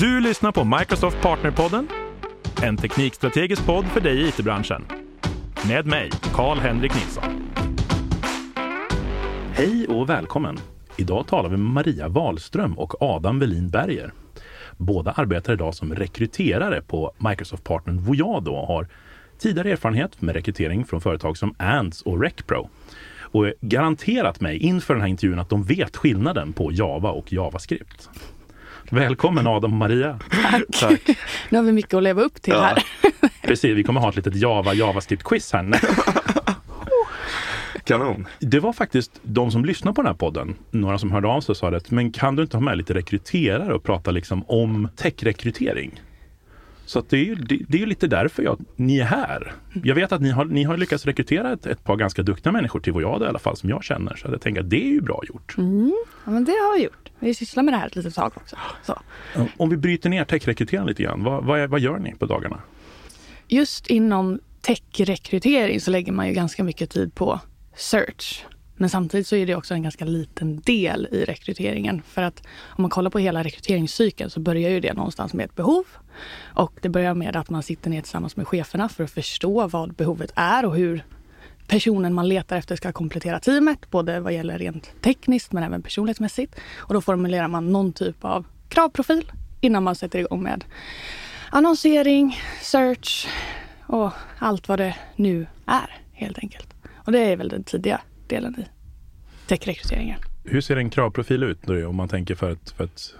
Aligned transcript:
Du 0.00 0.20
lyssnar 0.20 0.52
på 0.52 0.64
Microsoft 0.64 1.22
Partnerpodden, 1.22 1.88
en 2.62 2.76
teknikstrategisk 2.76 3.66
podd 3.66 3.84
för 3.84 4.00
dig 4.00 4.20
i 4.20 4.28
it-branschen. 4.28 4.84
Med 5.68 5.86
mig, 5.86 6.10
Karl-Henrik 6.34 6.94
Nilsson. 6.94 7.24
Hej 9.52 9.86
och 9.88 10.08
välkommen! 10.10 10.58
Idag 10.96 11.26
talar 11.26 11.48
vi 11.48 11.56
med 11.56 11.72
Maria 11.72 12.08
Wahlström 12.08 12.78
och 12.78 13.02
Adam 13.02 13.38
Welin 13.38 13.68
Berger. 13.68 14.12
Båda 14.76 15.12
arbetar 15.12 15.52
idag 15.52 15.74
som 15.74 15.94
rekryterare 15.94 16.82
på 16.82 17.12
Microsoft-partnern 17.18 17.98
Voyado 17.98 18.50
och 18.50 18.66
har 18.66 18.88
tidigare 19.38 19.70
erfarenhet 19.70 20.22
med 20.22 20.34
rekrytering 20.34 20.84
från 20.84 21.00
företag 21.00 21.36
som 21.36 21.54
Ants 21.58 22.02
och 22.02 22.22
RecPro. 22.22 22.68
Och 23.20 23.52
garanterat 23.60 24.40
mig 24.40 24.58
inför 24.58 24.94
den 24.94 25.00
här 25.00 25.08
intervjun 25.08 25.38
att 25.38 25.50
de 25.50 25.62
vet 25.62 25.96
skillnaden 25.96 26.52
på 26.52 26.72
Java 26.72 27.10
och 27.10 27.32
JavaScript. 27.32 28.10
Välkommen 28.90 29.46
Adam 29.46 29.72
och 29.72 29.78
Maria! 29.78 30.18
Tack. 30.50 30.62
Tack. 30.80 31.18
Nu 31.50 31.58
har 31.58 31.64
vi 31.64 31.72
mycket 31.72 31.94
att 31.94 32.02
leva 32.02 32.22
upp 32.22 32.42
till 32.42 32.52
ja. 32.52 32.62
här. 32.62 32.84
Precis, 33.42 33.76
vi 33.76 33.82
kommer 33.82 34.00
ha 34.00 34.08
ett 34.08 34.16
litet 34.16 34.36
Java 34.36 34.74
JavaScript-quiz 34.74 35.52
här. 35.52 35.80
Kanon. 37.84 38.26
Det 38.38 38.60
var 38.60 38.72
faktiskt 38.72 39.20
de 39.22 39.50
som 39.50 39.64
lyssnar 39.64 39.92
på 39.92 40.02
den 40.02 40.06
här 40.06 40.16
podden, 40.16 40.54
några 40.70 40.98
som 40.98 41.10
hörde 41.10 41.28
av 41.28 41.40
sig 41.40 41.52
och 41.52 41.56
sa 41.56 41.70
det, 41.70 41.90
men 41.90 42.12
kan 42.12 42.36
du 42.36 42.42
inte 42.42 42.56
ha 42.56 42.62
med 42.62 42.78
lite 42.78 42.94
rekryterare 42.94 43.74
och 43.74 43.82
prata 43.82 44.10
liksom 44.10 44.44
om 44.48 44.88
techrekrytering? 44.96 46.00
Så 46.84 47.02
det 47.08 47.16
är 47.16 47.24
ju 47.24 47.34
det, 47.34 47.60
det 47.68 47.82
är 47.82 47.86
lite 47.86 48.06
därför 48.06 48.42
jag, 48.42 48.64
ni 48.76 48.98
är 48.98 49.04
här. 49.04 49.52
Jag 49.84 49.94
vet 49.94 50.12
att 50.12 50.20
ni 50.20 50.30
har, 50.30 50.44
ni 50.44 50.64
har 50.64 50.76
lyckats 50.76 51.06
rekrytera 51.06 51.52
ett, 51.52 51.66
ett 51.66 51.84
par 51.84 51.96
ganska 51.96 52.22
duktiga 52.22 52.52
människor 52.52 52.80
till 52.80 52.92
Voyado 52.92 53.24
i 53.24 53.28
alla 53.28 53.38
fall, 53.38 53.56
som 53.56 53.70
jag 53.70 53.84
känner. 53.84 54.16
Så 54.16 54.28
jag 54.30 54.40
tänker 54.40 54.60
att 54.60 54.70
det 54.70 54.86
är 54.86 54.90
ju 54.90 55.00
bra 55.00 55.22
gjort. 55.28 55.54
Mm. 55.58 55.94
Ja, 56.24 56.30
men 56.30 56.44
det 56.44 56.52
har 56.52 56.76
vi 56.76 56.84
gjort. 56.84 57.05
Vi 57.18 57.34
sysslar 57.34 57.62
med 57.62 57.74
det 57.74 57.78
här 57.78 57.86
ett 57.86 57.96
litet 57.96 58.14
tag 58.14 58.32
också. 58.36 58.56
Så. 58.82 58.98
Om 59.56 59.70
vi 59.70 59.76
bryter 59.76 60.10
ner 60.10 60.24
techrekryteringen 60.24 60.86
lite 60.86 61.02
grann, 61.02 61.24
vad, 61.24 61.44
vad, 61.44 61.70
vad 61.70 61.80
gör 61.80 61.98
ni 61.98 62.14
på 62.14 62.26
dagarna? 62.26 62.60
Just 63.48 63.86
inom 63.86 64.40
techrekrytering 64.60 65.80
så 65.80 65.90
lägger 65.90 66.12
man 66.12 66.28
ju 66.28 66.32
ganska 66.32 66.64
mycket 66.64 66.90
tid 66.90 67.14
på 67.14 67.40
search. 67.76 68.46
Men 68.76 68.90
samtidigt 68.90 69.26
så 69.26 69.36
är 69.36 69.46
det 69.46 69.54
också 69.54 69.74
en 69.74 69.82
ganska 69.82 70.04
liten 70.04 70.60
del 70.60 71.08
i 71.12 71.24
rekryteringen. 71.24 72.02
För 72.02 72.22
att 72.22 72.42
om 72.66 72.82
man 72.82 72.90
kollar 72.90 73.10
på 73.10 73.18
hela 73.18 73.42
rekryteringscykeln 73.42 74.30
så 74.30 74.40
börjar 74.40 74.70
ju 74.70 74.80
det 74.80 74.92
någonstans 74.92 75.34
med 75.34 75.44
ett 75.44 75.56
behov. 75.56 75.84
Och 76.42 76.72
det 76.82 76.88
börjar 76.88 77.14
med 77.14 77.36
att 77.36 77.50
man 77.50 77.62
sitter 77.62 77.90
ner 77.90 78.00
tillsammans 78.00 78.36
med 78.36 78.48
cheferna 78.48 78.88
för 78.88 79.04
att 79.04 79.10
förstå 79.10 79.68
vad 79.68 79.94
behovet 79.94 80.32
är 80.34 80.64
och 80.64 80.76
hur 80.76 81.04
personen 81.66 82.14
man 82.14 82.28
letar 82.28 82.56
efter 82.56 82.76
ska 82.76 82.92
komplettera 82.92 83.40
teamet, 83.40 83.90
både 83.90 84.20
vad 84.20 84.32
gäller 84.32 84.58
rent 84.58 84.90
tekniskt 85.00 85.52
men 85.52 85.62
även 85.62 85.82
personlighetsmässigt. 85.82 86.60
Och 86.76 86.94
då 86.94 87.00
formulerar 87.00 87.48
man 87.48 87.72
någon 87.72 87.92
typ 87.92 88.24
av 88.24 88.46
kravprofil 88.68 89.32
innan 89.60 89.82
man 89.82 89.94
sätter 89.94 90.18
igång 90.18 90.42
med 90.42 90.64
annonsering, 91.50 92.38
search 92.62 93.28
och 93.86 94.10
allt 94.38 94.68
vad 94.68 94.78
det 94.78 94.96
nu 95.16 95.46
är 95.66 96.00
helt 96.12 96.38
enkelt. 96.38 96.74
Och 96.94 97.12
det 97.12 97.18
är 97.18 97.36
väl 97.36 97.48
den 97.48 97.64
tidiga 97.64 98.00
delen 98.28 98.56
i 98.58 98.64
techrekryteringen. 99.46 100.20
Hur 100.44 100.60
ser 100.60 100.76
en 100.76 100.90
kravprofil 100.90 101.42
ut 101.42 101.66
nu 101.66 101.86
om 101.86 101.96
man 101.96 102.08
tänker 102.08 102.34
för 102.34 102.50
ett, 102.50 102.70
för 102.70 102.84
ett 102.84 103.14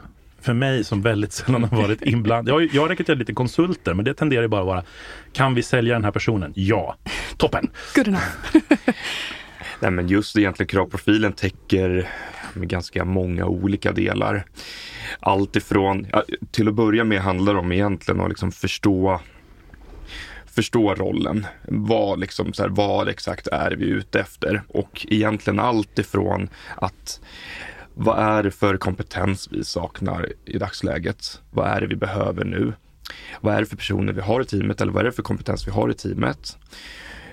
för 0.46 0.54
mig 0.54 0.84
som 0.84 1.02
väldigt 1.02 1.32
sällan 1.32 1.64
har 1.64 1.82
varit 1.82 2.02
inblandad. 2.02 2.54
Jag, 2.54 2.74
jag 2.74 2.82
har 2.82 2.88
rekryterat 2.88 3.18
lite 3.18 3.32
konsulter 3.32 3.94
men 3.94 4.04
det 4.04 4.14
tenderar 4.14 4.48
bara 4.48 4.60
att 4.60 4.66
vara 4.66 4.82
Kan 5.32 5.54
vi 5.54 5.62
sälja 5.62 5.94
den 5.94 6.04
här 6.04 6.10
personen? 6.10 6.52
Ja. 6.56 6.96
Toppen! 7.36 7.70
Good 7.94 8.08
enough. 8.08 8.24
Nej 9.80 9.90
men 9.90 10.08
just 10.08 10.36
egentligen 10.36 10.68
kravprofilen 10.68 11.32
täcker 11.32 12.08
med 12.54 12.68
ganska 12.68 13.04
många 13.04 13.46
olika 13.46 13.92
delar. 13.92 14.44
Allt 15.20 15.56
ifrån, 15.56 16.06
till 16.50 16.68
att 16.68 16.74
börja 16.74 17.04
med 17.04 17.20
handlar 17.20 17.52
det 17.54 17.60
om 17.60 17.72
egentligen 17.72 18.20
att 18.20 18.28
liksom 18.28 18.52
förstå 18.52 19.20
förstå 20.46 20.94
rollen. 20.94 21.46
Vad, 21.68 22.20
liksom, 22.20 22.52
så 22.52 22.62
här, 22.62 22.70
vad 22.70 23.08
exakt 23.08 23.46
är 23.46 23.70
vi 23.70 23.84
ute 23.84 24.20
efter? 24.20 24.62
Och 24.68 25.06
egentligen 25.10 25.60
allt 25.60 25.98
ifrån 25.98 26.48
att 26.76 27.20
vad 27.98 28.18
är 28.18 28.42
det 28.42 28.50
för 28.50 28.76
kompetens 28.76 29.48
vi 29.52 29.64
saknar 29.64 30.32
i 30.44 30.58
dagsläget? 30.58 31.40
Vad 31.50 31.66
är 31.66 31.80
det 31.80 31.86
vi 31.86 31.96
behöver 31.96 32.44
nu? 32.44 32.72
Vad 33.40 33.54
är 33.54 33.60
det 33.60 33.66
för 33.66 33.76
personer 33.76 34.12
vi 34.12 34.20
har 34.20 34.40
i 34.40 34.44
teamet 34.44 34.80
eller 34.80 34.92
vad 34.92 35.00
är 35.00 35.04
det 35.04 35.12
för 35.12 35.22
kompetens 35.22 35.66
vi 35.66 35.70
har 35.70 35.90
i 35.90 35.94
teamet? 35.94 36.56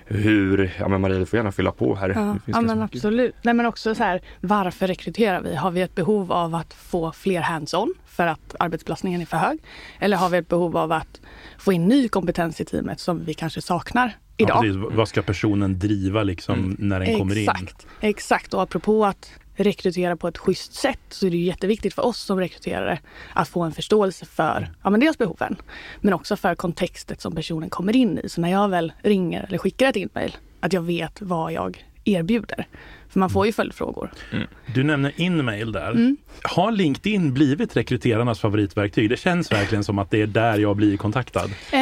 hur, 0.06 0.74
ja 0.80 0.88
men 0.88 1.02
Maria 1.02 1.20
du 1.20 1.26
får 1.26 1.38
gärna 1.38 1.52
fylla 1.52 1.72
på 1.72 1.96
här. 1.96 2.10
Ja, 2.10 2.38
ja 2.46 2.62
men 2.62 2.82
absolut. 2.82 3.36
Nej 3.42 3.54
men 3.54 3.66
också 3.66 3.96
så 3.96 4.04
här, 4.04 4.22
varför 4.42 4.88
rekryterar 4.88 5.42
vi? 5.42 5.56
Har 5.56 5.72
vi 5.72 5.82
ett 5.82 5.96
behov 5.96 6.32
av 6.32 6.56
att 6.56 6.74
få 6.74 7.12
fler 7.12 7.42
hands-on 7.42 7.94
för 8.06 8.28
att 8.28 8.56
arbetsbelastningen 8.60 9.22
är 9.22 9.26
för 9.26 9.38
hög? 9.38 9.60
Eller 10.00 10.18
har 10.18 10.30
vi 10.30 10.38
ett 10.38 10.48
behov 10.48 10.78
av 10.78 10.92
att 10.92 11.22
få 11.58 11.74
in 11.74 11.88
ny 11.88 12.08
kompetens 12.08 12.62
i 12.62 12.66
teamet 12.66 13.00
som 13.00 13.26
vi 13.26 13.34
kanske 13.34 13.62
saknar 13.62 14.18
idag? 14.38 14.66
Ja, 14.66 14.90
Vad 14.92 15.08
ska 15.08 15.22
personen 15.22 15.80
driva 15.80 16.24
liksom 16.24 16.60
mm. 16.60 16.76
när 16.80 17.00
den 17.00 17.18
kommer 17.18 17.38
exakt, 17.38 17.84
in? 17.84 18.10
Exakt, 18.10 18.54
och 18.54 18.62
apropå 18.62 19.06
att 19.06 19.32
rekrytera 19.56 20.16
på 20.16 20.28
ett 20.28 20.38
schysst 20.38 20.74
sätt 20.74 21.00
så 21.10 21.28
är 21.28 21.32
det 21.32 21.38
jätteviktigt 21.38 21.94
för 21.94 22.06
oss 22.06 22.20
som 22.20 22.40
rekryterare 22.40 23.00
att 23.34 23.50
få 23.50 23.62
en 23.62 23.72
förståelse 23.72 24.26
för 24.26 24.72
ja, 24.84 24.90
men 24.90 25.00
dels 25.00 25.18
behoven 25.18 25.56
men 26.02 26.14
också 26.14 26.36
för 26.36 26.56
kontextet 26.56 27.22
som 27.22 27.36
personen 27.36 27.70
kommer 27.70 27.96
in 27.96 28.20
i. 28.24 28.30
Så 28.30 28.42
när 28.42 28.52
jag 28.52 28.70
väl 28.70 28.94
ringer 29.02 29.46
eller 29.48 29.58
skickar 29.58 29.90
ett 29.90 29.96
inmail 29.96 30.38
att 30.60 30.74
jag 30.74 30.82
vet 30.82 31.22
vad 31.22 31.54
jag 31.54 31.86
erbjuder. 32.06 32.68
För 33.10 33.20
man 33.20 33.30
får 33.30 33.46
ju 33.46 33.52
följdfrågor. 33.52 34.12
Mm. 34.32 34.48
Du 34.74 34.84
nämner 34.84 35.14
inmail 35.16 35.72
där. 35.72 35.92
Mm. 35.92 36.18
Har 36.42 36.72
LinkedIn 36.72 37.34
blivit 37.34 37.78
rekryterarnas 37.78 38.40
favoritverktyg? 38.40 39.10
Det 39.10 39.18
känns 39.18 39.52
verkligen 39.52 39.84
som 39.84 40.00
att 40.00 40.12
det 40.12 40.22
är 40.22 40.28
där 40.28 40.60
jag 40.60 40.76
blir 40.76 40.98
kontaktad. 40.98 41.46
Eh, 41.72 41.80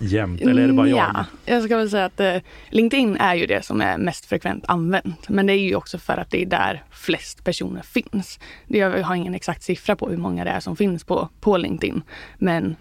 jämt? 0.00 0.40
Eller 0.40 0.62
är 0.62 0.66
det 0.66 0.72
bara 0.72 0.88
jag? 0.88 0.98
Ja, 0.98 1.24
jag 1.44 1.64
ska 1.64 1.76
väl 1.76 1.90
säga 1.90 2.04
att 2.04 2.20
eh, 2.20 2.36
LinkedIn 2.68 3.16
är 3.16 3.34
ju 3.34 3.46
det 3.46 3.64
som 3.64 3.80
är 3.80 3.98
mest 3.98 4.26
frekvent 4.26 4.64
använt. 4.68 5.28
Men 5.28 5.46
det 5.46 5.52
är 5.52 5.58
ju 5.58 5.74
också 5.74 5.98
för 5.98 6.16
att 6.16 6.30
det 6.30 6.42
är 6.42 6.46
där 6.46 6.84
flest 6.90 7.44
personer 7.44 7.82
finns. 7.82 8.40
Jag 8.66 9.02
har 9.02 9.14
ingen 9.14 9.34
exakt 9.34 9.62
siffra 9.62 9.96
på 9.96 10.08
hur 10.08 10.16
många 10.16 10.44
det 10.44 10.50
är 10.50 10.60
som 10.60 10.76
finns 10.76 11.04
på, 11.04 11.28
på 11.40 11.56
LinkedIn. 11.56 12.02
Men 12.38 12.76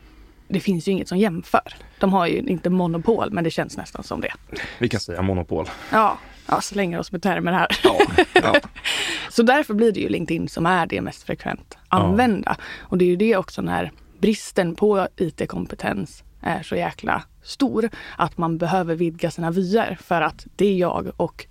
det 0.48 0.60
finns 0.60 0.88
ju 0.88 0.92
inget 0.92 1.08
som 1.08 1.18
jämför. 1.18 1.74
De 2.00 2.14
har 2.14 2.28
ju 2.28 2.38
inte 2.38 2.70
monopol, 2.70 3.32
men 3.32 3.44
det 3.44 3.52
känns 3.52 3.78
nästan 3.78 4.04
som 4.04 4.22
det. 4.22 4.34
Vi 4.80 4.90
kan 4.90 5.00
säga 5.00 5.22
monopol. 5.22 5.70
Ja, 5.92 6.18
ja 6.48 6.62
slänger 6.62 7.00
oss 7.00 7.12
med 7.12 7.24
termer 7.24 7.52
här. 7.52 7.68
Ja, 7.84 8.00
ja. 8.34 8.56
Så 9.30 9.44
därför 9.44 9.74
blir 9.74 9.92
det 9.92 10.00
ju 10.00 10.10
LinkedIn 10.10 10.48
som 10.48 10.66
är 10.66 10.86
det 10.86 11.02
mest 11.02 11.24
frekvent 11.24 11.78
använda. 11.88 12.56
Ja. 12.58 12.64
Och 12.80 12.98
det 12.98 13.06
är 13.06 13.10
ju 13.10 13.16
det 13.16 13.38
också 13.38 13.62
när 13.62 13.92
bristen 14.20 14.76
på 14.76 15.08
IT-kompetens 15.18 16.24
är 16.42 16.64
så 16.64 16.76
jäkla 16.76 17.24
stor 17.44 17.90
att 18.18 18.38
man 18.38 18.58
behöver 18.58 18.96
vidga 18.96 19.32
sina 19.32 19.52
vyer 19.52 19.98
för 20.02 20.22
att 20.22 20.48
det 20.56 20.66
är 20.66 20.78
jag 20.78 21.12
och 21.18 21.46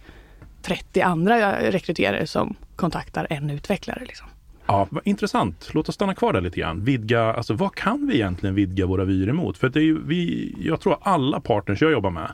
30 0.63 1.01
andra 1.01 1.71
rekryterare 1.71 2.27
som 2.27 2.55
kontaktar 2.77 3.27
en 3.31 3.51
utvecklare. 3.51 4.05
Liksom. 4.07 4.27
Ja, 4.67 4.87
vad 4.91 5.07
intressant. 5.07 5.71
Låt 5.73 5.89
oss 5.89 5.95
stanna 5.95 6.15
kvar 6.15 6.33
där 6.33 6.41
lite 6.41 6.61
grann. 6.61 6.85
Vidga, 6.85 7.23
alltså 7.23 7.55
vad 7.55 7.75
kan 7.75 8.07
vi 8.07 8.15
egentligen 8.15 8.55
vidga 8.55 8.87
våra 8.87 9.05
vyer 9.05 9.29
emot? 9.29 9.59
För 9.59 9.69
det 9.69 9.81
är 9.81 9.85
ju, 9.85 9.99
vi, 10.07 10.55
jag 10.61 10.81
tror 10.81 10.97
alla 11.01 11.41
partners 11.41 11.83
jag 11.83 11.93
jobbar 11.93 12.11
med 12.11 12.33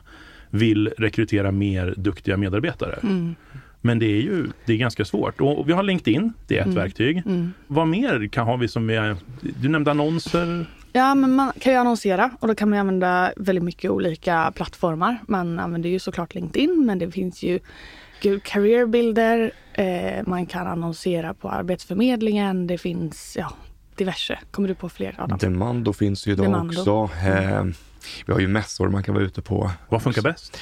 vill 0.49 0.87
rekrytera 0.97 1.51
mer 1.51 1.93
duktiga 1.97 2.37
medarbetare. 2.37 2.99
Mm. 3.03 3.35
Men 3.81 3.99
det 3.99 4.05
är 4.05 4.21
ju 4.21 4.47
det 4.65 4.73
är 4.73 4.77
ganska 4.77 5.05
svårt. 5.05 5.41
Och 5.41 5.69
vi 5.69 5.73
har 5.73 5.83
LinkedIn, 5.83 6.33
det 6.47 6.57
är 6.57 6.59
ett 6.59 6.65
mm. 6.65 6.75
verktyg. 6.75 7.17
Mm. 7.17 7.53
Vad 7.67 7.87
mer 7.87 8.27
kan 8.27 8.45
ha 8.45 8.55
vi 8.55 8.67
som 8.67 8.87
vi 8.87 9.15
Du 9.61 9.69
nämnde 9.69 9.91
annonser. 9.91 10.65
Ja, 10.95 11.15
men 11.15 11.35
man 11.35 11.51
kan 11.59 11.73
ju 11.73 11.79
annonsera 11.79 12.31
och 12.39 12.47
då 12.47 12.55
kan 12.55 12.69
man 12.69 12.79
använda 12.79 13.33
väldigt 13.37 13.63
mycket 13.63 13.91
olika 13.91 14.51
plattformar. 14.55 15.17
Man 15.27 15.59
använder 15.59 15.89
ju 15.89 15.99
såklart 15.99 16.35
LinkedIn, 16.35 16.85
men 16.85 16.99
det 16.99 17.11
finns 17.11 17.43
ju 17.43 17.59
Career 18.43 18.85
Builder. 18.85 19.51
Eh, 19.73 20.27
man 20.27 20.45
kan 20.45 20.67
annonsera 20.67 21.33
på 21.33 21.49
Arbetsförmedlingen. 21.49 22.67
Det 22.67 22.77
finns 22.77 23.37
ja, 23.39 23.53
diverse. 23.95 24.39
Kommer 24.51 24.67
du 24.67 24.75
på 24.75 24.89
fler? 24.89 25.15
Adam? 25.17 25.37
Demando 25.37 25.93
finns 25.93 26.27
ju 26.27 26.31
idag 26.31 26.45
Demando. 26.45 26.79
också. 26.79 27.09
Eh, 27.27 27.63
vi 28.25 28.33
har 28.33 28.39
ju 28.39 28.47
mässor 28.47 28.89
man 28.89 29.03
kan 29.03 29.13
vara 29.13 29.23
ute 29.23 29.41
på. 29.41 29.71
Vad 29.89 30.03
funkar 30.03 30.21
bäst? 30.21 30.57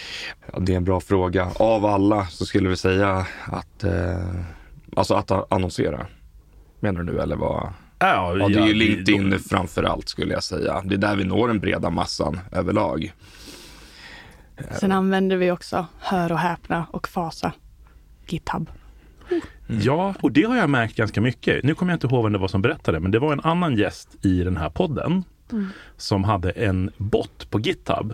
Ja, 0.54 0.60
det 0.60 0.74
är 0.74 0.78
en 0.78 0.84
bra 0.84 1.00
fråga. 1.02 1.52
Av 1.56 1.86
alla 1.86 2.26
så 2.26 2.46
skulle 2.46 2.70
vi 2.70 2.78
säga 2.78 3.26
att, 3.46 3.84
eh, 3.84 4.36
alltså 4.96 5.14
att 5.14 5.52
annonsera. 5.54 6.08
Menar 6.80 7.04
du 7.04 7.14
nu 7.14 7.20
eller 7.20 7.36
vad? 7.36 7.74
Ja, 8.02 8.38
ja, 8.38 8.48
det 8.48 8.60
är 8.60 8.68
ju 8.68 8.74
LinkedIn 8.74 9.30
då... 9.30 9.38
framför 9.38 9.84
allt 9.84 10.10
skulle 10.10 10.34
jag 10.34 10.44
säga. 10.44 10.82
Det 10.86 10.96
är 10.96 10.98
där 10.98 11.16
vi 11.16 11.24
når 11.24 11.48
den 11.48 11.60
breda 11.60 11.90
massan 11.90 12.40
överlag. 12.52 13.14
Sen 14.80 14.92
använder 14.92 15.38
vi 15.38 15.52
också, 15.52 15.86
hör 16.00 16.32
och 16.32 16.40
häpna 16.40 16.86
och 16.92 17.08
fasa, 17.08 17.54
GitHub. 18.28 18.70
Mm. 19.32 19.82
Ja, 19.84 20.16
och 20.22 20.32
det 20.32 20.44
har 20.44 20.58
jag 20.58 20.70
märkt 20.70 20.96
ganska 20.96 21.22
mycket. 21.22 21.64
Nu 21.64 21.76
kommer 21.76 21.92
jag 21.92 21.96
inte 21.96 22.08
ihåg 22.08 22.24
vem 22.24 22.34
det 22.34 22.40
var 22.40 22.48
som 22.48 22.62
berättade, 22.62 23.00
men 23.00 23.12
det 23.12 23.20
var 23.20 23.34
en 23.34 23.40
annan 23.40 23.78
gäst 23.78 24.26
i 24.26 24.44
den 24.44 24.58
här 24.58 24.70
podden 24.70 25.24
mm. 25.52 25.68
som 25.98 26.24
hade 26.24 26.52
en 26.52 26.92
bot 26.98 27.50
på 27.50 27.60
GitHub 27.60 28.14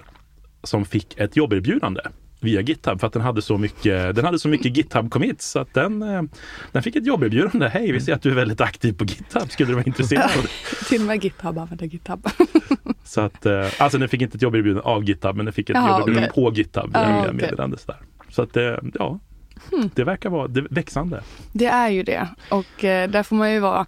som 0.64 0.86
fick 0.86 1.18
ett 1.18 1.36
jobberbjudande 1.36 2.02
via 2.40 2.62
GitHub 2.62 3.00
för 3.00 3.08
att 3.08 3.14
den 3.14 3.22
hade 3.22 3.42
så 3.42 3.58
mycket, 3.58 4.16
den 4.16 4.26
hade 4.26 4.40
så 4.40 4.48
mycket 4.48 4.78
GitHub-commits 4.78 5.42
så 5.42 5.60
att 5.60 5.74
den, 5.74 6.02
eh, 6.02 6.22
den 6.72 6.84
fick 6.84 6.96
ett 6.96 7.06
jobberbjudande. 7.06 7.68
Hej, 7.68 7.92
vi 7.92 8.02
ser 8.02 8.14
att 8.14 8.22
du 8.22 8.32
är 8.32 8.36
väldigt 8.36 8.62
aktiv 8.62 8.94
på 8.94 9.04
GitHub. 9.06 9.52
Skulle 9.52 9.70
du 9.70 9.74
vara 9.76 9.86
intresserad? 9.86 10.30
Till 10.90 11.02
och 11.02 11.08
med 11.08 11.24
GitHub 11.24 11.58
använder 11.58 11.86
GitHub. 11.86 12.28
Så 13.04 13.22
att, 13.22 13.46
eh, 13.46 13.68
alltså 13.78 13.98
den 13.98 14.10
fick 14.10 14.22
inte 14.22 14.36
ett 14.36 14.42
jobberbjudande 14.42 14.90
av 14.90 15.04
GitHub 15.04 15.36
men 15.36 15.46
den 15.46 15.54
fick 15.54 15.70
ett 15.70 15.76
Jaha, 15.76 16.00
jobberbjudande 16.00 16.30
okej. 16.30 16.44
på 16.44 16.54
GitHub. 16.58 16.92
Ja, 16.94 17.08
via 17.08 17.20
okej. 17.22 17.34
meddelandes 17.34 17.86
där. 17.86 17.98
Så 18.30 18.42
att 18.42 18.56
ja, 18.94 19.20
Hmm. 19.72 19.90
det 19.96 20.04
verkar 20.04 20.30
vara 20.30 20.48
det, 20.48 20.62
växande. 20.70 21.22
Det 21.54 21.66
är 21.66 21.90
ju 21.90 22.04
det. 22.04 22.28
Och 22.50 22.84
eh, 22.84 23.10
där 23.10 23.24
får 23.24 23.36
man 23.36 23.54
ju 23.54 23.60
vara, 23.60 23.86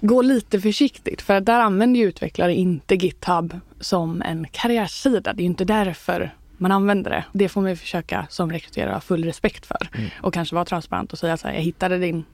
gå 0.00 0.22
lite 0.22 0.60
försiktigt. 0.60 1.22
För 1.22 1.34
att 1.34 1.44
där 1.46 1.60
använder 1.60 2.00
ju 2.00 2.06
utvecklare 2.06 2.54
inte 2.54 2.94
GitHub 2.94 3.60
som 3.80 4.22
en 4.22 4.46
karriärsida. 4.50 5.32
Det 5.32 5.40
är 5.40 5.44
ju 5.44 5.48
inte 5.50 5.64
därför 5.64 6.34
man 6.58 6.72
använder 6.72 7.10
det. 7.10 7.24
Det 7.32 7.48
får 7.48 7.60
man 7.60 7.70
ju 7.70 7.76
försöka 7.76 8.26
som 8.30 8.52
rekryterare 8.52 8.92
ha 8.92 9.00
full 9.00 9.24
respekt 9.24 9.66
för. 9.66 9.88
Och 10.22 10.34
kanske 10.34 10.54
vara 10.54 10.64
transparent 10.64 11.12
och 11.12 11.18
säga 11.18 11.36
så 11.36 11.48
här, 11.48 11.54
jag 11.54 11.62
hittade 11.62 11.98
din, 11.98 12.24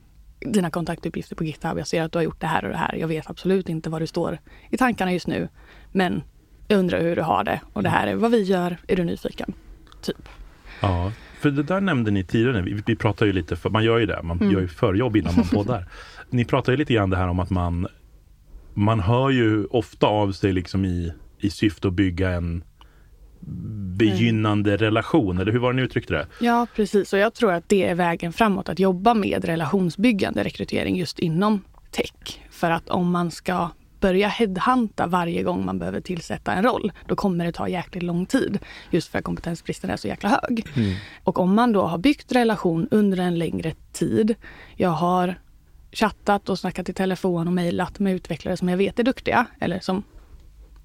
dina 0.40 0.70
kontaktuppgifter 0.70 1.36
på 1.36 1.44
GitHub. 1.44 1.78
Jag 1.78 1.86
ser 1.86 2.02
att 2.02 2.12
du 2.12 2.18
har 2.18 2.24
gjort 2.24 2.40
det 2.40 2.46
här 2.46 2.64
och 2.64 2.70
det 2.70 2.76
här. 2.76 2.94
Jag 2.94 3.08
vet 3.08 3.30
absolut 3.30 3.68
inte 3.68 3.90
vad 3.90 4.02
du 4.02 4.06
står 4.06 4.38
i 4.70 4.76
tankarna 4.76 5.12
just 5.12 5.26
nu. 5.26 5.48
Men 5.92 6.22
jag 6.68 6.78
undrar 6.78 7.00
hur 7.00 7.16
du 7.16 7.22
har 7.22 7.44
det. 7.44 7.60
Och 7.72 7.82
det 7.82 7.88
här 7.88 8.06
är 8.06 8.14
vad 8.14 8.30
vi 8.30 8.42
gör. 8.42 8.76
Är 8.88 8.96
du 8.96 9.04
nyfiken? 9.04 9.52
Typ. 10.02 10.28
Ja, 10.80 11.12
för 11.40 11.50
det 11.50 11.62
där 11.62 11.80
nämnde 11.80 12.10
ni 12.10 12.24
tidigare. 12.24 12.62
Vi, 12.62 12.82
vi 12.86 12.96
pratar 12.96 13.26
ju 13.26 13.32
lite, 13.32 13.56
för 13.56 13.70
man 13.70 13.84
gör 13.84 13.98
ju 13.98 14.06
det, 14.06 14.22
man 14.22 14.36
Mm. 14.40 14.52
gör 14.52 14.60
ju 14.60 14.68
förjobb 14.68 15.16
innan 15.16 15.34
man 15.36 15.44
poddar. 15.52 15.86
ni 16.30 16.44
pratar 16.44 16.72
ju 16.72 16.76
lite 16.78 16.94
grann 16.94 17.10
det 17.10 17.16
här 17.16 17.28
om 17.28 17.40
att 17.40 17.50
man, 17.50 17.86
man 18.74 19.00
hör 19.00 19.30
ju 19.30 19.64
ofta 19.64 20.06
av 20.06 20.32
sig 20.32 20.52
liksom 20.52 20.84
i, 20.84 21.12
i 21.38 21.50
syfte 21.50 21.88
att 21.88 21.94
bygga 21.94 22.30
en 22.30 22.64
begynnande 23.96 24.76
relation, 24.76 25.38
eller 25.38 25.52
hur 25.52 25.58
var 25.58 25.72
det 25.72 25.76
ni 25.76 25.82
uttryckte 25.82 26.14
det? 26.14 26.26
Ja, 26.40 26.66
precis. 26.76 27.12
Och 27.12 27.18
jag 27.18 27.34
tror 27.34 27.52
att 27.52 27.68
det 27.68 27.88
är 27.88 27.94
vägen 27.94 28.32
framåt, 28.32 28.68
att 28.68 28.78
jobba 28.78 29.14
med 29.14 29.44
relationsbyggande 29.44 30.44
rekrytering 30.44 30.96
just 30.96 31.18
inom 31.18 31.64
tech. 31.90 32.40
För 32.50 32.70
att 32.70 32.88
om 32.88 33.10
man 33.10 33.30
ska 33.30 33.70
börja 34.00 34.28
headhunta 34.28 35.06
varje 35.06 35.42
gång 35.42 35.64
man 35.64 35.78
behöver 35.78 36.00
tillsätta 36.00 36.52
en 36.52 36.64
roll, 36.64 36.92
då 37.06 37.16
kommer 37.16 37.44
det 37.44 37.52
ta 37.52 37.68
jäkligt 37.68 38.02
lång 38.02 38.26
tid. 38.26 38.58
Just 38.90 39.08
för 39.08 39.18
att 39.18 39.24
kompetensbristen 39.24 39.90
är 39.90 39.96
så 39.96 40.08
jäkla 40.08 40.28
hög. 40.28 40.66
Och 41.24 41.38
om 41.38 41.54
man 41.54 41.72
då 41.72 41.82
har 41.82 41.98
byggt 41.98 42.32
relation 42.32 42.88
under 42.90 43.18
en 43.18 43.38
längre 43.38 43.74
tid, 43.92 44.34
jag 44.76 44.90
har 44.90 45.34
chattat 45.92 46.48
och 46.48 46.58
snackat 46.58 46.88
i 46.88 46.92
telefon 46.92 47.46
och 47.46 47.52
mejlat 47.52 47.98
med 47.98 48.14
utvecklare 48.14 48.56
som 48.56 48.68
jag 48.68 48.76
vet 48.76 48.98
är 48.98 49.02
duktiga, 49.04 49.46
eller 49.60 49.80
som 49.80 50.02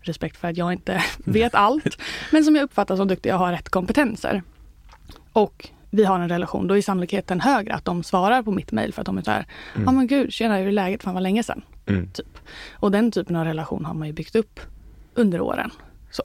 respekt 0.07 0.37
för 0.37 0.47
att 0.47 0.57
jag 0.57 0.73
inte 0.73 1.03
vet 1.17 1.55
allt, 1.55 1.97
men 2.31 2.43
som 2.43 2.55
jag 2.55 2.63
uppfattar 2.63 2.95
som 2.95 3.07
duktiga 3.07 3.33
och 3.33 3.39
har 3.39 3.51
rätt 3.51 3.69
kompetenser. 3.69 4.43
Och 5.33 5.69
vi 5.89 6.03
har 6.03 6.19
en 6.19 6.29
relation, 6.29 6.67
då 6.67 6.77
är 6.77 6.81
sannolikheten 6.81 7.41
högre 7.41 7.73
att 7.73 7.85
de 7.85 8.03
svarar 8.03 8.43
på 8.43 8.51
mitt 8.51 8.71
mejl 8.71 8.93
för 8.93 9.01
att 9.01 9.05
de 9.05 9.17
är 9.17 9.21
så 9.21 9.31
här, 9.31 9.45
ja 9.85 9.91
men 9.91 10.07
gud, 10.07 10.33
tjena 10.33 10.57
hur 10.57 10.67
är 10.67 10.71
läget, 10.71 11.03
fan 11.03 11.13
vad 11.13 11.23
länge 11.23 11.43
sedan. 11.43 11.61
Mm. 11.85 12.07
Typ. 12.11 12.37
Och 12.73 12.91
den 12.91 13.11
typen 13.11 13.35
av 13.35 13.45
relation 13.45 13.85
har 13.85 13.93
man 13.93 14.07
ju 14.07 14.13
byggt 14.13 14.35
upp 14.35 14.59
under 15.13 15.41
åren. 15.41 15.71
Så, 16.11 16.23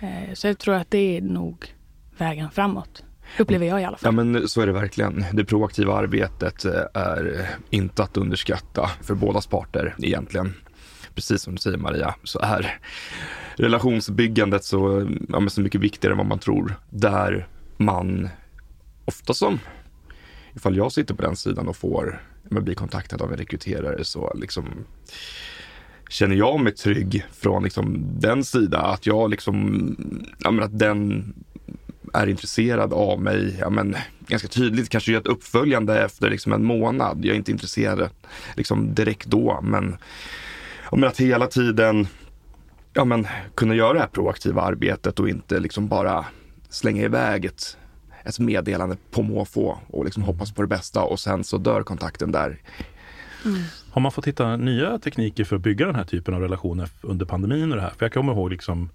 eh, 0.00 0.34
så 0.34 0.46
jag 0.46 0.58
tror 0.58 0.74
att 0.74 0.90
det 0.90 1.16
är 1.16 1.20
nog 1.20 1.74
vägen 2.18 2.50
framåt. 2.50 3.02
Upplever 3.38 3.66
jag 3.66 3.80
i 3.80 3.84
alla 3.84 3.96
Ja 4.00 4.12
fall. 4.12 4.24
men 4.24 4.48
så 4.48 4.60
är 4.60 4.66
det 4.66 4.72
verkligen. 4.72 5.24
Det 5.32 5.44
proaktiva 5.44 5.94
arbetet 5.94 6.64
eh, 6.64 6.72
är 6.94 7.48
inte 7.70 8.02
att 8.02 8.16
underskatta 8.16 8.90
för 9.02 9.14
bådas 9.14 9.46
parter 9.46 9.94
egentligen. 9.98 10.54
Precis 11.16 11.42
som 11.42 11.54
du 11.54 11.60
säger 11.60 11.78
Maria, 11.78 12.14
så 12.24 12.38
är 12.38 12.78
relationsbyggandet 13.56 14.64
så, 14.64 15.08
ja, 15.28 15.40
men 15.40 15.50
så 15.50 15.60
mycket 15.60 15.80
viktigare 15.80 16.12
än 16.12 16.18
vad 16.18 16.26
man 16.26 16.38
tror. 16.38 16.76
Där 16.90 17.48
man 17.76 18.28
ofta 19.04 19.34
som, 19.34 19.58
ifall 20.54 20.76
jag 20.76 20.92
sitter 20.92 21.14
på 21.14 21.22
den 21.22 21.36
sidan 21.36 21.68
och 21.68 21.76
får 21.76 22.22
men 22.42 22.64
blir 22.64 22.74
kontaktad 22.74 23.22
av 23.22 23.32
en 23.32 23.38
rekryterare 23.38 24.04
så 24.04 24.32
liksom 24.34 24.64
känner 26.08 26.36
jag 26.36 26.60
mig 26.60 26.74
trygg 26.74 27.24
från 27.32 27.64
liksom 27.64 28.06
den 28.20 28.44
sida 28.44 28.78
att 28.78 29.06
jag 29.06 29.30
liksom, 29.30 29.96
ja, 30.38 30.50
men 30.50 30.64
att 30.64 30.78
den 30.78 31.32
är 32.12 32.26
intresserad 32.26 32.92
av 32.92 33.22
mig, 33.22 33.56
ja 33.60 33.70
men 33.70 33.96
ganska 34.26 34.48
tydligt 34.48 34.88
kanske 34.88 35.12
gör 35.12 35.20
ett 35.20 35.26
uppföljande 35.26 36.04
efter 36.04 36.30
liksom 36.30 36.52
en 36.52 36.64
månad. 36.64 37.18
Jag 37.24 37.32
är 37.32 37.36
inte 37.36 37.50
intresserad 37.50 38.08
liksom 38.56 38.94
direkt 38.94 39.26
då, 39.26 39.60
men, 39.62 39.96
men 40.92 41.04
att 41.04 41.20
hela 41.20 41.46
tiden 41.46 42.06
ja, 42.92 43.04
men, 43.04 43.26
kunna 43.54 43.74
göra 43.74 43.92
det 43.92 43.98
här 43.98 44.06
proaktiva 44.06 44.62
arbetet 44.62 45.20
och 45.20 45.28
inte 45.28 45.60
liksom 45.60 45.88
bara 45.88 46.24
slänga 46.68 47.02
iväg 47.02 47.44
ett, 47.44 47.76
ett 48.24 48.38
meddelande 48.38 48.96
på 49.10 49.22
måfå 49.22 49.78
och 49.88 50.04
liksom 50.04 50.22
hoppas 50.22 50.52
på 50.52 50.62
det 50.62 50.68
bästa 50.68 51.02
och 51.02 51.20
sen 51.20 51.44
så 51.44 51.58
dör 51.58 51.82
kontakten 51.82 52.32
där. 52.32 52.60
Har 53.90 54.00
man 54.00 54.12
fått 54.12 54.26
hitta 54.26 54.56
nya 54.56 54.98
tekniker 54.98 55.44
för 55.44 55.56
att 55.56 55.62
bygga 55.62 55.86
den 55.86 55.94
här 55.94 56.04
typen 56.04 56.34
av 56.34 56.40
relationer 56.40 56.88
under 57.00 57.26
pandemin 57.26 57.70
och 57.70 57.76
det 57.76 57.82
här? 57.82 57.92
För 57.98 58.04
jag 58.04 58.12
kommer 58.12 58.32
ihåg 58.32 58.50
liksom 58.50 58.90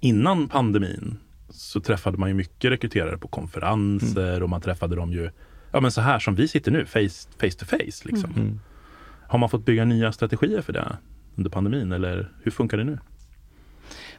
innan 0.00 0.48
pandemin 0.48 1.18
så 1.50 1.80
träffade 1.80 2.18
man 2.18 2.28
ju 2.28 2.34
mycket 2.34 2.70
rekryterare 2.70 3.18
på 3.18 3.28
konferenser 3.28 4.42
och 4.42 4.48
man 4.48 4.60
träffade 4.60 4.96
dem 4.96 5.12
ju, 5.12 5.30
ja 5.72 5.80
men 5.80 5.92
så 5.92 6.00
här 6.00 6.18
som 6.18 6.34
vi 6.34 6.48
sitter 6.48 6.70
nu, 6.70 6.86
face, 6.86 7.28
face 7.40 7.58
to 7.58 7.64
face 7.64 8.04
liksom. 8.04 8.32
Mm. 8.36 8.60
Har 9.28 9.38
man 9.38 9.48
fått 9.48 9.64
bygga 9.64 9.84
nya 9.84 10.12
strategier 10.12 10.62
för 10.62 10.72
det 10.72 10.96
under 11.40 11.50
pandemin 11.50 11.92
eller 11.92 12.32
hur 12.42 12.50
funkar 12.50 12.76
det 12.76 12.84
nu? 12.84 12.98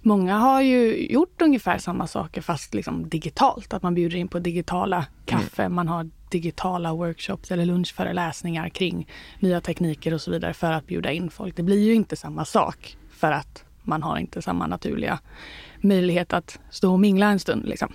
Många 0.02 0.38
har 0.38 0.62
ju 0.62 1.08
gjort 1.08 1.42
ungefär 1.42 1.78
samma 1.78 2.08
saker 2.08 2.42
fast 2.42 2.74
liksom 2.74 3.10
digitalt. 3.10 3.74
Att 3.74 3.84
man 3.84 3.94
bjuder 3.94 4.18
in 4.18 4.28
på 4.28 4.40
digitala 4.40 5.06
kaffe, 5.26 5.70
man 5.70 5.88
har 5.88 6.10
digitala 6.30 6.94
workshops 6.94 7.52
eller 7.52 7.66
lunchföreläsningar 7.66 8.70
kring 8.70 9.08
nya 9.40 9.62
tekniker 9.62 10.14
och 10.14 10.22
så 10.22 10.32
vidare 10.32 10.54
för 10.54 10.72
att 10.72 10.88
bjuda 10.88 11.12
in 11.12 11.30
folk. 11.30 11.56
Det 11.56 11.64
blir 11.64 11.84
ju 11.84 11.94
inte 11.94 12.16
samma 12.16 12.46
sak 12.46 12.98
för 13.12 13.32
att 13.32 13.66
man 13.84 14.04
har 14.04 14.18
inte 14.18 14.42
samma 14.42 14.68
naturliga 14.68 15.20
möjlighet 15.82 16.34
att 16.34 16.60
stå 16.70 16.92
och 16.92 17.00
mingla 17.00 17.26
en 17.26 17.40
stund. 17.40 17.66
Liksom. 17.66 17.94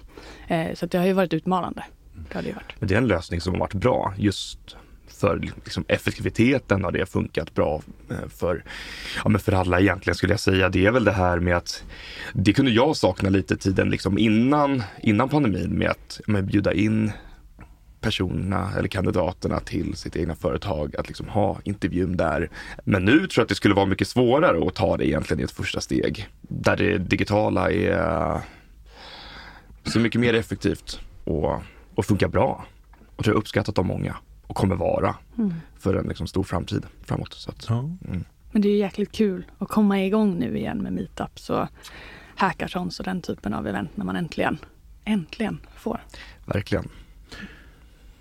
Eh, 0.49 0.75
så 0.75 0.87
det 0.87 0.99
har 0.99 1.07
ju 1.07 1.13
varit 1.13 1.35
utmanande. 1.35 1.85
Det 2.29 2.35
har 2.35 2.43
det 2.43 2.49
ju 2.49 2.55
varit. 2.55 2.75
Men 2.79 2.89
det 2.89 2.95
är 2.95 2.99
en 2.99 3.09
lösning 3.09 3.41
som 3.41 3.53
har 3.53 3.61
varit 3.61 3.75
bra 3.75 4.15
just 4.17 4.77
för 5.09 5.39
liksom, 5.65 5.85
effektiviteten 5.89 6.85
har 6.85 6.93
det 6.93 7.07
funkat 7.07 7.55
bra 7.55 7.83
eh, 8.11 8.29
för, 8.29 8.65
ja, 9.25 9.29
men 9.29 9.41
för 9.41 9.53
alla 9.53 9.81
egentligen 9.81 10.15
skulle 10.15 10.33
jag 10.33 10.41
säga. 10.41 10.69
Det 10.69 10.87
är 10.87 10.91
väl 10.91 11.05
det 11.05 11.13
här 11.13 11.39
med 11.39 11.57
att 11.57 11.85
det 12.33 12.53
kunde 12.53 12.71
jag 12.71 12.97
sakna 12.97 13.29
lite 13.29 13.57
tiden 13.57 13.91
liksom 13.91 14.19
innan, 14.19 14.83
innan 15.03 15.29
pandemin 15.29 15.71
med 15.71 15.91
att 15.91 16.21
ja, 16.27 16.33
men, 16.33 16.47
bjuda 16.47 16.73
in 16.73 17.13
personerna 18.01 18.71
eller 18.79 18.89
kandidaterna 18.89 19.61
till 19.61 19.95
sitt 19.95 20.17
egna 20.17 20.35
företag 20.35 20.97
att 20.97 21.09
liksom 21.09 21.29
ha 21.29 21.61
intervjun 21.65 22.17
där. 22.17 22.51
Men 22.85 23.05
nu 23.05 23.19
tror 23.19 23.31
jag 23.37 23.43
att 23.43 23.49
det 23.49 23.55
skulle 23.55 23.75
vara 23.75 23.87
mycket 23.87 24.09
svårare 24.09 24.67
att 24.67 24.75
ta 24.75 24.97
det 24.97 25.09
egentligen 25.09 25.41
i 25.41 25.45
ett 25.45 25.51
första 25.51 25.81
steg 25.81 26.29
där 26.41 26.77
det 26.77 26.99
digitala 26.99 27.71
är 27.71 28.41
så 29.85 29.99
mycket 29.99 30.21
mer 30.21 30.35
effektivt 30.35 31.01
och, 31.25 31.63
och 31.95 32.07
funkar 32.07 32.29
bra. 32.29 32.65
Och 33.17 33.25
tror 33.25 33.35
jag 33.37 33.41
uppskattat 33.41 33.79
av 33.79 33.85
många 33.85 34.17
och 34.47 34.57
kommer 34.57 34.77
vara 34.77 35.15
för 35.79 35.95
en 35.95 36.07
liksom 36.09 36.27
stor 36.27 36.43
framtid 36.43 36.87
framåt. 37.03 37.35
Så 37.35 37.51
att, 37.51 37.67
Ja. 37.69 37.91
Men 38.53 38.63
det 38.63 38.69
är 38.69 38.73
ju 38.73 38.79
jäkligt 38.79 39.13
kul 39.13 39.45
att 39.59 39.69
komma 39.69 40.05
igång 40.05 40.39
nu 40.39 40.59
igen 40.59 40.79
med 40.79 40.93
meetups 40.93 41.51
och 41.51 41.67
hackathons 42.37 42.99
och 42.99 43.05
den 43.05 43.23
typen 43.23 43.55
av 43.55 43.67
event 43.67 43.97
när 43.97 44.05
man 44.05 44.17
äntligen, 44.17 44.59
äntligen 45.05 45.61
får. 45.77 46.01
verkligen. 46.47 46.89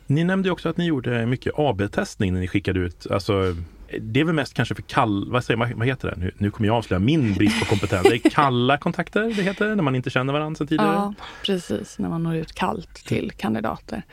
Ni 0.08 0.24
nämnde 0.24 0.52
också 0.52 0.70
att 0.70 0.78
ni 0.78 0.86
gjorde 0.86 1.26
mycket 1.26 1.54
AB-testning 1.56 2.34
när 2.34 2.40
ni 2.40 2.48
skickade 2.48 2.80
ut, 2.80 3.08
alltså 3.12 3.56
det 4.00 4.20
är 4.20 4.24
väl 4.24 4.36
mest 4.36 4.54
kanske 4.54 4.76
för 4.76 4.82
kall, 4.82 5.32
vad 5.32 5.44
säger 5.44 5.58
man, 5.58 5.72
vad 5.76 5.88
heter 5.88 6.08
det? 6.08 6.16
Nu, 6.18 6.32
nu 6.38 6.52
kommer 6.52 6.68
jag 6.68 6.76
avslöja 6.78 7.00
min 7.00 7.34
brist 7.34 7.60
på 7.60 7.66
kompetens. 7.66 8.04
Det 8.04 8.26
är 8.26 8.30
kalla 8.30 8.78
kontakter 8.78 9.22
det 9.22 9.42
heter, 9.42 9.76
när 9.76 9.84
man 9.84 9.96
inte 9.96 10.10
känner 10.10 10.34
varandra 10.34 10.58
sedan 10.58 10.68
tidigare. 10.68 10.94
Ja, 10.94 11.14
precis. 11.46 12.00
När 12.00 12.10
man 12.10 12.24
når 12.24 12.36
ut 12.36 12.54
kallt 12.54 12.94
till 12.94 13.32
kandidater. 13.32 14.04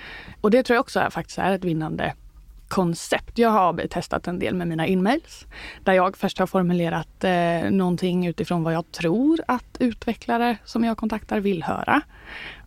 Och 0.40 0.50
det 0.50 0.62
tror 0.62 0.74
jag 0.74 0.80
också 0.80 1.00
är, 1.00 1.10
faktiskt 1.10 1.38
är 1.38 1.52
ett 1.52 1.64
vinnande 1.64 2.14
koncept. 2.68 3.38
Jag 3.38 3.50
har 3.50 3.86
testat 3.86 4.28
en 4.28 4.38
del 4.38 4.54
med 4.54 4.68
mina 4.68 4.86
inmails. 4.86 5.46
Där 5.84 5.92
jag 5.92 6.16
först 6.16 6.38
har 6.38 6.46
formulerat 6.46 7.24
eh, 7.24 7.70
någonting 7.70 8.26
utifrån 8.26 8.62
vad 8.62 8.74
jag 8.74 8.92
tror 8.92 9.40
att 9.48 9.76
utvecklare 9.78 10.56
som 10.64 10.84
jag 10.84 10.96
kontaktar 10.96 11.40
vill 11.40 11.62
höra. 11.62 12.00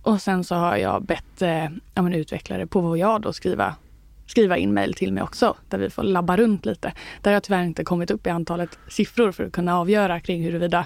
Och 0.01 0.21
sen 0.21 0.43
så 0.43 0.55
har 0.55 0.77
jag 0.77 1.03
bett 1.03 1.41
eh, 1.41 1.65
ja, 1.93 2.01
men 2.01 2.13
utvecklare 2.13 2.67
på 2.67 2.81
vad 2.81 2.97
jag 2.97 3.21
då 3.21 3.33
skriva 3.33 3.75
skriva 4.25 4.57
in 4.57 4.73
mejl 4.73 4.93
till 4.93 5.13
mig 5.13 5.23
också, 5.23 5.55
där 5.69 5.77
vi 5.77 5.89
får 5.89 6.03
labba 6.03 6.37
runt 6.37 6.65
lite. 6.65 6.93
Där 7.21 7.31
har 7.31 7.35
jag 7.35 7.43
tyvärr 7.43 7.63
inte 7.63 7.83
kommit 7.83 8.11
upp 8.11 8.27
i 8.27 8.29
antalet 8.29 8.79
siffror 8.87 9.31
för 9.31 9.43
att 9.43 9.51
kunna 9.51 9.79
avgöra 9.79 10.19
kring 10.19 10.43
huruvida 10.43 10.85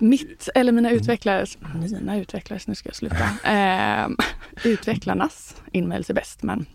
mitt 0.00 0.48
eller 0.54 0.72
mina 0.72 0.90
utvecklares, 0.90 1.58
mina 1.74 2.20
utvecklares, 2.20 2.66
nu 2.66 2.74
ska 2.74 2.88
jag 2.88 2.96
sluta, 2.96 3.24
eh, 3.44 4.08
utvecklarnas 4.64 5.62
inmails 5.72 6.10
är 6.10 6.14
bäst. 6.14 6.42
Men 6.42 6.66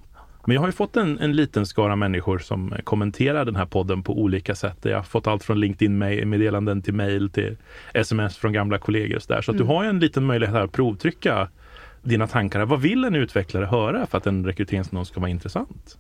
Men 0.46 0.54
jag 0.54 0.62
har 0.62 0.68
ju 0.68 0.72
fått 0.72 0.98
en, 0.98 1.20
en 1.20 1.36
liten 1.36 1.66
skara 1.66 1.96
människor 1.96 2.40
som 2.40 2.74
kommenterar 2.84 3.46
den 3.46 3.56
här 3.56 3.66
podden 3.66 4.04
på 4.04 4.20
olika 4.20 4.56
sätt. 4.56 4.78
Jag 4.82 4.96
har 4.96 5.04
fått 5.04 5.28
allt 5.28 5.44
från 5.44 5.60
LinkedIn-meddelanden 5.60 6.82
till 6.82 6.94
mail 6.94 7.30
till 7.30 7.58
sms 7.94 8.38
från 8.38 8.54
gamla 8.54 8.78
kollegor. 8.78 9.20
Så, 9.20 9.34
där. 9.34 9.42
så 9.42 9.52
att 9.52 9.58
du 9.58 9.64
har 9.64 9.84
en 9.84 10.00
liten 10.00 10.26
möjlighet 10.26 10.56
här 10.56 10.64
att 10.64 10.72
provtrycka 10.72 11.50
dina 12.06 12.28
tankar. 12.28 12.66
Vad 12.66 12.82
vill 12.82 13.04
en 13.06 13.16
utvecklare 13.16 13.66
höra 13.66 14.06
för 14.08 14.18
att 14.18 14.28
en 14.28 14.46
rekryteringsannons 14.46 15.08
ska 15.08 15.20
vara 15.20 15.30
intressant? 15.32 15.98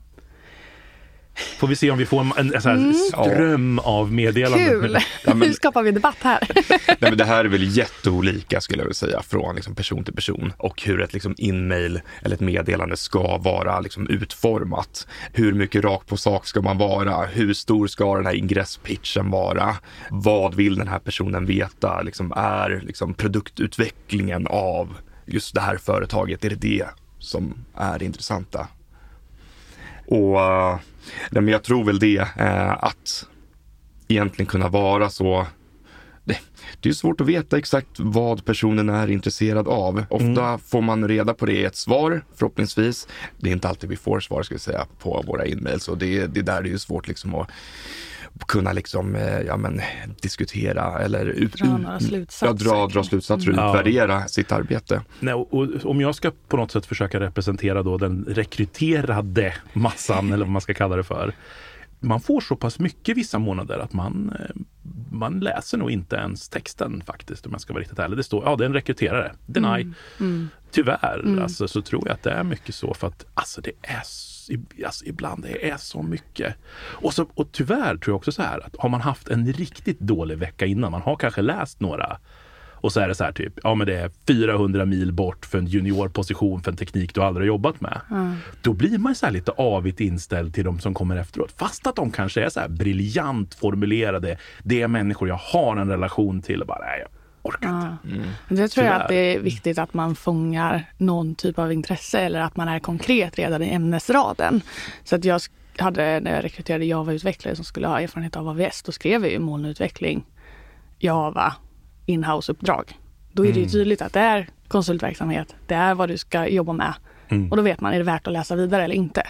Får 1.59 1.67
vi 1.67 1.75
se 1.75 1.91
om 1.91 1.97
vi 1.97 2.05
får 2.05 2.21
en, 2.21 2.31
en, 2.37 2.53
en 2.55 2.61
Mm. 2.79 2.93
ström 2.93 3.79
av 3.79 4.13
meddelanden. 4.13 4.67
Kul! 4.81 4.97
Ja, 5.25 5.33
men- 5.35 5.39
Nu 5.47 5.53
skapar 5.53 5.83
vi 5.83 5.91
debatt 5.91 6.17
här. 6.21 6.39
Nej, 6.87 6.97
men 6.99 7.17
det 7.17 7.23
här 7.25 7.45
är 7.45 7.49
väl 7.49 7.77
jätteolika 7.77 8.61
skulle 8.61 8.79
jag 8.79 8.85
vilja 8.85 8.93
säga 8.93 9.21
från 9.21 9.55
liksom, 9.55 9.75
person 9.75 10.03
till 10.03 10.13
person 10.13 10.53
och 10.57 10.81
hur 10.83 11.01
ett 11.01 11.13
liksom, 11.13 11.35
inmail 11.37 12.01
eller 12.21 12.35
ett 12.35 12.41
meddelande 12.41 12.97
ska 12.97 13.37
vara 13.37 13.79
liksom, 13.79 14.09
utformat. 14.09 15.07
Hur 15.33 15.53
mycket 15.53 15.83
rakt 15.83 16.07
på 16.07 16.17
sak 16.17 16.47
ska 16.47 16.61
man 16.61 16.77
vara? 16.77 17.25
Hur 17.25 17.53
stor 17.53 17.87
ska 17.87 18.15
den 18.15 18.25
här 18.25 18.33
ingresspitchen 18.33 19.31
vara? 19.31 19.75
Vad 20.09 20.55
vill 20.55 20.75
den 20.75 20.87
här 20.87 20.99
personen 20.99 21.45
veta? 21.45 22.01
Liksom, 22.01 22.31
är 22.35 22.81
liksom, 22.85 23.13
produktutvecklingen 23.13 24.47
av 24.47 24.97
just 25.25 25.55
det 25.55 25.61
här 25.61 25.77
företaget, 25.77 26.45
är 26.45 26.49
det 26.49 26.55
det 26.55 26.85
som 27.19 27.53
är 27.75 27.99
det 27.99 28.05
intressanta? 28.05 28.67
Och 30.07 30.41
eh, 30.41 30.79
men 31.31 31.47
jag 31.47 31.63
tror 31.63 31.83
väl 31.83 31.99
det, 31.99 32.27
eh, 32.37 32.83
att 32.83 33.25
egentligen 34.07 34.49
kunna 34.49 34.69
vara 34.69 35.09
så 35.09 35.47
det, 36.25 36.37
det 36.79 36.89
är 36.89 36.93
svårt 36.93 37.21
att 37.21 37.27
veta 37.27 37.57
exakt 37.57 37.99
vad 37.99 38.45
personen 38.45 38.89
är 38.89 39.09
intresserad 39.09 39.67
av. 39.67 40.05
Ofta 40.09 40.57
får 40.57 40.81
man 40.81 41.07
reda 41.07 41.33
på 41.33 41.45
det 41.45 41.53
i 41.53 41.65
ett 41.65 41.75
svar, 41.75 42.25
förhoppningsvis. 42.35 43.07
Det 43.37 43.49
är 43.49 43.53
inte 43.53 43.69
alltid 43.69 43.89
vi 43.89 43.95
får 43.95 44.19
svar, 44.19 44.43
ska 44.43 44.55
vi 44.55 44.59
säga, 44.59 44.85
på 44.99 45.23
våra 45.27 45.45
e-mails 45.45 45.87
och 45.87 45.97
det, 45.97 46.27
det 46.27 46.41
där 46.41 46.57
är 46.57 46.63
ju 46.63 46.79
svårt 46.79 47.07
liksom 47.07 47.35
att 47.35 47.49
kunna 48.47 48.71
liksom, 48.73 49.15
eh, 49.15 49.39
ja 49.41 49.57
men 49.57 49.81
diskutera 50.21 50.99
eller 50.99 51.25
ut, 51.25 51.53
Dra 51.53 51.77
några 51.77 51.99
slutsatser. 51.99 52.47
Ja, 52.47 52.53
dra, 52.53 52.87
dra 52.87 53.03
slutsatser 53.03 53.49
och 53.51 53.57
Mm. 53.57 53.69
utvärdera 53.69 54.27
sitt 54.27 54.51
arbete. 54.51 55.01
Nej, 55.19 55.33
och, 55.33 55.53
och, 55.53 55.67
om 55.85 56.01
jag 56.01 56.15
ska 56.15 56.31
på 56.47 56.57
något 56.57 56.71
sätt 56.71 56.85
försöka 56.85 57.19
representera 57.19 57.83
då 57.83 57.97
den 57.97 58.25
rekryterade 58.27 59.53
massan 59.73 60.33
eller 60.33 60.45
vad 60.45 60.51
man 60.51 60.61
ska 60.61 60.73
kalla 60.73 60.95
det 60.95 61.03
för. 61.03 61.33
Man 61.99 62.21
får 62.21 62.41
så 62.41 62.55
pass 62.55 62.79
mycket 62.79 63.17
vissa 63.17 63.39
månader 63.39 63.79
att 63.79 63.93
man, 63.93 64.35
eh, 64.39 64.55
man 65.11 65.39
läser 65.39 65.77
nog 65.77 65.91
inte 65.91 66.15
ens 66.15 66.49
texten 66.49 67.03
faktiskt 67.05 67.45
om 67.45 67.51
jag 67.51 67.61
ska 67.61 67.73
vara 67.73 67.81
riktigt 67.81 67.99
ärlig. 67.99 68.17
Det 68.17 68.23
står, 68.23 68.43
ja 68.43 68.55
det 68.55 68.63
är 68.63 68.65
en 68.65 68.73
rekryterare, 68.73 69.35
deny. 69.45 69.93
Mm. 70.19 70.49
Tyvärr 70.71 71.41
alltså, 71.41 71.67
så 71.67 71.81
tror 71.81 72.03
jag 72.05 72.13
att 72.13 72.23
det 72.23 72.31
är 72.31 72.43
mycket 72.43 72.75
så 72.75 72.93
för 72.93 73.07
att 73.07 73.25
alltså 73.33 73.61
det 73.61 73.71
är 73.81 74.03
Alltså, 74.85 75.05
ibland 75.05 75.43
det 75.43 75.69
är 75.69 75.77
så 75.77 76.03
mycket. 76.03 76.55
Och, 76.77 77.13
så, 77.13 77.27
och 77.33 77.51
tyvärr 77.51 77.97
tror 77.97 78.11
jag 78.13 78.15
också 78.15 78.31
så 78.31 78.41
här 78.41 78.65
att 78.65 78.75
har 78.79 78.89
man 78.89 79.01
haft 79.01 79.27
en 79.27 79.53
riktigt 79.53 79.99
dålig 79.99 80.37
vecka 80.37 80.65
innan, 80.65 80.91
man 80.91 81.01
har 81.01 81.15
kanske 81.15 81.41
läst 81.41 81.79
några 81.79 82.17
och 82.85 82.91
så 82.91 82.99
är 82.99 83.07
det 83.07 83.15
så 83.15 83.23
här 83.23 83.31
typ, 83.31 83.53
ja 83.63 83.75
men 83.75 83.87
det 83.87 83.95
är 83.99 84.11
400 84.27 84.85
mil 84.85 85.11
bort 85.11 85.45
för 85.45 85.57
en 85.57 85.65
juniorposition 85.65 86.61
för 86.61 86.71
en 86.71 86.77
teknik 86.77 87.15
du 87.15 87.21
aldrig 87.21 87.43
har 87.43 87.47
jobbat 87.47 87.81
med. 87.81 88.01
Då 88.61 88.73
blir 88.73 88.97
man 88.97 89.15
så 89.15 89.29
lite 89.29 89.51
avigt 89.51 89.99
inställd 89.99 90.53
till 90.53 90.63
de 90.63 90.79
som 90.79 90.93
kommer 90.93 91.15
efteråt. 91.15 91.53
Fast 91.57 91.87
att 91.87 91.95
de 91.95 92.11
kanske 92.11 92.45
är 92.45 92.49
så 92.49 92.59
här 92.59 92.67
briljant 92.67 93.53
formulerade. 93.55 94.37
Det 94.63 94.81
är 94.81 94.87
människor 94.87 95.27
jag 95.27 95.35
har 95.35 95.77
en 95.77 95.89
relation 95.89 96.41
till 96.41 96.61
och 96.61 96.67
bara, 96.67 96.79
nej 96.79 96.99
jag 96.99 97.09
orkar 97.41 97.69
inte. 97.69 97.97
Ja. 98.49 98.55
Det 98.55 98.67
tror 98.67 98.85
jag 98.85 99.01
att 99.01 99.07
det 99.07 99.15
är 99.35 99.39
viktigt 99.39 99.77
att 99.77 99.93
man 99.93 100.15
fångar 100.15 100.83
någon 100.97 101.35
typ 101.35 101.59
av 101.59 101.73
intresse 101.73 102.19
eller 102.19 102.41
att 102.41 102.55
man 102.55 102.67
är 102.67 102.79
konkret 102.79 103.37
redan 103.37 103.63
i 103.63 103.69
ämnesraden. 103.69 104.61
Så 105.03 105.15
att 105.15 105.25
jag 105.25 105.41
hade, 105.77 106.19
när 106.19 106.35
jag 106.35 106.43
rekryterade 106.43 106.85
Java-utvecklare 106.85 107.55
som 107.55 107.65
skulle 107.65 107.87
ha 107.87 108.01
erfarenhet 108.01 108.35
av 108.35 108.49
AVS, 108.49 108.83
då 108.83 108.91
skrev 108.91 109.21
jag 109.21 109.31
ju 109.31 109.39
molnutveckling, 109.39 110.25
Java, 110.99 111.55
inhouse-uppdrag. 112.05 112.99
Då 113.31 113.45
är 113.45 113.53
det 113.53 113.59
ju 113.59 113.65
tydligt 113.65 114.01
att 114.01 114.13
det 114.13 114.19
är 114.19 114.47
konsultverksamhet, 114.67 115.55
det 115.67 115.75
är 115.75 115.95
vad 115.95 116.09
du 116.09 116.17
ska 116.17 116.47
jobba 116.47 116.73
med. 116.73 116.93
Mm. 117.29 117.51
Och 117.51 117.57
då 117.57 117.63
vet 117.63 117.81
man, 117.81 117.93
är 117.93 117.97
det 117.97 118.03
värt 118.03 118.27
att 118.27 118.33
läsa 118.33 118.55
vidare 118.55 118.83
eller 118.83 118.95
inte? 118.95 119.27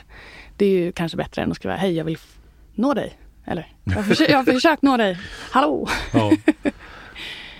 Det 0.57 0.65
är 0.65 0.69
ju 0.69 0.91
kanske 0.91 1.17
bättre 1.17 1.41
än 1.41 1.51
att 1.51 1.57
skriva, 1.57 1.75
hej 1.75 1.93
jag 1.93 2.05
vill 2.05 2.17
nå 2.75 2.93
dig. 2.93 3.17
Eller, 3.45 3.67
jag 3.83 3.93
har, 3.93 4.03
försökt, 4.03 4.31
jag 4.31 4.37
har 4.37 4.43
försökt 4.53 4.81
nå 4.81 4.97
dig. 4.97 5.19
Hallå! 5.51 5.87
Ja. 6.13 6.31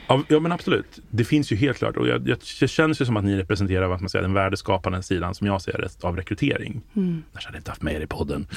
Ja, 0.08 0.40
men 0.40 0.52
absolut. 0.52 1.00
Det 1.10 1.24
finns 1.24 1.52
ju 1.52 1.56
helt 1.56 1.78
klart 1.78 1.98
och 1.98 2.08
jag, 2.08 2.30
jag, 2.30 2.38
det 2.60 2.68
känns 2.68 3.02
ju 3.02 3.06
som 3.06 3.18
att 3.18 3.24
ni 3.24 3.38
representerar 3.38 3.88
vad 3.88 4.02
man 4.02 4.10
säger, 4.10 4.24
den 4.24 4.34
värdeskapande 4.34 5.04
sidan 5.04 5.36
som 5.36 5.48
jag 5.48 5.62
ser 5.62 5.78
det 5.78 6.08
av 6.08 6.16
rekrytering. 6.16 6.82
Mm. 6.96 7.24
Annars 7.32 7.46
hade 7.46 7.58
jag 7.58 7.60
inte 7.60 7.72
haft 7.72 7.82
med 7.82 7.94
er 7.94 8.02
i 8.02 8.08
podden. 8.08 8.48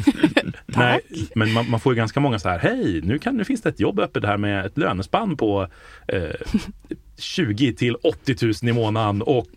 Nej, 0.66 1.00
men 1.34 1.52
man, 1.52 1.70
man 1.70 1.80
får 1.80 1.92
ju 1.92 1.96
ganska 1.96 2.20
många 2.20 2.38
så 2.38 2.48
här, 2.48 2.58
hej, 2.58 3.00
nu, 3.04 3.18
kan, 3.18 3.36
nu 3.36 3.44
finns 3.44 3.62
det 3.62 3.68
ett 3.68 3.80
jobb 3.80 4.00
öppet 4.00 4.24
här 4.24 4.36
med 4.36 4.66
ett 4.66 4.78
lönespann 4.78 5.36
på 5.36 5.68
eh, 6.08 6.30
20 7.18 7.72
till 7.72 7.96
80 8.02 8.36
000 8.42 8.54
i 8.62 8.72
månaden 8.72 9.22
och 9.22 9.48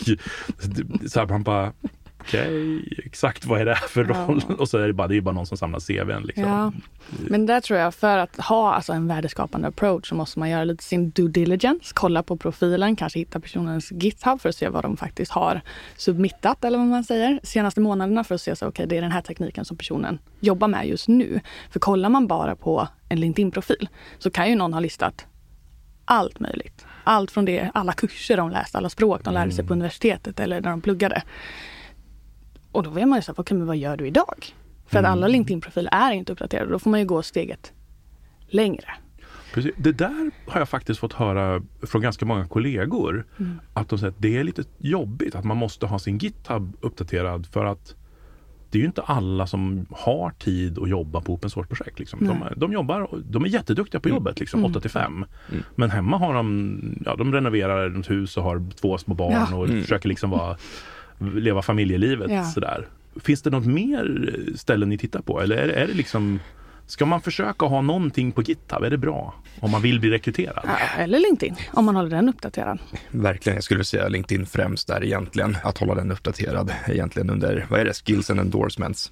så 1.08 1.20
här, 1.20 1.28
man 1.28 1.44
bara 1.44 1.74
Okej, 2.27 2.84
exakt 3.06 3.46
vad 3.46 3.62
är 3.62 3.65
det 3.65 3.74
här 3.74 3.88
för 3.88 4.06
Ja. 4.10 4.25
roll? 4.27 4.42
Och 4.60 4.70
så 4.70 4.77
är 4.77 4.88
det 4.88 4.94
bara, 4.94 5.08
det 5.08 5.18
är 5.18 5.22
bara 5.22 5.36
någon 5.36 5.46
som 5.46 5.58
samlar 5.58 5.80
CVn. 5.80 6.24
Liksom. 6.24 6.44
Ja, 6.44 6.72
men 7.27 7.46
där 7.46 7.62
tror 7.62 7.80
jag 7.80 7.94
för 7.96 8.18
att 8.18 8.38
ha 8.38 8.74
alltså 8.74 8.94
en 8.94 9.08
värdeskapande 9.08 9.68
approach 9.68 10.10
så 10.10 10.15
måste 10.15 10.39
man 10.39 10.50
göra 10.50 10.63
lite 10.63 10.84
sin 10.84 11.10
due 11.10 11.30
diligence, 11.30 11.92
kolla 11.94 12.24
på 12.24 12.38
profilen, 12.38 12.96
kanske 12.96 13.20
hitta 13.20 13.39
personens 13.39 13.92
GitHub 13.92 14.42
för 14.42 14.50
att 14.50 14.56
se 14.56 14.70
vad 14.70 14.84
de 14.84 14.98
faktiskt 14.98 15.32
har 15.32 15.62
submittat 15.98 16.63
eller 16.63 16.77
vad 16.77 16.88
man 16.88 17.03
säger 17.03 17.39
senaste 17.44 17.82
månaderna 17.82 18.24
för 18.24 18.36
att 18.36 18.42
se 18.42 18.56
så 18.56 18.68
okej 18.68 18.88
det 18.88 18.98
är 18.98 19.01
den 19.01 19.12
här 19.12 19.22
tekniken 19.22 19.65
som 19.65 19.77
personen 19.77 20.20
jobbar 20.39 20.68
med 20.68 20.88
just 20.88 21.08
nu. 21.08 21.39
För 21.70 21.80
kollar 21.80 22.10
man 22.10 22.27
bara 22.27 22.56
på 22.56 22.88
en 23.10 23.20
LinkedIn-profil 23.20 23.89
så 24.20 24.32
kan 24.32 24.50
ju 24.50 24.56
någon 24.56 24.74
ha 24.74 24.80
listat 24.80 25.25
allt 26.06 26.39
möjligt. 26.39 26.86
Allt 27.03 27.32
från 27.32 27.46
det, 27.46 27.72
alla 27.74 27.94
kurser 27.94 28.38
de 28.38 28.50
läste, 28.50 28.77
alla 28.77 28.89
språk 28.89 29.24
de 29.24 29.34
lärde 29.34 29.51
sig 29.51 29.65
på 29.68 29.74
universitetet 29.74 30.39
eller 30.39 30.62
när 30.62 30.70
de 30.70 30.82
pluggade. 30.82 31.22
Och 32.74 32.84
då 32.84 32.89
vet 32.89 33.08
man 33.08 33.18
ju 33.18 33.24
så 33.24 33.32
här, 33.32 33.39
okej 33.39 33.58
men 33.58 33.68
vad 33.68 33.77
gör 33.77 33.98
du 33.98 34.08
idag? 34.08 34.46
För 34.86 35.00
att 35.00 35.06
alla 35.06 35.27
LinkedIn-profiler 35.27 35.89
är 35.94 36.12
inte 36.12 36.32
uppdaterade. 36.32 36.72
Då 36.72 36.80
får 36.80 36.89
man 36.89 37.00
ju 37.00 37.06
gå 37.06 37.24
steget 37.24 37.74
längre. 38.48 38.86
Precis. 39.53 39.72
Det 39.77 39.92
där 39.92 40.32
har 40.48 40.62
jag 40.62 40.70
faktiskt 40.70 41.00
fått 41.00 41.13
höra 41.13 41.62
från 41.82 42.01
ganska 42.01 42.25
många 42.25 42.48
kollegor. 42.48 43.25
Mm. 43.39 43.60
Att 43.74 43.89
de 43.89 44.00
säger 44.00 44.12
att 44.12 44.22
det 44.22 44.38
är 44.38 44.44
lite 44.44 44.63
jobbigt 44.77 45.36
att 45.36 45.44
man 45.44 45.58
måste 45.58 45.86
ha 45.86 46.00
sin 46.00 46.18
GitHub 46.18 46.77
uppdaterad 46.82 47.48
för 47.48 47.65
att 47.65 47.96
det 48.70 48.77
är 48.77 48.80
ju 48.80 48.86
inte 48.86 49.01
alla 49.01 49.48
som 49.48 49.86
har 49.92 50.32
tid 50.32 50.80
att 50.80 50.89
jobba 50.89 51.22
på 51.22 51.34
open 51.34 51.50
source-projekt. 51.50 52.00
Liksom. 52.00 52.20
De, 52.27 52.44
de, 52.56 52.74
jobbar, 52.74 53.10
de 53.30 53.44
är 53.44 53.48
jätteduktiga 53.48 54.01
på 54.01 54.10
jobbet, 54.10 54.39
liksom, 54.39 54.65
8 54.65 54.80
till 54.80 54.89
5. 54.89 55.25
Men 55.75 55.89
hemma 55.89 56.18
har 56.18 56.34
de, 56.34 56.80
ja, 57.06 57.15
de 57.15 57.34
renoverar 57.34 58.00
ett 58.00 58.10
hus 58.10 58.38
och 58.38 58.44
har 58.44 58.72
två 58.82 58.98
små 58.98 59.15
barn 59.15 59.48
Ja. 59.51 59.56
och 59.58 59.68
försöker 59.68 60.10
liksom 60.10 60.30
vara, 60.30 60.58
leva 61.24 61.62
familjelivet. 61.62 62.32
Ja. 62.32 62.44
Sådär. 62.44 62.88
Finns 63.24 63.42
det 63.42 63.50
något 63.50 63.65
mer 63.65 64.36
ställen 64.56 64.89
ni 64.89 64.98
tittar 64.98 65.22
på? 65.22 65.42
Eller 65.42 65.58
är, 65.58 65.68
är 65.68 65.88
det 65.88 65.94
liksom 65.94 66.39
Ska 66.88 67.06
man 67.06 67.22
försöka 67.22 67.65
ha 67.65 67.82
någonting 67.82 68.32
på 68.32 68.42
GitHub? 68.42 68.84
Är 68.84 68.89
det 68.89 68.98
bra? 68.98 69.34
Om 69.60 69.72
man 69.72 69.82
vill 69.82 70.00
bli 70.00 70.10
rekryterad? 70.10 70.70
Eller 70.98 71.20
LinkedIn, 71.20 71.56
om 71.74 71.86
man 71.86 71.96
håller 71.96 72.10
den 72.10 72.30
uppdaterad. 72.30 72.80
Verkligen, 73.12 73.56
jag 73.56 73.63
skulle 73.63 73.84
säga 73.84 74.08
LinkedIn 74.08 74.46
främst 74.46 74.88
där 74.88 75.03
egentligen. 75.03 75.58
Att 75.63 75.77
hålla 75.77 75.96
den 75.96 76.12
uppdaterad 76.12 76.74
egentligen 76.88 77.30
under, 77.30 77.65
vad 77.70 77.80
är 77.80 77.86
det, 77.86 77.94
skills 77.94 78.30
and 78.30 78.39
endorsements. 78.39 79.12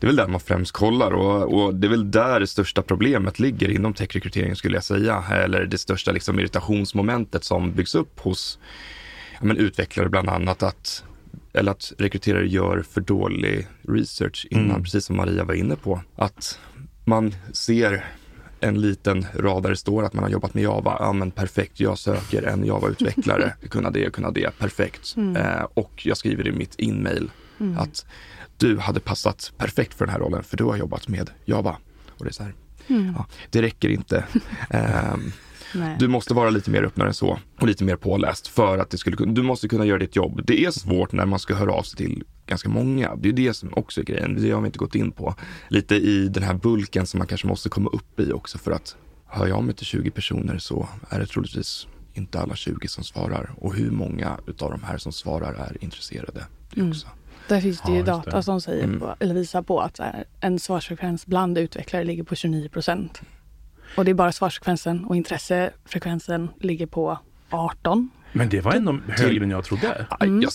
Det 0.00 0.04
är 0.04 0.08
väl 0.08 0.16
där 0.16 0.28
man 0.28 0.40
främst 0.40 0.72
kollar 0.72 1.10
och, 1.12 1.54
och 1.54 1.74
det 1.74 1.86
är 1.86 1.88
väl 1.88 2.10
där 2.10 2.40
det 2.40 2.46
största 2.46 2.82
problemet 2.82 3.38
ligger 3.38 3.70
inom 3.70 3.94
techrekrytering 3.94 4.56
skulle 4.56 4.76
jag 4.76 4.84
säga. 4.84 5.24
Eller 5.32 5.66
det 5.66 5.78
största 5.78 6.12
liksom 6.12 6.38
irritationsmomentet 6.38 7.44
som 7.44 7.72
byggs 7.72 7.94
upp 7.94 8.20
hos 8.20 8.58
ja, 9.32 9.44
men 9.46 9.56
utvecklare 9.56 10.08
bland 10.08 10.28
annat. 10.28 10.62
Att, 10.62 11.04
eller 11.54 11.72
att 11.72 11.92
rekryterare 11.98 12.46
gör 12.48 12.82
för 12.90 13.00
dålig 13.00 13.68
research 13.88 14.46
innan, 14.50 14.70
Mm. 14.70 14.82
precis 14.82 15.04
som 15.04 15.16
Maria 15.16 15.44
var 15.44 15.54
inne 15.54 15.76
på. 15.76 16.00
Att 16.16 16.58
man 17.04 17.34
ser 17.52 18.04
en 18.60 18.80
liten 18.80 19.26
rad 19.34 19.62
där 19.62 19.70
det 19.70 19.76
står 19.76 20.02
att 20.04 20.12
man 20.12 20.24
har 20.24 20.30
jobbat 20.30 20.54
med 20.54 20.62
Java. 20.62 20.96
Ja 21.00 21.12
men 21.12 21.30
perfekt, 21.30 21.80
jag 21.80 21.98
söker 21.98 22.42
en 22.42 22.64
Java-utvecklare. 22.64 23.52
kunna 23.70 23.90
det, 23.90 24.12
kunna 24.12 24.30
det, 24.30 24.58
perfekt. 24.58 25.14
Eh, 25.36 25.62
och 25.74 26.06
jag 26.06 26.16
skriver 26.16 26.48
i 26.48 26.52
mitt 26.52 26.74
inmail 26.74 27.30
att 27.78 28.06
du 28.56 28.78
hade 28.78 29.00
passat 29.00 29.52
perfekt 29.58 29.94
för 29.94 30.06
den 30.06 30.12
här 30.12 30.20
rollen 30.20 30.42
för 30.42 30.56
du 30.56 30.64
har 30.64 30.76
jobbat 30.76 31.08
med 31.08 31.30
Java. 31.44 31.76
Och 32.10 32.24
det 32.24 32.30
är 32.30 32.32
så 32.32 32.42
här, 32.42 32.54
ja, 32.86 33.26
det 33.50 33.62
räcker 33.62 33.88
inte. 33.88 34.24
Ehm, 34.70 35.32
Nej. 35.74 35.96
du 35.98 36.08
måste 36.08 36.34
vara 36.34 36.50
lite 36.50 36.70
mer 36.70 36.82
öppnare 36.82 37.08
än 37.08 37.14
så 37.14 37.38
och 37.60 37.66
lite 37.66 37.84
mer 37.84 37.96
påläst 37.96 38.48
för 38.48 38.78
att 38.78 38.90
det 38.90 38.98
skulle 38.98 39.16
du 39.26 39.42
måste 39.42 39.68
kunna 39.68 39.84
göra 39.84 39.98
ditt 39.98 40.16
jobb. 40.16 40.40
Det 40.46 40.64
är 40.64 40.70
svårt 40.70 41.12
när 41.12 41.26
man 41.26 41.38
ska 41.38 41.54
höra 41.54 41.72
av 41.72 41.82
sig 41.82 41.96
till 41.96 42.24
ganska 42.46 42.68
många. 42.68 43.16
Det 43.16 43.28
är 43.28 43.32
det 43.32 43.54
som 43.54 43.74
också 43.74 44.00
är 44.00 44.04
grejen, 44.04 44.42
det 44.42 44.50
har 44.50 44.60
vi 44.60 44.66
inte 44.66 44.78
gått 44.78 44.94
in 44.94 45.12
på. 45.12 45.34
Lite 45.68 45.94
i 45.94 46.28
den 46.28 46.42
här 46.42 46.54
bulken 46.54 47.06
som 47.06 47.18
man 47.18 47.26
kanske 47.26 47.46
måste 47.46 47.68
komma 47.68 47.90
upp 47.90 48.20
i 48.20 48.32
också 48.32 48.58
för 48.58 48.70
att 48.72 48.96
hör 49.26 49.46
jag 49.46 49.64
mig 49.64 49.74
till 49.74 49.86
20 49.86 50.10
personer 50.10 50.58
så 50.58 50.88
är 51.08 51.20
det 51.20 51.26
troligtvis 51.26 51.86
inte 52.14 52.40
alla 52.40 52.54
20 52.56 52.88
som 52.88 53.04
svarar 53.04 53.54
och 53.58 53.74
hur 53.74 53.90
många 53.90 54.38
utav 54.46 54.70
de 54.70 54.82
här 54.82 54.98
som 54.98 55.12
svarar 55.12 55.52
är 55.54 55.76
intresserade. 55.84 56.44
Det 56.74 56.88
också. 56.88 57.06
Där 57.48 57.60
finns 57.60 57.80
det 57.80 57.84
Ja, 57.88 57.92
ju 57.92 57.96
just 57.98 58.06
data 58.06 58.30
det. 58.36 58.42
som 58.42 58.60
säger 58.60 58.84
Mm. 58.84 59.00
på, 59.00 59.14
eller 59.20 59.34
visar 59.34 59.62
på 59.62 59.80
att 59.80 59.96
så 59.96 60.02
här, 60.02 60.24
en 60.40 60.58
svarsfrekvens 60.58 61.26
bland 61.26 61.58
utvecklare 61.58 62.04
ligger 62.04 62.22
på 62.22 62.34
29 62.34 62.68
procent. 62.68 63.20
Och 63.96 64.04
det 64.04 64.10
är 64.10 64.14
bara 64.14 64.32
svarsfrekvensen 64.32 65.04
och 65.04 65.16
intressefrekvensen 65.16 66.48
ligger 66.60 66.86
på 66.86 67.18
18. 67.50 68.10
Men 68.36 68.48
det 68.48 68.60
var 68.60 68.72
ändå 68.72 68.98
högre 69.08 69.44
än 69.44 69.50
jag 69.50 69.64
trodde. 69.64 70.06
Mm. 70.20 70.40
Ja, 70.42 70.48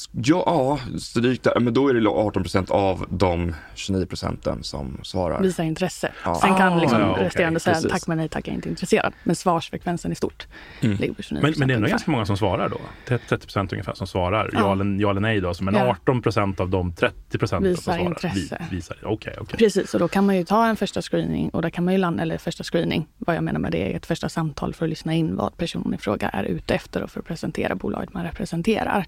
ja, 0.45 0.79
stryk 1.00 1.43
där. 1.43 1.59
Men 1.59 1.74
då 1.74 1.88
är 1.89 1.93
det 1.93 2.09
18 2.09 2.43
procent 2.43 2.71
av 2.71 3.05
de 3.09 3.55
29 3.75 4.05
procenten 4.05 4.63
som 4.63 4.98
svarar. 5.03 5.41
Visar 5.41 5.63
intresse. 5.63 6.12
Ja. 6.25 6.36
Sen 6.36 6.55
kan 6.55 6.74
Ah, 6.74 6.79
liksom 6.81 7.00
ja, 7.01 7.12
okej. 7.12 7.24
resterande 7.25 7.59
säga 7.59 7.74
Precis. 7.74 7.91
tack 7.91 8.07
men 8.07 8.17
nej 8.17 8.29
tack, 8.29 8.48
jag 8.48 8.51
är 8.51 8.55
inte 8.55 8.69
intresserad. 8.69 9.13
Men 9.24 9.36
svarsfrekvensen 9.36 10.12
i 10.12 10.15
stort 10.15 10.48
Mm. 10.81 10.98
ligger 10.98 11.13
på 11.13 11.21
29 11.21 11.41
Men, 11.41 11.53
men 11.57 11.67
det 11.67 11.71
är 11.71 11.75
ändå 11.75 11.75
ungefär. 11.75 11.91
ganska 11.91 12.12
många 12.12 12.25
som 12.25 12.38
svarar 12.38 12.69
då. 12.69 12.77
30 13.07 13.38
procent 13.45 13.74
ungefär 13.74 13.93
som 13.93 14.07
svarar. 14.07 14.50
Ja, 14.53 14.59
Ja. 14.59 14.71
eller, 14.71 15.01
ja 15.01 15.09
eller 15.09 15.21
nej 15.21 15.41
då. 15.41 15.53
Men 15.62 15.74
Ja. 15.75 15.88
18 15.88 16.21
procent 16.21 16.59
av 16.59 16.69
de 16.69 16.93
30 16.93 17.38
procent 17.38 17.63
som 17.63 17.69
Visar 17.69 17.81
svarar 17.93 18.00
intresse. 18.09 18.57
vi- 18.69 18.75
visar 18.75 18.98
Okej, 19.03 19.36
okej. 19.41 19.57
Precis, 19.59 19.93
och 19.93 20.00
då 20.00 20.07
kan 20.07 20.25
man 20.25 20.36
ju 20.38 20.43
ta 20.43 20.65
en 20.67 20.75
första 20.75 21.01
screening 21.01 21.50
och 21.50 21.62
där 21.62 21.69
kan 21.69 21.83
man 21.86 21.93
ju 21.93 21.98
landa, 22.00 22.24
eller 22.24 22.38
första 22.38 22.63
screening, 22.63 23.07
vad 23.17 23.36
jag 23.36 23.43
menar 23.43 23.59
med 23.59 23.71
det 23.71 23.91
är 23.93 23.98
ett 23.98 24.05
första 24.05 24.29
samtal 24.29 24.74
för 24.74 24.86
att 24.86 24.89
lyssna 24.89 25.13
in 25.13 25.36
vad 25.36 25.57
personen 25.57 25.93
i 25.93 25.98
fråga 25.98 26.29
är 26.29 26.43
ute 26.43 26.74
efter 26.74 27.03
och 27.03 27.09
för 27.12 27.19
att 27.19 27.25
presentera 27.25 27.68
bolaget 27.75 28.13
man 28.13 28.23
representerar. 28.23 29.05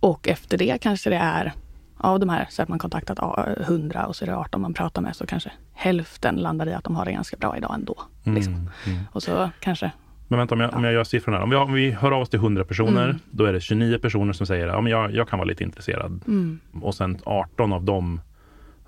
Och 0.00 0.28
efter 0.28 0.58
det 0.58 0.78
kanske 0.80 1.10
det 1.10 1.16
är 1.16 1.52
av 1.96 2.20
de 2.20 2.28
här, 2.28 2.46
så 2.50 2.62
att 2.62 2.68
man 2.68 2.78
kontaktat 2.78 3.18
ja, 3.20 3.46
100 3.60 4.06
och 4.06 4.16
så 4.16 4.24
är 4.24 4.26
det 4.26 4.36
18 4.36 4.60
man 4.60 4.74
pratar 4.74 5.02
med, 5.02 5.16
så 5.16 5.26
kanske 5.26 5.52
hälften 5.72 6.36
landar 6.36 6.66
i 6.68 6.72
att 6.74 6.84
de 6.84 6.96
har 6.96 7.04
det 7.04 7.12
ganska 7.12 7.36
bra 7.36 7.56
idag 7.56 7.74
ändå. 7.74 7.96
Liksom. 8.24 8.54
Mm, 8.54 8.68
mm. 8.86 8.98
Och 9.12 9.22
så 9.22 9.50
kanske, 9.60 9.90
Men 10.28 10.38
vänta, 10.38 10.54
om 10.54 10.60
jag, 10.60 10.74
om 10.74 10.84
jag 10.84 10.92
gör 10.92 11.04
siffrorna. 11.04 11.36
här. 11.36 11.44
Om 11.44 11.50
vi, 11.50 11.56
har, 11.56 11.64
om 11.64 11.72
vi 11.72 11.90
hör 11.90 12.12
av 12.12 12.20
oss 12.22 12.28
till 12.28 12.38
100 12.38 12.64
personer, 12.64 13.04
Mm. 13.04 13.18
då 13.30 13.44
är 13.44 13.52
det 13.52 13.60
29 13.60 13.98
personer 13.98 14.32
som 14.32 14.46
säger 14.46 14.68
att 14.68 14.84
ja, 14.84 14.88
jag, 14.88 15.14
jag 15.14 15.28
kan 15.28 15.38
vara 15.38 15.46
lite 15.48 15.64
intresserad. 15.64 16.20
mm, 16.26 16.60
Och 16.82 16.94
sen 16.94 17.18
18 17.24 17.72
av 17.72 17.84
dem, 17.84 18.20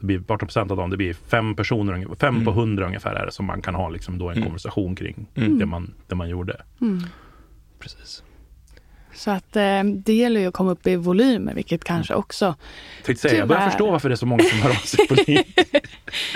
det 0.01 0.07
blir 0.07 0.19
18 0.19 0.39
procent 0.39 0.71
av 0.71 0.77
dem, 0.77 0.91
det 0.91 0.97
blir 0.97 1.15
fem 1.15 1.55
personer, 1.55 1.93
ungefär- 1.93 2.15
fem 2.15 2.35
Mm. 2.35 2.45
på 2.45 2.51
100 2.51 2.87
ungefär 2.87 3.15
är 3.15 3.27
det 3.27 3.33
som 3.33 3.47
man 3.47 3.63
kan 3.63 3.75
ha 3.75 3.89
liksom 3.89 4.19
då 4.19 4.29
en 4.29 4.33
Mm. 4.37 4.45
konversation 4.45 4.97
kring 4.97 5.27
Mm. 5.35 5.59
det, 5.59 5.67
man, 5.67 5.95
det 6.07 6.15
man 6.15 6.29
gjorde. 6.29 6.63
mm. 6.81 7.03
Precis. 7.79 8.23
Så 9.15 9.31
att 9.31 9.57
eh, 9.57 9.83
det 9.85 10.13
gäller 10.15 10.41
ju 10.41 10.47
att 10.47 10.55
komma 10.55 10.71
upp 10.71 10.87
i 10.87 10.97
volymer, 10.97 11.55
vilket 11.55 11.85
kanske 11.85 12.15
också 12.15 12.55
Tänkte 13.05 13.29
säga, 13.29 13.39
jag 13.39 13.49
börjar 13.49 13.69
förstå 13.69 13.91
varför 13.91 14.09
det 14.09 14.15
är 14.15 14.17
så 14.17 14.27
många 14.27 14.43
som 14.43 14.59
hör 14.59 14.71
av 14.71 14.75
sig 14.75 15.07
på 15.09 15.15
LinkedIn. 15.27 15.81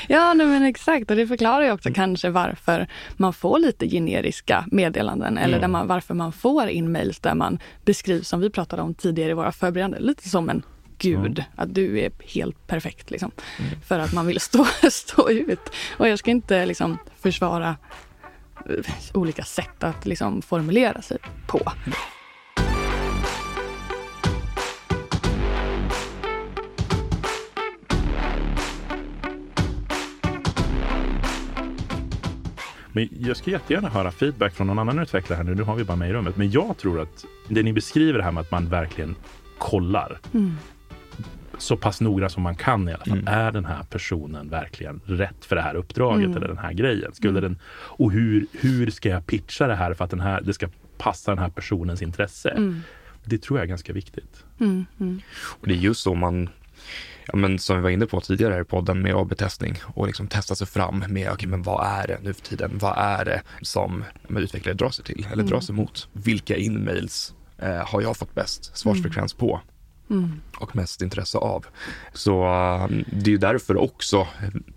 Ja, 0.08 0.34
nej, 0.34 0.46
men 0.46 0.62
exakt. 0.62 1.10
Och 1.10 1.16
det 1.16 1.26
förklarar 1.26 1.64
ju 1.64 1.72
också 1.72 1.90
kanske 1.94 2.30
varför 2.30 2.88
man 3.16 3.32
får 3.32 3.58
lite 3.58 3.88
generiska 3.88 4.64
meddelanden 4.72 5.38
eller 5.38 5.58
Mm. 5.58 5.70
man, 5.72 5.86
varför 5.86 6.14
man 6.14 6.32
får 6.32 6.68
in 6.68 6.92
mails 6.92 7.20
där 7.20 7.34
man 7.34 7.58
beskrivs, 7.84 8.28
som 8.28 8.40
vi 8.40 8.50
pratade 8.50 8.82
om 8.82 8.94
tidigare 8.94 9.30
i 9.30 9.34
våra 9.34 9.52
förberedande, 9.52 9.98
lite 10.00 10.28
som 10.28 10.50
en 10.50 10.62
gud. 10.98 11.44
Att 11.56 11.74
du 11.74 12.00
är 12.00 12.10
helt 12.34 12.66
perfekt 12.66 13.10
liksom. 13.10 13.30
För 13.86 13.98
att 13.98 14.12
man 14.12 14.26
vill 14.26 14.40
stå, 14.40 14.66
stå 14.90 15.30
ut. 15.30 15.60
Och 15.98 16.08
jag 16.08 16.18
ska 16.18 16.30
inte 16.30 16.66
liksom 16.66 16.98
försvara 17.20 17.76
eh, 18.70 18.84
olika 19.14 19.44
sätt 19.44 19.84
att 19.84 20.06
liksom 20.06 20.42
formulera 20.42 21.02
sig 21.02 21.18
på. 21.46 21.60
Men 32.96 33.08
jag 33.20 33.36
skulle 33.36 33.56
jättegärna 33.56 33.88
höra 33.88 34.10
feedback 34.10 34.54
från 34.54 34.66
någon 34.66 34.78
annan 34.78 34.98
utvecklare 34.98 35.36
här 35.36 35.44
nu. 35.44 35.54
Nu 35.54 35.62
har 35.62 35.74
vi 35.76 35.84
bara 35.84 35.96
mig 35.96 36.10
i 36.10 36.12
rummet. 36.12 36.36
Men 36.36 36.50
jag 36.50 36.76
tror 36.76 37.00
att 37.00 37.24
det 37.48 37.62
ni 37.62 37.72
beskriver 37.72 38.18
det 38.18 38.24
här 38.24 38.32
med 38.32 38.40
att 38.40 38.50
man 38.50 38.68
verkligen 38.68 39.14
kollar 39.58 40.18
Mm. 40.34 40.52
så 41.58 41.76
pass 41.76 42.00
noga 42.00 42.28
som 42.28 42.42
man 42.42 42.54
kan 42.56 42.88
i 42.88 42.92
alla 42.92 43.04
fall. 43.04 43.18
Mm. 43.18 43.34
Är 43.34 43.52
den 43.52 43.64
här 43.64 43.82
personen 43.90 44.48
verkligen 44.50 45.00
rätt 45.06 45.44
för 45.44 45.56
det 45.56 45.62
här 45.62 45.74
uppdraget 45.74 46.24
Mm. 46.24 46.36
eller 46.36 46.48
den 46.48 46.58
här 46.58 46.72
grejen? 46.72 47.14
Skulle 47.14 47.40
den, 47.40 47.58
och 47.74 48.12
hur, 48.12 48.46
hur 48.52 48.90
ska 48.90 49.08
jag 49.08 49.26
pitcha 49.26 49.66
det 49.66 49.74
här 49.74 49.94
för 49.94 50.04
att 50.04 50.10
den 50.10 50.20
här, 50.20 50.40
det 50.40 50.52
ska 50.54 50.68
passa 50.98 51.30
den 51.30 51.38
här 51.38 51.48
personens 51.50 52.02
intresse? 52.02 52.50
Mm. 52.50 52.80
Det 53.24 53.38
tror 53.42 53.58
jag 53.58 53.64
är 53.64 53.68
ganska 53.68 53.92
viktigt. 53.92 54.44
Mm. 54.60 54.86
Mm. 55.00 55.20
Och 55.60 55.66
det 55.68 55.74
är 55.74 55.78
just 55.78 56.00
så 56.02 56.14
man, 56.14 56.48
ja, 57.26 57.36
men 57.36 57.58
som 57.58 57.76
vi 57.76 57.82
var 57.82 57.90
inne 57.90 58.06
på 58.06 58.20
tidigare 58.20 58.52
här 58.54 58.60
i 58.60 58.64
podden 58.64 59.02
med 59.02 59.14
AB-testning 59.14 59.76
och 59.84 60.06
liksom 60.06 60.28
testa 60.28 60.54
sig 60.54 60.66
fram 60.66 61.04
med, 61.08 61.30
okej 61.32 61.48
men 61.48 61.62
vad 61.62 61.86
är 61.86 62.06
det 62.06 62.18
nu 62.22 62.34
för 62.34 62.42
tiden? 62.42 62.70
Vad 62.74 62.94
är 62.96 63.24
det 63.24 63.42
som 63.62 64.04
utvecklare 64.28 64.74
drar 64.74 64.90
sig 64.90 65.04
till 65.04 65.24
eller 65.26 65.42
Mm. 65.42 65.46
drar 65.46 65.60
sig 65.60 65.74
mot? 65.74 66.08
Vilka 66.12 66.56
in-mails 66.56 67.34
eh, 67.58 67.86
har 67.86 68.00
jag 68.02 68.16
fått 68.16 68.34
bäst 68.34 68.76
svarsfrekvens 68.76 69.34
på? 69.34 69.60
Mm. 70.10 70.40
och 70.58 70.76
mest 70.76 71.02
intresse 71.02 71.38
av. 71.38 71.66
Så 72.12 72.44
eh, 72.44 72.86
det 73.12 73.26
är 73.26 73.32
ju 73.32 73.38
därför 73.38 73.76
också 73.76 74.26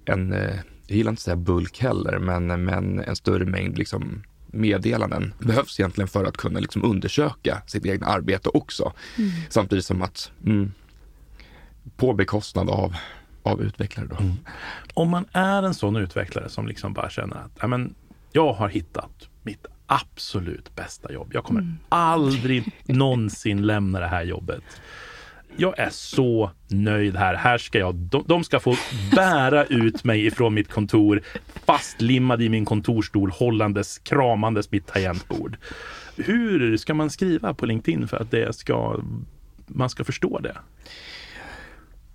en, 0.06 0.34
eh, 0.34 0.56
jag 0.88 0.98
gillar 0.98 1.10
inte 1.10 1.20
att 1.20 1.24
säga 1.24 1.36
bulk 1.36 1.80
heller, 1.80 2.20
men, 2.20 2.66
men 2.66 3.00
en 3.00 3.16
större 3.16 3.46
mängd 3.46 3.78
liksom 3.78 4.24
meddelanden 4.48 5.34
behövs 5.40 5.80
egentligen 5.80 6.08
för 6.08 6.26
att 6.26 6.38
kunna 6.38 6.60
liksom 6.60 6.84
undersöka 6.84 7.62
sitt 7.68 7.86
egna 7.86 8.08
arbete 8.08 8.50
också. 8.50 8.94
Mm. 9.18 9.32
Samtidigt 9.50 9.86
som 9.86 10.02
att 10.02 10.32
mm, 10.46 10.72
på 11.96 12.14
bekostnad 12.14 12.70
av, 12.70 12.96
av 13.44 13.62
utvecklare 13.62 14.08
då. 14.08 14.16
Mm. 14.16 14.34
Om 14.94 15.10
man 15.10 15.26
är 15.32 15.64
en 15.64 15.74
sån 15.74 15.96
utvecklare 15.96 16.50
som 16.50 16.68
liksom 16.68 16.94
bara 16.94 17.10
känner 17.10 17.36
att 17.36 17.70
men, 17.70 17.96
jag 18.32 18.54
har 18.54 18.70
hittat 18.70 19.30
mitt 19.44 19.66
absolut 19.86 20.76
bästa 20.76 21.12
jobb. 21.14 21.32
Jag 21.34 21.44
kommer 21.44 21.62
Mm. 21.62 21.78
aldrig 21.90 22.64
någonsin 22.86 23.62
lämna 23.66 24.00
det 24.00 24.08
här 24.08 24.24
jobbet. 24.24 24.64
Jag 25.60 25.80
är 25.80 25.90
så 25.90 26.52
nöjd 26.68 27.16
här. 27.16 27.34
Här 27.36 27.58
ska 27.58 27.80
jag, 27.80 27.96
de, 27.96 28.24
de 28.28 28.44
ska 28.44 28.60
få 28.60 28.76
bära 29.16 29.66
ut 29.66 30.04
mig 30.04 30.26
ifrån 30.26 30.54
mitt 30.54 30.70
kontor 30.72 31.22
fastlimmad 31.66 32.42
i 32.42 32.50
min 32.50 32.66
kontorstol 32.66 33.32
hållandes, 33.32 33.98
kramandes 34.00 34.72
mitt 34.72 34.88
tangentbord. 34.88 35.58
Hur 36.16 36.78
ska 36.78 36.94
man 36.94 37.10
skriva 37.10 37.54
på 37.54 37.66
LinkedIn 37.66 38.08
för 38.08 38.18
att 38.18 38.32
det 38.32 38.56
ska, 38.56 39.00
man 39.68 39.90
ska 39.90 40.04
förstå 40.04 40.40
det? 40.40 40.58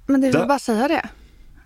Men 0.07 0.21
det 0.21 0.29
är 0.29 0.33
väl 0.33 0.47
bara 0.49 0.55
att 0.55 0.63
säga 0.63 0.89
det. 0.89 1.09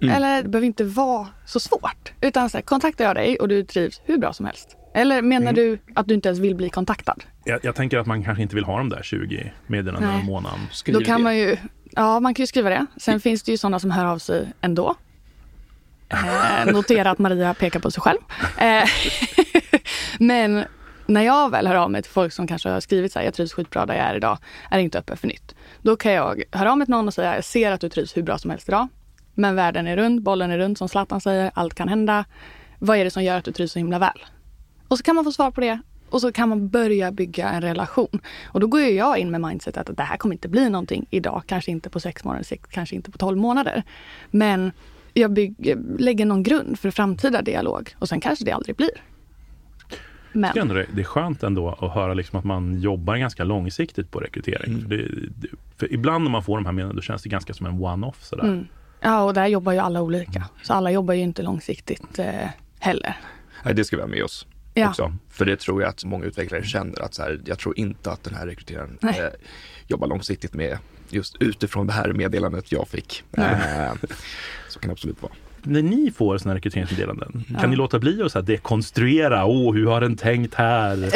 Mm. 0.02 0.14
Eller 0.16 0.42
det 0.42 0.48
behöver 0.48 0.66
inte 0.66 0.84
vara 0.84 1.28
så 1.46 1.60
svårt. 1.60 2.12
Utan 2.20 2.50
så 2.50 2.56
här, 2.56 2.62
kontaktar 2.62 3.04
jag 3.04 3.16
dig 3.16 3.36
och 3.36 3.48
du 3.48 3.64
trivs 3.64 4.00
hur 4.04 4.18
bra 4.18 4.32
som 4.32 4.46
helst. 4.46 4.76
Eller 4.94 5.22
menar 5.22 5.42
Mm. 5.50 5.54
du 5.54 5.78
att 5.94 6.08
du 6.08 6.14
inte 6.14 6.28
ens 6.28 6.38
vill 6.40 6.54
bli 6.54 6.70
kontaktad? 6.70 7.24
Jag, 7.44 7.60
jag 7.64 7.74
tänker 7.74 7.98
att 7.98 8.06
man 8.06 8.24
kanske 8.24 8.42
inte 8.42 8.54
vill 8.54 8.64
ha 8.64 8.78
de 8.78 8.88
där 8.88 9.02
20 9.02 9.52
meddelandena 9.66 10.20
i 10.20 10.24
månaden. 10.24 10.58
Skriv 10.72 10.94
Då 10.94 11.00
kan 11.00 11.16
det. 11.20 11.24
man 11.24 11.36
ju, 11.38 11.56
ja 11.90 12.20
man 12.20 12.34
kan 12.34 12.42
ju 12.42 12.46
skriva 12.46 12.70
det. 12.70 12.86
Sen 12.96 13.20
finns 13.20 13.42
det 13.42 13.52
ju 13.52 13.58
sådana 13.58 13.78
som 13.80 13.90
hör 13.90 14.04
av 14.04 14.18
sig 14.18 14.52
ändå. 14.60 14.94
Eh, 16.08 16.72
notera 16.72 17.10
att 17.10 17.18
Maria 17.18 17.54
pekar 17.54 17.80
på 17.80 17.90
sig 17.90 18.00
själv. 18.02 18.18
Eh, 18.58 18.84
men 20.18 20.64
när 21.06 21.22
jag 21.22 21.50
väl 21.50 21.66
hör 21.66 21.74
av 21.74 21.90
mig 21.90 22.02
till 22.02 22.12
folk 22.12 22.32
som 22.32 22.46
kanske 22.46 22.68
har 22.68 22.80
skrivit 22.80 23.12
så 23.12 23.18
här, 23.18 23.26
jag 23.26 23.34
trivs 23.34 23.52
skitbra 23.52 23.86
där 23.86 23.94
jag 23.94 24.06
är 24.06 24.14
idag, 24.14 24.38
är 24.70 24.78
inte 24.78 24.98
öppen 24.98 25.16
för 25.16 25.28
nytt. 25.28 25.54
Då 25.82 25.96
kan 25.96 26.12
jag 26.12 26.42
höra 26.52 26.70
av 26.70 26.78
mig 26.78 26.86
till 26.86 26.90
någon 26.90 27.06
och 27.06 27.14
säga, 27.14 27.34
jag 27.34 27.44
ser 27.44 27.72
att 27.72 27.80
du 27.80 27.88
trivs 27.88 28.16
hur 28.16 28.22
bra 28.22 28.38
som 28.38 28.50
helst 28.50 28.68
idag. 28.68 28.88
Men 29.34 29.54
världen 29.54 29.86
är 29.86 29.96
rund, 29.96 30.22
bollen 30.22 30.50
är 30.50 30.58
rund 30.58 30.78
som 30.78 30.88
Zlatan 30.88 31.20
säger, 31.20 31.50
allt 31.54 31.74
kan 31.74 31.88
hända. 31.88 32.24
Vad 32.78 32.98
är 32.98 33.04
det 33.04 33.10
som 33.10 33.24
gör 33.24 33.38
att 33.38 33.44
du 33.44 33.52
trivs 33.52 33.72
så 33.72 33.78
himla 33.78 33.98
väl? 33.98 34.24
Och 34.88 34.98
så 34.98 35.04
kan 35.04 35.14
man 35.14 35.24
få 35.24 35.32
svar 35.32 35.50
på 35.50 35.60
det 35.60 35.80
och 36.10 36.20
så 36.20 36.32
kan 36.32 36.48
man 36.48 36.68
börja 36.68 37.12
bygga 37.12 37.48
en 37.48 37.62
relation. 37.62 38.20
Och 38.44 38.60
då 38.60 38.66
går 38.66 38.80
ju 38.80 38.90
jag 38.90 39.18
in 39.18 39.30
med 39.30 39.40
mindset 39.40 39.76
att 39.76 39.96
det 39.96 40.02
här 40.02 40.16
kommer 40.16 40.34
inte 40.34 40.48
bli 40.48 40.70
någonting 40.70 41.06
idag, 41.10 41.42
kanske 41.46 41.70
inte 41.70 41.90
på 41.90 42.00
sex 42.00 42.24
månader 42.24 42.44
sex, 42.44 42.68
kanske 42.70 42.96
inte 42.96 43.10
på 43.10 43.18
tolv 43.18 43.38
månader. 43.38 43.82
Men 44.30 44.72
jag 45.12 45.32
bygger, 45.32 45.78
lägger 45.98 46.26
någon 46.26 46.42
grund 46.42 46.78
för 46.78 46.90
framtida 46.90 47.42
dialog 47.42 47.94
och 47.98 48.08
sen 48.08 48.20
kanske 48.20 48.44
det 48.44 48.52
aldrig 48.52 48.76
blir. 48.76 49.02
Jag 50.42 50.54
tycker 50.54 50.66
Men 50.66 50.70
ändå 50.70 50.74
det, 50.74 50.86
det 50.94 51.00
är 51.00 51.04
skönt 51.04 51.42
ändå 51.42 51.68
att 51.68 51.94
höra 51.94 52.14
liksom 52.14 52.38
att 52.38 52.44
man 52.44 52.80
jobbar 52.80 53.16
ganska 53.16 53.44
långsiktigt 53.44 54.10
på 54.10 54.20
rekrytering. 54.20 54.72
Mm. 54.74 54.82
För, 54.82 54.88
det, 54.88 55.08
det, 55.36 55.48
för 55.76 55.92
ibland 55.92 56.24
när 56.24 56.30
man 56.30 56.42
får 56.42 56.56
de 56.56 56.66
här 56.66 56.72
meddelandena 56.72 56.96
då 56.96 57.02
känns 57.02 57.22
det 57.22 57.28
ganska 57.28 57.54
som 57.54 57.66
en 57.66 57.80
one-off. 57.80 58.24
Sådär. 58.24 58.44
mm. 58.44 58.66
ja, 59.00 59.22
och 59.22 59.34
där 59.34 59.46
jobbar 59.46 59.72
ju 59.72 59.78
alla 59.78 60.02
olika. 60.02 60.44
Så 60.62 60.72
alla 60.72 60.90
jobbar 60.90 61.14
ju 61.14 61.20
inte 61.22 61.42
långsiktigt 61.42 62.18
eh, 62.18 62.48
heller. 62.78 63.16
Nej, 63.64 63.74
det 63.74 63.84
ska 63.84 63.96
vi 63.96 64.02
ha 64.02 64.08
med 64.08 64.22
oss 64.24 64.46
Ja. 64.74 64.88
också. 64.88 65.12
För 65.30 65.44
det 65.44 65.56
tror 65.60 65.82
jag 65.82 65.88
att 65.88 66.04
många 66.04 66.24
utvecklare 66.24 66.64
känner 66.64 67.02
att 67.02 67.14
så 67.14 67.22
här, 67.22 67.40
jag 67.44 67.58
tror 67.58 67.78
inte 67.78 68.10
att 68.10 68.24
den 68.24 68.34
här 68.34 68.46
rekryteraren 68.46 68.98
eh, 69.02 69.24
jobbar 69.86 70.06
långsiktigt 70.06 70.54
med 70.54 70.78
just 71.10 71.36
utifrån 71.40 71.86
det 71.86 71.92
här 71.92 72.12
meddelandet 72.12 72.72
jag 72.72 72.88
fick. 72.88 73.24
Eh, 73.32 73.92
så 74.68 74.78
kan 74.80 74.88
det 74.88 74.92
absolut 74.92 75.22
vara. 75.22 75.32
När 75.66 75.82
ni 75.82 76.10
får 76.16 76.38
sådana 76.38 76.50
här 76.52 76.56
rekryteringsmeddelanden, 76.56 77.44
Ja. 77.52 77.58
kan 77.60 77.70
ni 77.70 77.76
låta 77.76 77.98
bli 77.98 78.22
att 78.22 78.32
så 78.32 78.38
här 78.38 78.46
dekonstruera? 78.46 79.44
Åh, 79.44 79.74
hur 79.74 79.86
har 79.86 80.00
den 80.00 80.16
tänkt 80.16 80.54
här? 80.54 81.10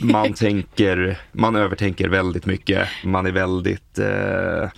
Man 0.00 0.32
tänker, 0.32 1.18
man 1.32 1.56
övertänker 1.56 2.08
väldigt 2.08 2.46
mycket. 2.46 2.88
Man 3.04 3.26
är 3.26 3.32
väldigt, 3.32 3.98
eh, 3.98 4.68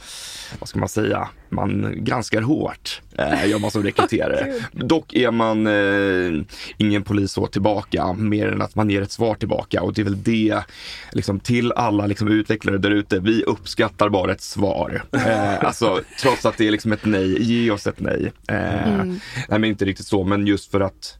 vad 0.58 0.68
ska 0.68 0.78
man 0.78 0.88
säga, 0.88 1.28
man 1.48 1.94
granskar 2.04 2.42
hårt, 2.42 3.00
eh, 3.18 3.48
gör 3.48 3.58
man 3.58 3.70
som 3.70 3.82
rekryterare. 3.82 4.54
Dock 4.72 5.12
är 5.14 5.30
man 5.30 5.66
eh, 5.66 6.42
ingen 6.76 7.02
polis 7.02 7.38
åt 7.38 7.52
tillbaka, 7.52 8.12
mer 8.12 8.48
än 8.48 8.62
att 8.62 8.74
man 8.74 8.90
ger 8.90 9.02
ett 9.02 9.12
svar 9.12 9.34
tillbaka 9.34 9.82
och 9.82 9.92
det 9.94 10.02
är 10.02 10.04
väl 10.04 10.22
det, 10.22 10.62
liksom 11.12 11.40
till 11.40 11.72
alla 11.72 12.06
liksom, 12.06 12.28
utvecklare 12.28 12.78
där 12.78 12.90
ute, 12.90 13.18
vi 13.20 13.42
uppskattar 13.44 14.08
bara 14.08 14.32
ett 14.32 14.40
svar. 14.42 15.02
Eh, 15.12 15.64
alltså 15.64 16.00
trots 16.22 16.46
att 16.46 16.56
det 16.56 16.66
är 16.66 16.70
liksom 16.70 16.92
ett 16.92 17.04
nej, 17.04 17.42
ge 17.42 17.70
oss 17.70 17.86
ett 17.86 18.00
nej. 18.00 18.32
Eh, 18.48 18.88
Mm. 18.88 19.08
Nej 19.48 19.58
men 19.58 19.64
inte 19.64 19.84
riktigt 19.84 20.06
så, 20.06 20.24
men 20.24 20.46
just 20.46 20.70
för 20.70 20.80
att 20.80 21.18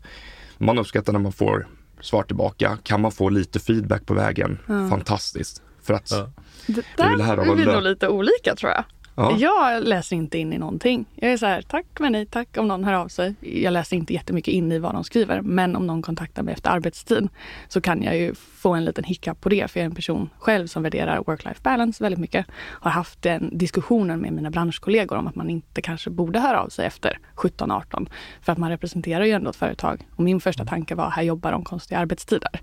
man 0.58 0.78
uppskattar 0.78 1.12
när 1.12 1.20
man 1.20 1.32
får 1.32 1.66
svar 2.00 2.22
tillbaka. 2.22 2.78
Kan 2.82 3.00
man 3.00 3.12
få 3.12 3.28
lite 3.28 3.60
feedback 3.60 4.06
på 4.06 4.14
vägen, 4.14 4.58
Ja. 4.66 4.88
fantastiskt. 4.90 5.62
För 5.82 5.94
att 5.94 6.10
Ja. 6.10 6.30
Det 6.66 6.82
där 6.96 7.18
här 7.22 7.36
av 7.36 7.46
är 7.48 7.54
vi 7.54 7.64
nog 7.64 7.82
lite 7.82 8.08
olika 8.08 8.54
tror 8.56 8.72
jag 8.72 8.84
ja, 9.18 9.36
Jag 9.38 9.84
läser 9.84 10.16
inte 10.16 10.38
in 10.38 10.52
i 10.52 10.58
någonting. 10.58 11.04
Jag 11.14 11.32
är 11.32 11.36
så 11.36 11.46
här, 11.46 11.62
tack 11.62 11.86
men 11.98 12.12
nej 12.12 12.26
tack 12.26 12.56
om 12.56 12.68
någon 12.68 12.84
hör 12.84 12.92
av 12.92 13.08
sig. 13.08 13.34
Jag 13.40 13.72
läser 13.72 13.96
inte 13.96 14.14
jättemycket 14.14 14.54
in 14.54 14.72
i 14.72 14.78
vad 14.78 14.94
de 14.94 15.04
skriver. 15.04 15.40
Men 15.40 15.76
om 15.76 15.86
någon 15.86 16.02
kontaktar 16.02 16.42
mig 16.42 16.54
efter 16.54 16.70
arbetstid 16.70 17.28
så 17.68 17.80
kan 17.80 18.02
jag 18.02 18.16
ju 18.16 18.34
få 18.34 18.74
en 18.74 18.84
liten 18.84 19.04
hicka 19.04 19.34
på 19.34 19.48
det. 19.48 19.70
För 19.70 19.80
jag 19.80 19.82
är 19.84 19.88
en 19.90 19.94
person 19.94 20.30
själv 20.38 20.66
som 20.66 20.82
värderar 20.82 21.18
work-life 21.18 21.62
balance 21.62 22.04
väldigt 22.04 22.20
mycket. 22.20 22.46
Har 22.56 22.90
haft 22.90 23.22
den 23.22 23.58
diskussionen 23.58 24.20
med 24.20 24.32
mina 24.32 24.50
branschkollegor 24.50 25.18
om 25.18 25.26
att 25.26 25.34
man 25.34 25.50
inte 25.50 25.82
kanske 25.82 26.10
borde 26.10 26.38
höra 26.38 26.62
av 26.62 26.68
sig 26.68 26.86
efter 26.86 27.18
17-18. 27.36 28.08
För 28.40 28.52
att 28.52 28.58
man 28.58 28.70
representerar 28.70 29.24
ju 29.24 29.32
ändå 29.32 29.50
ett 29.50 29.56
företag. 29.56 30.06
Och 30.16 30.24
min 30.24 30.40
första 30.40 30.64
tanke 30.64 30.94
var, 30.94 31.10
här 31.10 31.22
jobbar 31.22 31.52
de 31.52 31.64
konstiga 31.64 31.98
arbetstider. 31.98 32.60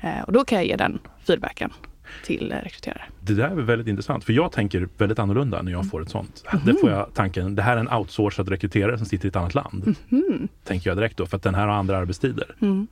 Eh, 0.00 0.20
och 0.20 0.32
då 0.32 0.44
kan 0.44 0.58
jag 0.58 0.66
ge 0.66 0.76
den 0.76 0.98
feedbacken 1.26 1.72
till 2.24 2.52
eh, 2.52 2.56
rekryterare. 2.56 3.02
Det 3.20 3.34
där 3.34 3.48
är 3.50 3.54
väldigt 3.54 3.88
intressant, 3.88 4.24
för 4.24 4.32
jag 4.32 4.52
tänker 4.52 4.88
väldigt 4.98 5.18
annorlunda 5.18 5.62
när 5.62 5.72
jag 5.72 5.90
får 5.90 6.02
ett 6.02 6.10
sånt. 6.10 6.44
Mhm. 6.52 6.62
Det 6.66 6.74
får 6.80 6.90
jag 6.90 7.14
tanken, 7.14 7.54
det 7.54 7.62
här 7.62 7.76
är 7.76 7.80
en 7.80 7.92
outsourcad 7.92 8.48
rekryterare 8.48 8.98
som 8.98 9.06
sitter 9.06 9.26
i 9.26 9.28
ett 9.28 9.36
annat 9.36 9.54
land. 9.54 9.94
Mhm. 10.08 10.48
Tänker 10.64 10.90
jag 10.90 10.96
direkt 10.96 11.16
då, 11.16 11.26
för 11.26 11.36
att 11.36 11.42
den 11.42 11.54
här 11.54 11.66
har 11.66 11.74
andra 11.74 11.96
arbetstider. 11.98 12.54
Mm. 12.62 12.86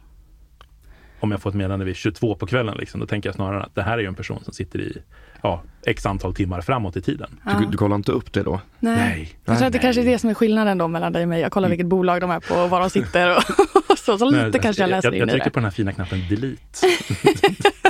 Om 1.20 1.30
jag 1.30 1.42
får 1.42 1.50
ett 1.50 1.56
meddelande 1.56 1.84
vid 1.84 1.96
22 1.96 2.34
på 2.34 2.46
kvällen, 2.46 2.76
liksom, 2.78 3.00
då 3.00 3.06
tänker 3.06 3.28
jag 3.28 3.34
snarare 3.34 3.62
att 3.62 3.74
det 3.74 3.82
här 3.82 3.92
är 3.98 4.02
ju 4.02 4.06
en 4.06 4.14
person 4.14 4.44
som 4.44 4.52
sitter 4.54 4.78
i 4.80 4.98
ja, 5.42 5.62
x 5.86 6.06
antal 6.06 6.34
timmar 6.34 6.60
framåt 6.60 6.96
i 6.96 7.02
tiden. 7.02 7.40
du, 7.60 7.66
du 7.66 7.76
kollar 7.76 7.96
inte 7.96 8.12
upp 8.12 8.32
det 8.32 8.42
då? 8.42 8.60
Nej. 8.80 8.96
Nej. 8.96 9.34
Jag 9.44 9.58
tror 9.58 9.66
att 9.66 9.72
det 9.72 9.76
Nej. 9.78 9.82
kanske 9.82 10.02
är 10.02 10.06
det 10.06 10.18
som 10.18 10.30
är 10.30 10.34
skillnaden 10.34 10.78
då 10.78 10.88
mellan 10.88 11.12
dig 11.12 11.22
och 11.22 11.28
mig. 11.28 11.40
Jag 11.40 11.52
kollar 11.52 11.68
vilket 11.68 11.86
bolag 11.86 12.20
de 12.20 12.30
är 12.30 12.40
på 12.40 12.54
och 12.54 12.70
var 12.70 12.80
de 12.80 12.90
sitter 12.90 13.36
och, 13.36 13.42
så. 13.98 14.18
Så 14.18 14.30
lite 14.30 14.48
Nej, 14.48 14.60
kanske 14.62 14.82
jag 14.82 14.90
läser 14.90 15.08
jag, 15.08 15.14
in 15.14 15.20
jag 15.20 15.28
i 15.28 15.30
trycker 15.30 15.44
det. 15.44 15.50
på 15.50 15.58
den 15.58 15.64
här 15.64 15.70
fina 15.70 15.92
knappen 15.92 16.18
delete. 16.28 16.58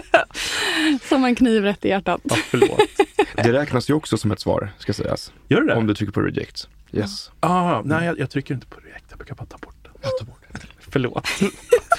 Som 1.09 1.25
en 1.25 1.35
kniv 1.35 1.63
rätt 1.63 1.85
i 1.85 1.89
hjärtat. 1.89 2.21
Ja, 2.25 2.37
förlåt. 2.37 2.81
Det 3.37 3.53
räknas 3.53 3.91
ju 3.91 3.95
också 3.95 4.17
som 4.17 4.31
ett 4.33 4.41
svar, 4.41 4.69
ska 4.79 4.93
sägas. 4.93 5.33
Gör 5.49 5.61
det 5.61 5.67
det? 5.67 5.75
Om 5.75 5.87
du 5.87 5.95
trycker 5.95 6.13
på 6.13 6.21
reject. 6.21 6.69
Yes. 6.93 7.31
Ah, 7.41 7.83
nej, 7.85 8.07
jag, 8.07 8.19
jag 8.19 8.31
trycker 8.31 8.55
inte 8.55 8.67
på 8.67 8.81
direkt. 8.81 9.05
Jag 9.09 9.19
brukar 9.19 9.35
bara 9.35 9.47
ta 9.47 9.59
bort 9.59 9.77
den. 9.83 9.93
Förlåt. 10.79 11.29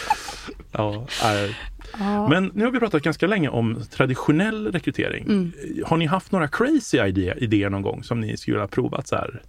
ja, 0.72 1.08
nej. 1.24 1.58
Ja. 2.00 2.28
Men 2.28 2.52
nu 2.54 2.66
har 2.66 2.72
vi 2.72 2.80
pratat 2.80 3.04
ganska 3.04 3.28
länge 3.28 3.50
om 3.50 3.84
traditionell 3.92 4.72
rekrytering. 4.72 5.24
Mm. 5.24 5.52
Har 5.86 5.98
ni 5.98 6.06
haft 6.06 6.32
några 6.32 6.48
crazy 6.48 6.98
idé, 6.98 7.34
idéer 7.38 7.70
någon 7.70 7.82
gång 7.82 8.04
som 8.04 8.22
ni 8.22 8.38
skulle 8.38 8.60
ha 8.60 8.68
provat 8.68 9.08
så 9.08 9.16
här? 9.16 9.42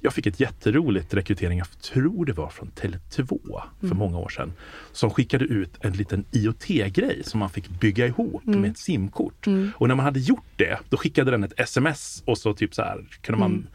Jag 0.00 0.12
fick 0.12 0.26
ett 0.26 0.40
jätteroligt 0.40 1.14
rekrytering, 1.14 1.58
jag 1.58 1.80
tror 1.82 2.24
det 2.26 2.32
var 2.32 2.48
från 2.48 2.70
Tele2 2.80 3.38
för 3.80 3.86
Mm. 3.86 3.98
många 3.98 4.18
år 4.18 4.28
sedan, 4.28 4.52
som 4.92 5.10
skickade 5.10 5.44
ut 5.44 5.70
en 5.80 5.92
liten 5.92 6.24
IoT-grej 6.32 7.22
som 7.24 7.40
man 7.40 7.50
fick 7.50 7.68
bygga 7.68 8.06
ihop 8.06 8.46
Mm. 8.46 8.60
med 8.60 8.70
ett 8.70 8.78
simkort. 8.78 9.46
Mm. 9.46 9.70
Och 9.76 9.88
när 9.88 9.94
man 9.94 10.04
hade 10.04 10.20
gjort 10.20 10.44
det, 10.56 10.78
då 10.88 10.96
skickade 10.96 11.30
den 11.30 11.44
ett 11.44 11.60
sms 11.60 12.22
och 12.26 12.38
så 12.38 12.54
typ 12.54 12.74
så 12.74 12.82
här 12.82 13.04
kunde 13.20 13.38
man 13.40 13.50
Mm. 13.52 13.66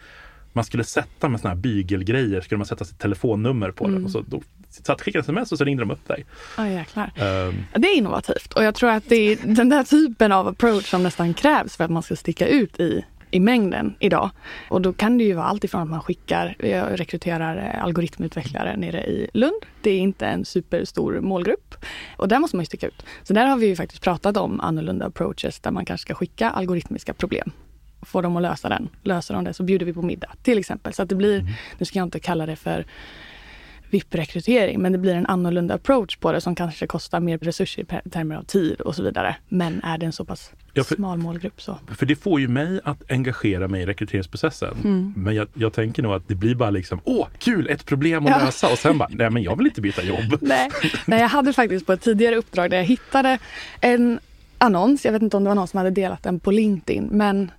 man 0.54 0.64
skulle 0.64 0.84
sätta 0.84 1.30
med 1.30 1.40
såna 1.40 1.54
här 1.54 1.62
bygelgrejer, 1.62 2.42
skulle 2.42 2.58
man 2.58 2.68
sätta 2.68 2.86
sitt 2.86 3.00
telefonnummer 3.00 3.72
på 3.72 3.84
den 3.84 3.94
Mm. 3.94 4.06
och 4.06 4.12
så 4.12 4.22
då 4.28 4.42
satt, 4.70 5.02
skickade 5.02 5.22
sms 5.22 5.52
och 5.52 5.58
så 5.58 5.64
ringde 5.64 5.82
de 5.82 5.92
upp 5.92 6.08
dig. 6.08 6.26
Ja, 6.58 6.68
jäklar. 6.68 7.12
Ehm, 7.16 7.56
Det 7.82 7.88
är 7.88 7.98
innovativt 7.98 8.54
och 8.54 8.64
jag 8.64 8.76
tror 8.76 8.90
att 8.90 9.04
det 9.10 9.16
är 9.16 9.38
den 9.56 9.70
där 9.70 9.84
typen 9.84 10.32
av 10.32 10.48
approach 10.48 10.90
som 10.90 11.04
nästan 11.04 11.34
krävs 11.34 11.76
för 11.78 11.84
att 11.84 11.92
man 11.92 12.04
ska 12.04 12.16
sticka 12.16 12.48
ut 12.48 12.80
i, 12.80 13.06
i 13.32 13.39
mängden 13.39 13.96
idag. 14.00 14.30
Och 14.70 14.82
då 14.82 14.94
kan 14.94 15.17
det 15.17 15.24
ju 15.24 15.34
vara 15.34 15.46
allt 15.46 15.63
ifrån 15.63 15.82
att 15.82 15.89
man 15.89 16.02
skickar, 16.02 16.56
jag 16.60 17.00
rekryterar 17.00 17.58
eh, 17.58 17.84
algoritmutvecklare 17.84 18.78
nere 18.78 19.04
i 19.04 19.30
Lund. 19.34 19.65
Det 19.82 19.91
är 19.91 20.00
inte 20.00 20.26
en 20.26 20.46
superstor 20.46 21.20
målgrupp 21.20 21.76
och 22.17 22.28
där 22.28 22.39
måste 22.39 22.56
man 22.56 22.62
ju 22.62 22.65
sticka 22.65 22.88
ut. 22.88 23.06
Så 23.24 23.34
där 23.34 23.46
har 23.46 23.58
vi 23.58 23.67
ju 23.67 23.76
faktiskt 23.76 24.04
pratat 24.04 24.38
om 24.38 24.60
annorlunda 24.60 25.06
approaches 25.06 25.60
där 25.60 25.72
man 25.72 25.86
kanske 25.86 26.02
ska 26.02 26.13
skicka 26.13 26.50
algoritmiska 26.50 27.13
problem. 27.13 27.52
Får 28.02 28.22
dem 28.22 28.38
att 28.38 28.41
lösa 28.44 28.70
den. 28.70 28.89
Löser 29.04 29.34
de 29.34 29.44
det 29.44 29.54
så 29.54 29.63
bjuder 29.63 29.86
vi 29.86 29.94
på 29.94 30.02
middag 30.02 30.32
till 30.44 30.58
exempel. 30.58 30.94
Så 30.94 31.04
att 31.04 31.10
det 31.10 31.15
blir, 31.15 31.46
nu 31.78 31.86
ska 31.86 32.00
jag 32.00 32.06
inte 32.06 32.20
kalla 32.20 32.46
det 32.46 32.56
för 32.56 32.86
VIP-rekrytering, 33.92 34.80
men 34.82 34.92
det 34.92 34.98
blir 34.98 35.14
en 35.16 35.26
annorlunda 35.26 35.74
approach 35.74 36.18
på 36.18 36.32
det 36.32 36.42
som 36.42 36.56
kanske 36.56 36.88
kostar 36.88 37.20
mer 37.20 37.38
resurser 37.38 37.82
i 37.82 38.10
termer 38.10 38.36
av 38.36 38.44
tid 38.44 38.82
och 38.82 38.96
så 38.96 39.04
vidare. 39.04 39.36
Men 39.50 39.84
är 39.84 39.98
det 39.98 40.06
en 40.06 40.12
så 40.12 40.26
pass 40.26 40.52
Ja, 40.74 40.84
för- 40.84 40.96
smal 40.96 41.18
målgrupp 41.18 41.62
så. 41.62 41.78
För 41.98 42.06
det 42.06 42.16
får 42.16 42.40
ju 42.40 42.48
mig 42.48 42.80
att 42.84 43.12
engagera 43.12 43.68
mig 43.68 43.82
i 43.82 43.86
rekryteringsprocessen. 43.86 44.78
Mm. 44.84 45.14
Men 45.18 45.36
jag, 45.36 45.48
jag 45.54 45.74
tänker 45.74 46.04
nog 46.04 46.14
att 46.14 46.28
det 46.28 46.36
blir 46.36 46.56
bara 46.56 46.70
liksom, 46.70 47.02
åh 47.04 47.28
kul, 47.40 47.68
ett 47.70 47.86
problem 47.86 48.26
att 48.26 48.32
Ja. 48.32 48.46
lösa 48.46 48.72
och 48.72 48.78
sen 48.78 48.98
bara, 48.98 49.10
nej 49.12 49.30
men 49.30 49.44
jag 49.44 49.56
vill 49.58 49.68
inte 49.68 49.82
byta 49.82 50.04
jobb. 50.04 50.38
Nej. 50.42 50.70
Nej, 51.06 51.20
jag 51.22 51.28
hade 51.30 51.54
faktiskt 51.54 51.86
på 51.86 51.94
ett 51.94 52.02
tidigare 52.02 52.36
uppdrag 52.36 52.70
där 52.70 52.78
jag 52.78 52.84
hittade 52.86 53.38
en 53.82 54.20
annons, 54.58 55.06
jag 55.06 55.12
vet 55.12 55.22
inte 55.22 55.38
om 55.38 55.44
det 55.44 55.48
var 55.50 55.56
någon 55.56 55.68
som 55.68 55.78
hade 55.78 55.90
delat 55.90 56.24
den 56.24 56.40
på 56.40 56.52
LinkedIn, 56.52 57.10
men 57.12 57.52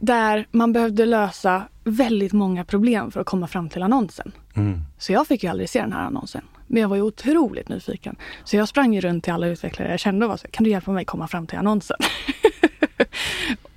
där 0.00 0.46
man 0.50 0.72
behövde 0.72 1.06
lösa 1.06 1.62
väldigt 1.84 2.32
många 2.32 2.64
problem 2.64 3.10
för 3.10 3.20
att 3.20 3.26
komma 3.26 3.46
fram 3.46 3.68
till 3.68 3.82
annonsen. 3.82 4.32
Mm. 4.54 4.80
Så 4.98 5.12
jag 5.12 5.26
fick 5.26 5.42
ju 5.42 5.50
aldrig 5.50 5.68
se 5.68 5.80
den 5.80 5.92
här 5.92 6.06
annonsen. 6.06 6.42
Men 6.66 6.82
jag 6.82 6.88
var 6.88 6.96
ju 6.96 7.02
otroligt 7.02 7.68
nyfiken. 7.68 8.16
Så 8.44 8.56
jag 8.56 8.68
sprang 8.68 8.94
ju 8.94 9.00
runt 9.00 9.24
till 9.24 9.32
alla 9.32 9.46
utvecklare 9.46 9.90
jag 9.90 10.00
kände 10.00 10.26
och 10.26 10.30
var 10.30 10.36
så 10.36 10.48
kan 10.48 10.64
du 10.64 10.70
hjälpa 10.70 10.92
mig 10.92 11.04
komma 11.04 11.28
fram 11.28 11.46
till 11.46 11.58
annonsen? 11.58 11.96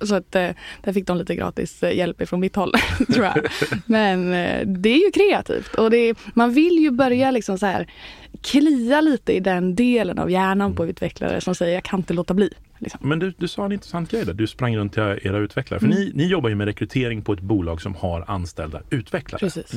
så 0.00 0.14
att 0.14 0.34
eh, 0.34 0.50
där 0.82 0.92
fick 0.92 1.06
de 1.06 1.16
lite 1.16 1.34
gratis 1.34 1.82
eh, 1.82 1.96
hjälp 1.96 2.20
ifrån 2.20 2.40
mitt 2.40 2.56
håll, 2.56 2.72
tror 3.12 3.24
jag. 3.24 3.46
Men 3.86 4.32
eh, 4.32 4.66
det 4.66 4.88
är 4.88 5.04
ju 5.04 5.10
kreativt 5.10 5.74
och 5.74 5.90
det 5.90 6.14
man 6.34 6.52
vill 6.52 6.78
ju 6.78 6.90
börja 6.90 7.30
liksom 7.30 7.58
så 7.58 7.66
här 7.66 7.88
klia 8.50 9.00
lite 9.00 9.32
i 9.32 9.40
den 9.40 9.74
delen 9.74 10.18
av 10.18 10.30
hjärnan 10.30 10.74
på 10.74 10.86
utvecklare 10.86 11.40
som 11.40 11.54
säger 11.54 11.74
jag 11.74 11.84
kan 11.84 12.00
inte 12.00 12.14
låta 12.14 12.34
bli. 12.34 12.50
Liksom. 12.78 13.00
Men 13.08 13.18
du, 13.18 13.32
du 13.38 13.48
sa 13.48 13.64
en 13.64 13.72
intressant 13.72 14.10
grej 14.10 14.24
där, 14.26 14.34
du 14.34 14.46
sprang 14.46 14.76
runt 14.76 14.92
till 14.92 15.02
era 15.02 15.38
utvecklare. 15.38 15.80
För 15.80 15.86
Mm. 15.86 15.98
ni, 15.98 16.12
ni 16.14 16.26
jobbar 16.26 16.48
ju 16.48 16.54
med 16.54 16.64
rekrytering 16.64 17.22
på 17.22 17.32
ett 17.32 17.40
bolag 17.40 17.82
som 17.82 17.94
har 17.94 18.24
anställda 18.26 18.80
utvecklare. 18.90 19.40
Precis. 19.40 19.74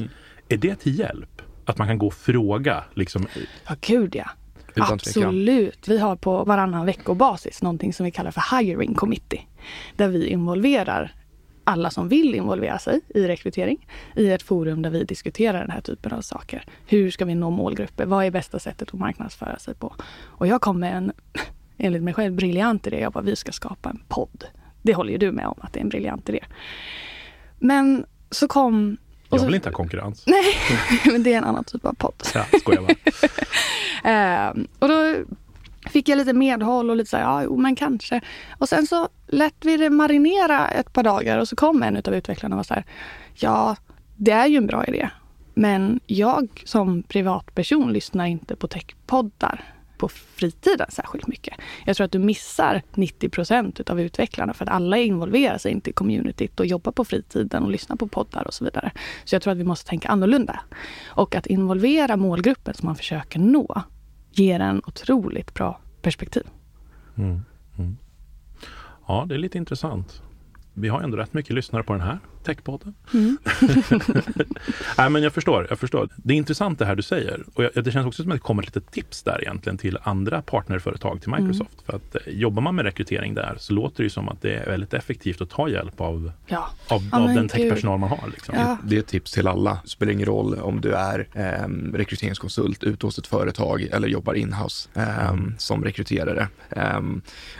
Är 0.50 0.58
det 0.58 0.76
till 0.76 1.00
hjälp? 1.00 1.42
Att 1.66 1.78
man 1.78 1.88
kan 1.88 1.98
gå 1.98 2.08
och 2.08 2.14
fråga 2.14 2.84
liksom, 2.94 3.28
Ja, 3.68 3.76
gud 3.82 4.16
ja. 4.16 4.30
Utan. 4.76 4.94
Absolut. 4.94 5.88
Vi 5.88 5.98
har 6.00 6.16
på 6.16 6.44
varannan 6.44 6.86
veckobasis 6.86 7.62
någonting 7.62 7.94
som 7.94 8.04
vi 8.04 8.12
kallar 8.12 8.32
för 8.32 8.58
hiring 8.58 8.94
committee. 8.94 9.42
Där 9.96 10.08
vi 10.08 10.28
involverar 10.28 11.14
alla 11.64 11.90
som 11.90 12.08
vill 12.08 12.36
involvera 12.36 12.80
sig 12.80 13.00
i 13.08 13.28
rekrytering 13.28 13.88
i 14.16 14.32
ett 14.32 14.44
forum 14.44 14.82
där 14.82 14.90
vi 14.90 15.04
diskuterar 15.04 15.60
den 15.60 15.70
här 15.70 15.82
typen 15.82 16.12
av 16.12 16.22
saker. 16.22 16.66
Hur 16.86 17.12
ska 17.12 17.26
vi 17.26 17.36
nå 17.36 17.50
målgrupper? 17.50 18.06
Vad 18.06 18.26
är 18.26 18.32
bästa 18.32 18.60
sättet 18.60 18.88
att 18.88 19.00
marknadsföra 19.00 19.60
sig 19.60 19.74
på? 19.76 19.96
Och 20.24 20.48
jag 20.48 20.62
kom 20.62 20.80
med 20.80 20.98
en, 20.98 21.12
enligt 21.78 22.04
mig 22.04 22.14
själv, 22.14 22.34
briljant 22.34 22.88
idé. 22.88 23.00
Jag 23.00 23.12
bara, 23.12 23.24
vi 23.24 23.36
ska 23.36 23.52
skapa 23.52 23.90
en 23.90 24.04
podd. 24.08 24.46
Det 24.82 24.94
håller 24.94 25.12
ju 25.12 25.18
du 25.18 25.32
med 25.32 25.48
om 25.48 25.56
att 25.62 25.74
det 25.74 25.80
är 25.80 25.82
en 25.84 25.90
briljant 25.90 26.30
idé. 26.30 26.40
Men 27.60 28.06
så 28.30 28.48
kom... 28.48 28.98
jag 29.30 29.40
så- 29.40 29.46
vill 29.46 29.56
inte 29.56 29.70
ha 29.70 29.74
konkurrens. 29.74 30.24
Nej, 30.28 30.44
men 31.12 31.24
det 31.24 31.34
är 31.34 31.38
en 31.38 31.44
annan 31.44 31.64
typ 31.64 31.86
av 31.86 31.94
podd. 31.94 32.24
Ja, 32.34 32.46
skojar 32.60 32.82
bara. 32.82 32.96
Eh, 34.04 34.50
och 34.80 34.88
då 34.88 35.16
fick 35.92 36.10
jag 36.10 36.18
lite 36.18 36.34
medhåll 36.34 36.90
och 36.90 36.96
lite 36.96 37.10
så 37.10 37.18
här, 37.18 37.24
ja, 37.24 37.44
jo, 37.44 37.58
men 37.58 37.76
kanske. 37.76 38.22
Och 38.58 38.70
sen 38.70 38.88
så 38.88 39.10
lät 39.28 39.66
vi 39.66 39.78
det 39.78 39.90
marinera 39.90 40.68
ett 40.68 40.94
par 40.94 41.04
dagar 41.04 41.38
och 41.38 41.48
så 41.48 41.56
kom 41.56 41.84
en 41.84 41.98
av 41.98 42.16
utvecklarna 42.16 42.56
och 42.56 42.58
var 42.58 42.64
så 42.64 42.74
här, 42.74 42.86
ja, 43.34 43.76
det 44.18 44.32
är 44.32 44.48
ju 44.48 44.58
en 44.58 44.68
bra 44.68 44.86
idé. 44.86 45.10
Men 45.54 46.00
jag 46.06 46.64
som 46.66 47.04
privatperson 47.04 47.94
lyssnar 47.94 48.26
inte 48.26 48.56
på 48.56 48.68
techpoddar 48.68 49.74
på 50.02 50.08
fritiden 50.08 50.88
särskilt 50.90 51.28
mycket. 51.28 51.54
Jag 51.86 51.96
tror 51.96 52.06
att 52.06 52.12
du 52.12 52.20
missar 52.20 52.82
90 52.96 53.30
procent 53.30 53.90
av 53.90 54.02
utvecklarna 54.02 54.54
för 54.54 54.66
att 54.66 54.72
alla 54.72 54.98
involverar 54.98 55.58
sig 55.58 55.72
inte 55.72 55.90
i 55.90 55.94
communityt 55.94 56.60
och 56.60 56.66
jobbar 56.66 56.92
på 56.92 57.06
fritiden 57.06 57.64
och 57.64 57.72
lyssnar 57.72 57.96
på 57.96 58.08
poddar 58.08 58.48
och 58.48 58.54
så 58.54 58.66
vidare. 58.66 58.92
Så 59.26 59.36
jag 59.36 59.42
tror 59.42 59.52
att 59.52 59.58
vi 59.60 59.64
måste 59.64 59.90
tänka 59.90 60.08
annorlunda. 60.08 60.60
Och 61.06 61.36
att 61.36 61.48
involvera 61.48 62.18
målgruppen 62.18 62.74
som 62.74 62.86
man 62.86 62.96
försöker 62.96 63.40
nå 63.40 63.82
ger 64.32 64.60
en 64.60 64.82
otroligt 64.88 65.54
bra 65.54 65.80
perspektiv. 66.02 66.44
Mm. 67.16 67.42
Mm. 67.78 67.98
Ja, 69.08 69.26
det 69.30 69.36
är 69.36 69.40
lite 69.40 69.58
intressant. 69.58 70.22
Vi 70.74 70.88
har 70.88 71.02
ändå 71.02 71.18
rätt 71.18 71.34
mycket 71.34 71.56
lyssnare 71.56 71.84
på 71.84 71.94
den 71.94 72.02
här 72.02 72.20
techpodden. 72.44 72.94
Mm. 73.14 73.38
Nej, 74.98 75.10
men 75.10 75.24
jag 75.24 75.34
förstår, 75.34 75.68
jag 75.70 75.80
förstår. 75.80 76.10
Det 76.16 76.34
är 76.34 76.38
intressant 76.38 76.80
det 76.80 76.86
här 76.86 76.96
du 76.96 77.02
säger. 77.02 77.44
Och 77.54 77.64
jag, 77.64 77.84
det 77.84 77.92
känns 77.92 78.08
också 78.08 78.24
som 78.24 78.32
att 78.32 78.36
det 78.36 78.42
kommer 78.42 78.64
lite 78.64 78.82
tips 78.82 79.24
där 79.24 79.42
egentligen 79.42 79.78
till 79.78 79.98
andra 80.04 80.42
partnerföretag 80.42 81.22
till 81.22 81.30
Microsoft. 81.32 81.60
Mm. 81.72 81.84
För 81.86 81.94
att 81.96 82.28
eh, 82.28 82.34
jobbar 82.34 82.62
man 82.62 82.76
med 82.76 82.86
rekrytering 82.86 83.34
där 83.34 83.56
så 83.60 83.74
låter 83.74 83.98
det 83.98 84.04
ju 84.04 84.10
som 84.10 84.30
att 84.30 84.42
det 84.42 84.56
är 84.56 84.66
väldigt 84.66 84.94
effektivt 84.94 85.42
att 85.42 85.50
ta 85.50 85.70
hjälp 85.70 86.02
av, 86.02 86.32
Ja. 86.48 86.70
av, 86.88 87.10
Ja, 87.12 87.20
av 87.20 87.28
den 87.28 87.48
techpersonal 87.50 88.00
man 88.00 88.10
har. 88.10 88.28
Liksom. 88.32 88.56
Ja. 88.58 88.78
Det 88.84 88.96
är 88.96 89.00
ett 89.00 89.08
tips 89.08 89.32
till 89.32 89.48
alla. 89.48 89.80
Det 89.84 89.90
spelar 89.90 90.14
ingen 90.14 90.26
roll 90.26 90.56
om 90.60 90.82
du 90.82 90.94
är 90.94 91.28
eh, 91.34 91.68
rekryteringskonsult 91.94 92.84
ute 92.84 93.06
hos 93.06 93.18
ett 93.18 93.28
företag 93.28 93.82
eller 93.82 94.08
jobbar 94.08 94.34
inhouse 94.34 94.90
eh, 94.94 95.36
som 95.58 95.84
rekryterare. 95.84 96.48
Eh, 96.70 97.02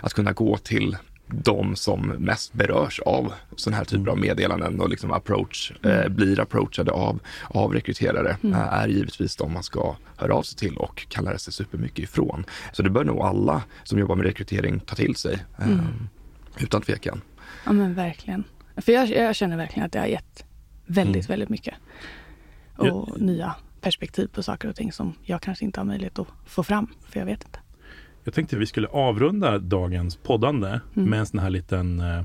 att 0.02 0.14
kunna 0.14 0.32
gå 0.32 0.58
till 0.58 0.98
de 1.34 1.76
som 1.76 2.02
mest 2.08 2.54
berörs 2.54 3.00
av 3.00 3.34
sådana 3.56 3.78
här 3.78 3.86
typer 3.86 4.12
av 4.12 4.18
meddelanden 4.20 4.80
och 4.82 4.90
liksom 4.90 5.12
approach, 5.12 5.72
eh, 5.86 6.08
blir 6.10 6.40
approachade 6.40 6.92
av, 6.92 7.20
av 7.48 7.74
rekryterare 7.74 8.38
Mm. 8.44 8.54
eh, 8.54 8.74
är 8.74 8.88
givetvis 8.88 9.36
de 9.36 9.54
man 9.54 9.64
ska 9.64 9.96
höra 10.18 10.34
av 10.36 10.44
sig 10.44 10.58
till 10.58 10.78
och 10.78 11.06
kalla 11.10 11.38
sig 11.38 11.54
supermycket 11.54 12.00
ifrån. 12.00 12.46
Så 12.74 12.82
det 12.84 12.90
bör 12.90 13.04
nog 13.04 13.20
alla 13.22 13.64
som 13.84 14.00
jobbar 14.00 14.16
med 14.16 14.26
rekrytering 14.26 14.80
ta 14.80 14.96
till 14.96 15.16
sig, 15.16 15.34
eh, 15.60 15.68
Mm. 15.68 15.86
utan 16.60 16.82
tvekan. 16.82 17.22
Ja 17.66 17.72
men 17.72 17.94
verkligen. 17.94 18.44
För 18.78 18.92
jag, 18.92 19.10
jag 19.10 19.36
känner 19.36 19.58
verkligen 19.58 19.86
att 19.86 19.92
det 19.92 20.00
har 20.00 20.08
gett 20.08 20.46
väldigt, 20.86 21.30
väldigt 21.30 21.50
mycket. 21.50 21.74
Och 22.78 22.88
Ja. 22.88 23.08
nya 23.18 23.56
perspektiv 23.82 24.28
på 24.28 24.44
saker 24.44 24.70
och 24.70 24.76
ting 24.76 24.92
som 24.92 25.14
jag 25.24 25.42
kanske 25.42 25.66
inte 25.66 25.80
har 25.80 25.86
möjlighet 25.86 26.20
att 26.20 26.28
få 26.46 26.64
fram. 26.64 26.88
För 27.10 27.20
jag 27.20 27.26
vet 27.26 27.44
inte. 27.44 27.60
Jag 28.24 28.34
tänkte 28.34 28.56
vi 28.58 28.66
skulle 28.66 28.88
avrunda 28.88 29.58
dagens 29.60 30.16
poddande 30.16 30.68
Mm. 30.96 31.10
med 31.10 31.20
en 31.20 31.26
sån 31.26 31.40
här 31.40 31.50
liten 31.50 32.00
eh, 32.00 32.22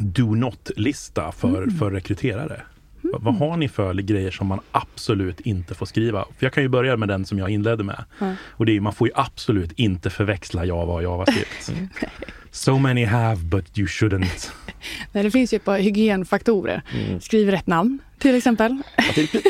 do 0.00 0.34
not-lista 0.34 1.32
för, 1.32 1.62
Mm. 1.62 1.70
för 1.78 1.90
rekryterare. 1.90 2.62
Va- 3.02 3.18
Vad 3.22 3.34
har 3.36 3.56
ni 3.56 3.68
för 3.68 3.94
grejer 3.94 4.30
som 4.30 4.46
man 4.46 4.60
absolut 4.72 5.40
inte 5.40 5.74
får 5.74 5.86
skriva? 5.86 6.24
För 6.38 6.46
jag 6.46 6.52
kan 6.52 6.62
ju 6.62 6.68
börja 6.68 6.96
med 6.96 7.08
den 7.08 7.24
som 7.24 7.38
jag 7.38 7.50
inledde 7.50 7.84
med. 7.84 8.04
Ja. 8.18 8.34
Och 8.48 8.66
det 8.66 8.76
är 8.76 8.80
man 8.80 8.92
får 8.92 9.08
ju 9.08 9.12
absolut 9.16 9.72
inte 9.72 10.10
förväxla 10.10 10.64
Java 10.64 10.92
och 10.92 11.02
JavaScript. 11.02 11.70
so 12.50 12.78
many 12.78 13.04
have 13.04 13.36
but 13.42 13.78
you 13.78 13.86
shouldn't. 13.86 14.50
Men 15.12 15.24
det 15.24 15.30
finns 15.30 15.52
ju 15.52 15.56
ett 15.56 15.64
par 15.64 15.78
hygienfaktorer. 15.78 16.82
Skriv 17.20 17.50
rätt 17.50 17.66
namn 17.66 17.98
till 18.18 18.34
exempel. 18.34 18.82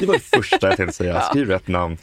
Det 0.01 0.07
var 0.07 0.15
det 0.15 0.21
första 0.37 0.69
jag 0.69 0.77
tänkte 0.77 0.97
säga, 0.97 1.21
skriv 1.31 1.49
rätt 1.49 1.69
namn. 1.69 1.97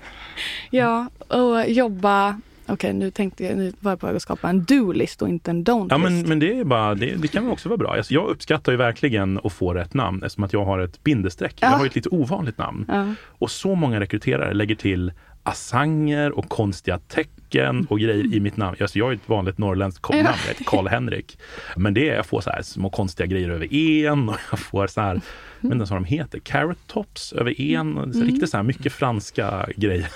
Ja, 0.71 1.07
och 1.27 1.69
jobba. 1.69 2.41
Okej, 2.73 2.93
nu 2.93 3.11
tänkte 3.11 3.43
jag, 3.43 3.57
nu 3.57 3.73
var 3.79 3.91
jag 3.91 3.99
på 3.99 4.07
väg 4.07 4.15
att 4.15 4.21
skapa 4.21 4.49
en 4.49 4.63
do-list 4.63 5.21
och 5.21 5.29
inte 5.29 5.51
en 5.51 5.63
don't-list. 5.65 5.87
Ja, 5.89 5.97
men, 5.97 6.21
men 6.21 6.39
det, 6.39 6.59
är 6.59 6.63
bara, 6.63 6.95
det, 6.95 7.15
det 7.15 7.27
kan 7.27 7.47
också 7.49 7.69
vara 7.69 7.77
bra. 7.77 7.95
Alltså, 7.95 8.13
jag 8.13 8.27
uppskattar 8.29 8.71
ju 8.71 8.77
verkligen 8.77 9.39
att 9.43 9.53
få 9.53 9.73
rätt 9.73 9.93
namn 9.93 10.23
eftersom 10.23 10.43
att 10.43 10.53
jag 10.53 10.65
har 10.65 10.79
ett 10.79 11.03
bindestreck. 11.03 11.55
Jag 11.59 11.71
Ja. 11.71 11.75
har 11.75 11.83
ju 11.83 11.87
ett 11.89 11.95
lite 11.95 12.09
ovanligt 12.09 12.57
namn. 12.57 12.85
Ja. 12.87 13.13
Och 13.27 13.51
så 13.51 13.75
många 13.75 13.99
rekryterare 13.99 14.53
lägger 14.53 14.75
till 14.75 15.11
assanger 15.45 16.31
och 16.31 16.49
konstiga 16.49 16.99
tecken 16.99 17.87
och 17.89 17.99
grejer 17.99 18.35
i 18.35 18.39
mitt 18.39 18.57
namn. 18.57 18.77
Alltså 18.79 18.99
jag 18.99 19.05
har 19.05 19.13
ett 19.13 19.29
vanligt 19.29 19.57
norrländskt 19.57 20.09
namn, 20.09 20.25
jag 20.25 20.47
heter 20.47 20.63
Karl-Henrik. 20.63 21.37
Men 21.75 21.93
det 21.93 22.09
är, 22.09 22.15
jag 22.15 22.25
får 22.25 22.41
så 22.41 22.49
här 22.49 22.61
små 22.61 22.89
konstiga 22.89 23.27
grejer 23.27 23.49
över 23.49 23.73
en 23.73 24.29
och 24.29 24.35
jag 24.51 24.59
får 24.59 24.87
så 24.87 25.01
här, 25.01 25.13
jag 25.13 25.21
vet 25.61 25.63
inte 25.63 25.75
ens 25.75 25.91
vad 25.91 26.01
de 26.01 26.05
heter, 26.05 26.39
carrot 26.39 26.77
tops 26.87 27.33
över 27.33 27.61
en. 27.61 28.13
Så 28.13 28.19
Riktigt 28.23 28.49
så 28.49 28.57
här 28.57 28.63
mycket 28.63 28.93
franska 28.93 29.67
grejer. 29.75 30.07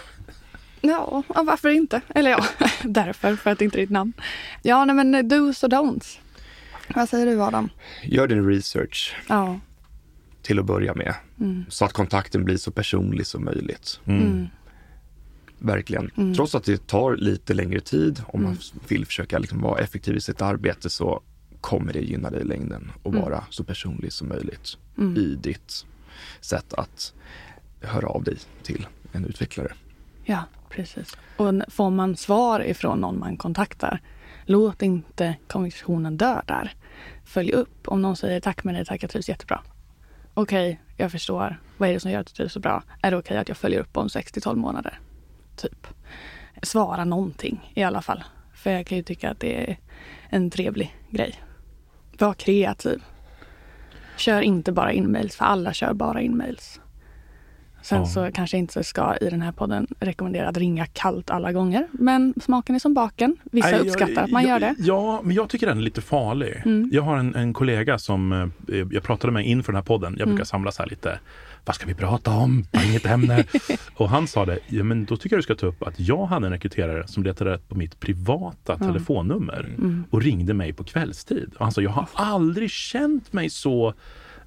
Ja, 0.81 1.23
varför 1.27 1.69
inte? 1.69 2.01
Eller 2.15 2.29
ja, 2.31 2.45
därför, 2.83 3.35
för 3.35 3.51
att 3.51 3.59
det 3.59 3.65
inte 3.65 3.77
är 3.77 3.81
ditt 3.81 3.89
namn. 3.89 4.13
Ja, 4.61 4.85
nej, 4.85 4.95
men 5.05 5.27
dos 5.27 5.63
och 5.63 5.69
don'ts. 5.69 6.17
Vad 6.95 7.09
säger 7.09 7.25
du 7.25 7.41
Adam? 7.41 7.69
Gör 8.03 8.27
din 8.27 8.45
research 8.49 9.15
Ja. 9.29 9.59
till 10.41 10.59
att 10.59 10.65
börja 10.65 10.93
med. 10.93 11.15
Mm. 11.39 11.65
Så 11.69 11.85
att 11.85 11.93
kontakten 11.93 12.45
blir 12.45 12.57
så 12.57 12.71
personlig 12.71 13.25
som 13.27 13.45
möjligt. 13.45 13.99
Mm. 14.05 14.47
Verkligen. 15.59 16.11
Mm. 16.17 16.35
Trots 16.35 16.55
att 16.55 16.63
det 16.63 16.87
tar 16.87 17.15
lite 17.15 17.53
längre 17.53 17.79
tid, 17.79 18.21
om 18.27 18.43
man 18.43 18.57
vill 18.87 19.05
försöka 19.05 19.39
liksom 19.39 19.61
vara 19.61 19.79
effektiv 19.79 20.15
i 20.17 20.21
sitt 20.21 20.41
arbete 20.41 20.89
så 20.89 21.21
kommer 21.61 21.93
det 21.93 21.99
gynna 21.99 22.29
dig 22.29 22.41
i 22.41 22.43
längden 22.43 22.91
och 23.03 23.11
Mm. 23.11 23.23
vara 23.23 23.43
så 23.49 23.63
personlig 23.63 24.13
som 24.13 24.27
möjligt 24.27 24.77
Mm. 24.97 25.17
i 25.17 25.35
ditt 25.35 25.85
sätt 26.41 26.73
att 26.73 27.13
höra 27.81 28.07
av 28.07 28.23
dig 28.23 28.37
till 28.63 28.87
en 29.11 29.25
utvecklare. 29.25 29.73
Ja, 30.29 30.43
precis. 30.69 31.17
Och 31.37 31.53
får 31.67 31.89
man 31.89 32.15
svar 32.15 32.59
ifrån 32.59 33.01
någon 33.01 33.19
man 33.19 33.37
kontaktar, 33.37 34.01
låt 34.45 34.81
inte 34.81 35.35
konversationen 35.47 36.17
dö 36.17 36.41
där. 36.45 36.73
Följ 37.25 37.51
upp. 37.51 37.87
Om 37.87 38.01
någon 38.01 38.15
säger 38.15 38.39
tack 38.39 38.63
men 38.63 38.73
nej 38.73 38.85
tack, 38.85 39.03
jag 39.03 39.09
trivs 39.09 39.29
jättebra. 39.29 39.61
Okej, 40.33 40.81
jag 40.97 41.11
förstår. 41.11 41.59
Vad 41.77 41.89
är 41.89 41.93
det 41.93 41.99
som 41.99 42.11
gör 42.11 42.19
att 42.19 42.27
du 42.27 42.33
trivs 42.33 42.53
så 42.53 42.59
bra? 42.59 42.83
Är 43.01 43.11
det 43.11 43.17
okej 43.17 43.37
att 43.37 43.47
jag 43.47 43.57
följer 43.57 43.79
upp 43.79 43.97
om 43.97 44.09
6 44.09 44.31
till 44.31 44.41
12 44.41 44.57
månader? 44.57 44.99
Typ. 45.55 45.87
Svara 46.61 47.05
någonting 47.05 47.71
i 47.73 47.83
alla 47.83 48.01
fall. 48.01 48.23
För 48.53 48.71
jag 48.71 48.87
kan 48.87 48.97
ju 48.97 49.03
tycka 49.03 49.31
att 49.31 49.39
det 49.39 49.69
är 49.69 49.77
en 50.29 50.49
trevlig 50.49 50.95
grej. 51.09 51.35
Var 52.19 52.33
kreativ. 52.33 53.03
Kör 54.17 54.41
inte 54.41 54.71
bara 54.71 54.91
inmails, 54.91 55.35
för 55.35 55.45
alla 55.45 55.73
kör 55.73 55.93
bara 55.93 56.21
inmails. 56.21 56.81
Sen 57.87 57.99
Ja. 57.99 58.05
så 58.05 58.29
kanske 58.33 58.57
jag 58.57 58.59
inte 58.61 58.83
ska 58.83 59.15
i 59.21 59.29
den 59.29 59.41
här 59.41 59.51
podden 59.51 59.87
rekommendera 59.99 60.49
att 60.49 60.57
ringa 60.57 60.85
kallt 60.85 61.29
alla 61.29 61.51
gånger. 61.51 61.87
Men 61.91 62.33
smaken 62.41 62.75
är 62.75 62.79
som 62.79 62.93
baken. 62.93 63.37
Vissa 63.51 63.69
Nej, 63.71 63.79
uppskattar 63.79 64.13
jag- 64.13 64.23
att 64.23 64.31
man 64.31 64.43
jag- 64.43 64.49
gör 64.49 64.59
det. 64.59 64.75
Ja, 64.79 65.21
men 65.23 65.35
jag 65.35 65.49
tycker 65.49 65.67
den 65.67 65.77
är 65.77 65.81
lite 65.81 66.01
farlig. 66.01 66.61
Mm. 66.65 66.89
Jag 66.93 67.01
har 67.01 67.17
en, 67.17 67.35
en 67.35 67.53
kollega 67.53 67.99
som 67.99 68.31
eh, 68.31 68.47
jag 68.91 69.03
pratade 69.03 69.33
med 69.33 69.45
inför 69.47 69.71
den 69.71 69.77
här 69.77 69.83
podden. 69.85 70.11
Jag 70.19 70.27
brukar 70.27 70.33
Mm. 70.41 70.45
samla 70.45 70.71
så 70.71 70.81
här 70.83 70.89
lite, 70.89 71.19
vad 71.65 71.75
ska 71.75 71.85
vi 71.85 71.93
prata 71.93 72.31
om? 72.31 72.65
Inget 72.85 73.05
ämne. 73.05 73.43
och 73.95 74.09
han 74.09 74.27
sa 74.27 74.45
det, 74.45 74.59
ja, 74.67 74.83
men 74.83 75.05
då 75.05 75.17
tycker 75.17 75.35
jag 75.35 75.39
du 75.39 75.43
ska 75.43 75.55
ta 75.55 75.65
upp 75.67 75.83
att 75.83 75.99
jag 75.99 76.25
hade 76.25 76.47
en 76.47 76.53
rekryterare 76.53 77.07
som 77.07 77.23
letade 77.23 77.51
rätt 77.53 77.69
på 77.69 77.75
mitt 77.75 77.99
privata 77.99 78.77
telefonnummer 78.77 79.65
Mm. 79.77 80.03
och 80.09 80.21
ringde 80.21 80.53
mig 80.53 80.73
på 80.73 80.83
kvällstid. 80.83 81.51
Och 81.57 81.65
han 81.65 81.71
sa, 81.71 81.81
jag 81.81 81.89
har 81.89 82.07
aldrig 82.13 82.69
känt 82.71 83.33
mig 83.33 83.49
så 83.49 83.93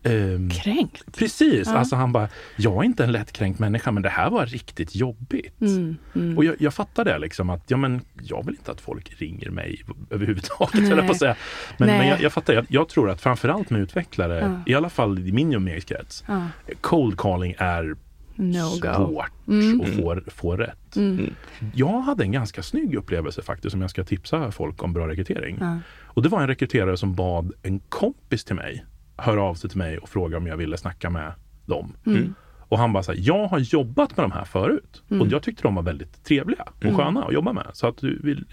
ehm, 0.03 0.51
Kränkt. 0.51 1.17
Precis, 1.19 1.67
Ja. 1.69 1.79
alltså 1.79 1.97
han 1.97 2.13
bara, 2.13 2.29
jag 2.57 2.77
är 2.77 2.83
inte 2.85 3.05
en 3.05 3.13
lättkränkt 3.13 3.59
människa 3.59 3.91
men 3.93 4.03
det 4.03 4.09
här 4.09 4.31
var 4.31 4.47
riktigt 4.47 4.95
jobbigt. 4.97 5.61
Mm, 5.61 5.97
mm. 6.15 6.39
Och 6.39 6.45
jag, 6.45 6.57
jag 6.59 6.75
fattar 6.75 7.05
det 7.05 7.19
liksom 7.19 7.51
att, 7.51 7.65
ja 7.67 7.77
men 7.77 8.01
jag 8.23 8.47
vill 8.47 8.55
inte 8.55 8.71
att 8.73 8.81
folk 8.81 9.13
ringer 9.21 9.51
mig 9.51 9.83
överhuvudtaget, 10.11 10.89
höll 10.89 10.99
jag 10.99 11.07
på 11.07 11.13
att 11.13 11.19
säga. 11.19 11.37
Men, 11.79 11.89
men 11.89 12.09
jag, 12.09 12.21
jag 12.23 12.33
fattar, 12.33 12.53
jag, 12.55 12.67
jag 12.69 12.89
tror 12.89 13.11
att 13.11 13.21
framförallt 13.21 13.71
med 13.71 13.81
utvecklare, 13.81 14.39
Ja. 14.67 14.73
i 14.73 14.75
alla 14.75 14.89
fall 14.91 15.19
i 15.29 15.33
min 15.33 15.53
umgängeskrets, 15.55 16.25
Ja. 16.29 16.47
cold 16.81 17.19
calling 17.19 17.55
är 17.59 17.97
No 18.37 18.63
go. 18.81 18.95
svårt 18.95 19.49
Mm. 19.49 19.81
att 19.81 19.89
få, 19.89 20.21
få 20.31 20.57
rätt. 20.57 20.97
Mm. 20.97 21.35
Jag 21.75 22.01
hade 22.01 22.25
en 22.25 22.33
ganska 22.33 22.63
snygg 22.63 22.95
upplevelse 22.95 23.43
faktiskt 23.43 23.71
som 23.73 23.81
jag 23.81 23.91
ska 23.91 24.05
tipsa 24.05 24.51
folk 24.51 24.83
om 24.83 24.93
bra 24.93 25.09
rekrytering. 25.09 25.57
Ja. 25.61 25.79
Och 26.05 26.23
det 26.23 26.29
var 26.29 26.41
en 26.41 26.47
rekryterare 26.47 26.97
som 26.97 27.15
bad 27.15 27.53
en 27.63 27.81
kompis 27.81 28.45
till 28.45 28.55
mig 28.57 28.85
höra 29.21 29.43
av 29.43 29.55
sig 29.55 29.71
till 29.71 29.79
mig 29.79 29.99
och 29.99 30.09
fråga 30.09 30.37
om 30.37 30.47
jag 30.47 30.57
ville 30.57 30.77
snacka 30.77 31.11
med 31.11 31.33
dem. 31.67 31.93
Mm. 32.07 32.35
Och 32.59 32.79
han 32.79 32.93
bara 32.93 33.03
så 33.03 33.13
här, 33.13 33.19
jag 33.23 33.47
har 33.47 33.59
jobbat 33.59 34.17
med 34.17 34.25
de 34.25 34.33
här 34.33 34.45
förut 34.45 35.03
Mm. 35.11 35.21
och 35.23 35.29
jag 35.33 35.43
tyckte 35.43 35.63
de 35.63 35.75
var 35.75 35.83
väldigt 35.83 36.25
trevliga 36.25 36.63
och 36.85 36.97
sköna 36.97 37.25
att 37.25 37.33
jobba 37.33 37.53
med. 37.53 37.67
Så 37.73 37.87
att 37.87 37.97
du 37.97 38.21
vill, 38.23 38.45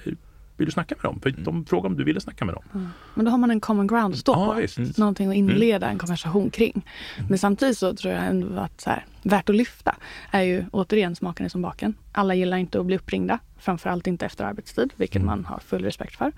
vill 0.58 0.66
du 0.66 0.72
snacka 0.72 0.96
med 0.96 1.04
dem? 1.04 1.20
För 1.22 1.30
de 1.32 1.66
frågade 1.66 1.88
om 1.88 1.98
du 1.98 2.04
ville 2.04 2.22
snacka 2.22 2.46
med 2.46 2.56
dem. 2.56 2.90
Men 3.14 3.26
då 3.26 3.32
har 3.32 3.38
man 3.38 3.52
en 3.52 3.60
common 3.60 3.88
ground 3.88 4.14
att 4.14 4.20
stå 4.20 4.32
Ja, 4.32 4.54
på. 4.54 4.62
visst. 4.62 4.98
Någonting 4.98 5.30
att 5.30 5.36
inleda 5.36 5.90
en 5.90 5.98
konversation 5.98 6.50
kring. 6.50 6.86
Men 7.30 7.38
samtidigt 7.38 7.78
så 7.78 7.94
tror 7.96 8.14
jag 8.14 8.26
ändå 8.26 8.60
att 8.60 8.82
så 8.82 8.90
här, 8.90 9.06
värt 9.24 9.50
att 9.50 9.56
lyfta 9.56 9.96
är 10.32 10.42
ju 10.42 10.66
återigen 10.72 11.16
smaken 11.16 11.46
är 11.46 11.50
som 11.50 11.62
baken. 11.62 11.94
Alla 12.12 12.36
gillar 12.36 12.58
inte 12.58 12.80
att 12.80 12.86
bli 12.86 12.96
uppringda. 12.96 13.40
Framförallt 13.60 14.08
inte 14.08 14.26
efter 14.26 14.46
arbetstid, 14.46 14.94
vilket 14.96 15.22
man 15.22 15.46
har 15.46 15.60
full 15.60 15.84
respekt 15.84 16.16
för. 16.16 16.32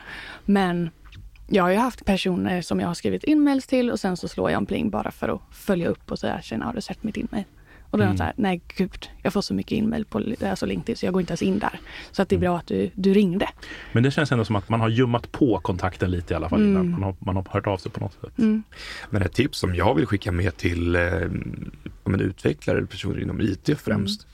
Men 0.45 0.89
jag 1.49 1.63
har 1.63 1.69
ju 1.69 1.77
haft 1.77 2.05
personer 2.05 2.61
som 2.61 2.79
jag 2.79 2.87
har 2.87 2.93
skrivit 2.93 3.23
inmails 3.23 3.67
till 3.67 3.91
och 3.91 3.99
sen 3.99 4.17
så 4.17 4.27
slår 4.27 4.51
jag 4.51 4.57
en 4.57 4.65
pling 4.65 4.89
bara 4.89 5.11
för 5.11 5.29
att 5.29 5.41
följa 5.51 5.87
upp 5.87 6.11
och 6.11 6.19
säga 6.19 6.41
tjena 6.41 6.65
har 6.65 6.73
du 6.73 6.81
sett 6.81 7.03
mitt 7.03 7.17
inmail? 7.17 7.43
Och 7.91 7.97
då 7.97 8.03
är 8.03 8.07
de 8.07 8.17
så 8.17 8.23
här, 8.23 8.33
nej 8.35 8.61
gud, 8.77 9.09
jag 9.23 9.33
får 9.33 9.41
så 9.41 9.53
mycket 9.53 9.71
inmail 9.71 10.05
på 10.05 10.23
alltså 10.43 10.65
LinkedIn 10.65 10.95
så 10.95 11.05
jag 11.05 11.13
går 11.13 11.21
inte 11.21 11.31
ens 11.31 11.41
in 11.41 11.59
där. 11.59 11.79
Så 12.11 12.21
att 12.21 12.29
det 12.29 12.35
är 12.35 12.39
bra 12.39 12.57
att 12.57 12.67
du, 12.67 12.89
du 12.95 13.13
ringde. 13.13 13.49
Men 13.91 14.03
det 14.03 14.11
känns 14.11 14.31
ändå 14.31 14.45
som 14.45 14.55
att 14.55 14.69
man 14.69 14.79
har 14.79 14.89
ljummat 14.89 15.31
på 15.31 15.59
kontakten 15.59 16.11
lite 16.11 16.33
i 16.33 16.35
alla 16.37 16.49
fall 16.49 16.61
innan. 16.61 16.91
Man 16.91 17.03
har, 17.03 17.15
man 17.19 17.35
har 17.35 17.45
hört 17.49 17.67
av 17.67 17.77
sig 17.77 17.91
på 17.91 17.99
något 17.99 18.13
sätt. 18.13 18.37
Mm. 18.37 18.63
Men 19.09 19.21
ett 19.21 19.33
tips 19.33 19.59
som 19.59 19.75
jag 19.75 19.95
vill 19.95 20.05
skicka 20.05 20.31
med 20.31 20.57
till 20.57 20.95
eh, 20.95 21.01
en 22.05 22.21
utvecklare 22.21 22.77
eller 22.77 22.87
personer 22.87 23.21
inom 23.21 23.41
IT 23.41 23.69
främst. 23.79 24.27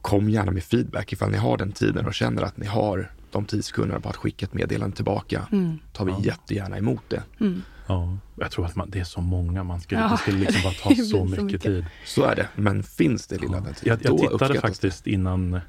Kom 0.00 0.30
gärna 0.30 0.52
med 0.52 0.64
feedback 0.64 1.12
ifall 1.12 1.30
ni 1.30 1.38
har 1.38 1.56
den 1.56 1.72
tiden 1.72 2.06
och 2.06 2.14
känner 2.14 2.42
att 2.42 2.56
ni 2.56 2.66
har 2.66 3.10
de 3.32 3.44
10 3.44 3.62
sekunderna 3.62 4.00
på 4.00 4.08
att 4.08 4.16
skicka 4.16 4.46
ett 4.46 4.54
meddelande 4.54 4.96
tillbaka. 4.96 5.46
Mm. 5.52 5.78
tar 5.92 6.04
vi 6.04 6.12
jättegärna 6.26 6.78
emot 6.78 7.02
det. 7.08 7.22
Mm. 7.40 7.62
Ja, 7.86 8.16
jag 8.36 8.50
tror 8.50 8.66
att 8.66 8.76
man, 8.76 8.90
det 8.90 8.98
är 9.00 9.04
så 9.04 9.20
många 9.20 9.64
man 9.64 9.80
skulle, 9.80 10.00
Ja, 10.00 10.08
det 10.08 10.16
skulle 10.18 10.38
liksom 10.38 10.62
bara 10.62 10.72
ta 10.72 10.88
det 10.96 10.96
så 11.04 11.24
mycket, 11.24 11.44
mycket. 11.44 11.62
tid. 11.62 11.86
Så 12.04 12.24
är 12.24 12.36
det, 12.36 12.48
men 12.56 12.82
finns 12.82 13.26
det 13.26 13.38
lilla 13.40 13.60
den 13.60 13.74
tiden, 13.74 13.98
Jag, 14.02 14.12
jag 14.20 14.30
tittade 14.30 14.60
faktiskt 14.60 15.06
innan 15.06 15.60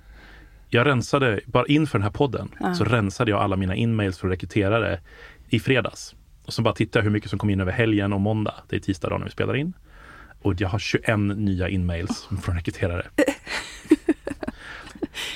jag 0.70 0.86
rensade, 0.88 1.40
bara 1.46 1.66
inför 1.66 1.98
den 1.98 2.04
här 2.04 2.12
podden, 2.12 2.50
Ja. 2.60 2.76
så 2.76 2.84
rensade 2.84 3.32
jag 3.32 3.42
alla 3.42 3.56
mina 3.56 3.76
inmails 3.76 4.18
från 4.18 4.30
rekryterare 4.30 5.00
i 5.50 5.60
fredags. 5.60 6.16
Och 6.46 6.54
så 6.54 6.62
bara 6.62 6.74
tittade 6.74 7.00
jag 7.00 7.04
hur 7.04 7.12
mycket 7.12 7.30
som 7.30 7.40
kom 7.40 7.50
in 7.50 7.62
över 7.62 7.72
helgen 7.72 8.14
och 8.14 8.22
måndag. 8.22 8.54
Det 8.70 8.76
är 8.76 8.80
tisdag 8.80 9.10
dag 9.10 9.20
när 9.20 9.26
vi 9.26 9.32
spelar 9.32 9.56
in. 9.56 9.74
Och 10.42 10.62
jag 10.62 10.70
har 10.70 10.80
21 10.80 11.18
nya 11.38 11.70
inmails 11.70 12.28
från 12.42 12.56
rekryterare. 12.56 13.08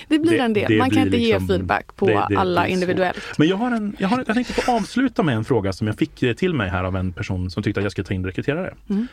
Det 0.08 0.20
blir 0.20 0.40
en 0.40 0.54
del. 0.54 0.78
Man 0.78 0.90
kan 0.90 1.04
inte 1.04 1.18
ge 1.18 1.34
liksom- 1.34 1.48
feedback 1.48 1.96
på 1.96 2.08
det- 2.08 2.26
det 2.30 2.38
alla 2.38 2.68
individuellt. 2.68 3.18
Men 3.38 3.48
jag 3.48 3.58
har 3.58 3.72
en, 3.72 3.96
jag, 4.00 4.08
har, 4.08 4.18
jag 4.28 4.36
tänkte 4.36 4.54
få 4.54 4.72
avsluta 4.78 5.24
med 5.24 5.36
en 5.36 5.46
fråga 5.46 5.74
som 5.74 5.88
jag 5.88 5.98
fick 5.98 6.24
eh, 6.24 6.34
till 6.34 6.54
mig 6.54 6.70
här 6.70 6.84
av 6.84 6.96
en 6.96 7.14
person 7.14 7.52
som 7.52 7.64
tyckte 7.64 7.80
att 7.80 7.84
jag 7.84 7.92
skulle 7.92 8.06
ta 8.06 8.14
in 8.14 8.26
rekryterare. 8.26 8.74
Mm. 8.90 9.08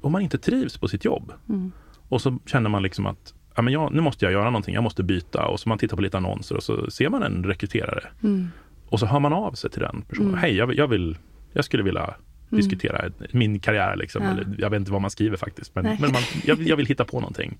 Om 0.00 0.12
man 0.12 0.22
inte 0.22 0.38
trivs 0.38 0.78
på 0.78 0.88
sitt 0.88 1.04
jobb 1.04 1.32
Mm. 1.48 1.72
och 2.08 2.20
så 2.20 2.38
känner 2.46 2.70
man 2.70 2.82
liksom 2.82 3.06
att 3.06 3.34
ja, 3.56 3.62
men 3.62 3.72
jag, 3.72 3.92
nu 3.94 4.00
måste 4.00 4.24
jag 4.24 4.32
göra 4.32 4.44
någonting, 4.44 4.74
jag 4.74 4.82
måste 4.84 5.02
byta 5.02 5.46
och 5.46 5.60
så 5.60 5.68
man 5.68 5.78
tittar 5.78 5.96
på 5.96 6.02
lite 6.02 6.16
annonser 6.16 6.56
och 6.56 6.62
så 6.62 6.90
ser 6.90 7.08
man 7.08 7.22
en 7.22 7.44
rekryterare 7.44 8.04
Mm. 8.22 8.48
Och 8.88 9.00
så 9.00 9.06
hör 9.06 9.20
man 9.20 9.32
av 9.32 9.52
sig 9.52 9.70
till 9.70 9.80
den 9.80 10.02
personen. 10.08 10.28
Mm. 10.28 10.40
Hej, 10.40 10.56
jag, 10.56 10.74
jag, 10.74 10.88
vill, 10.88 11.18
jag 11.52 11.64
skulle 11.64 11.82
vilja 11.82 12.14
diskutera 12.50 13.10
min 13.32 13.60
karriär. 13.60 13.96
Liksom. 13.96 14.22
Ja. 14.22 14.30
Eller, 14.30 14.46
jag 14.58 14.70
vet 14.70 14.80
inte 14.80 14.92
vad 14.92 15.00
man 15.02 15.10
skriver 15.10 15.36
faktiskt, 15.36 15.74
men, 15.74 15.84
men 15.84 16.12
man, 16.12 16.22
jag, 16.44 16.56
vill- 16.56 16.68
jag 16.68 16.76
vill 16.76 16.86
hitta 16.86 17.04
på 17.04 17.20
någonting. 17.20 17.58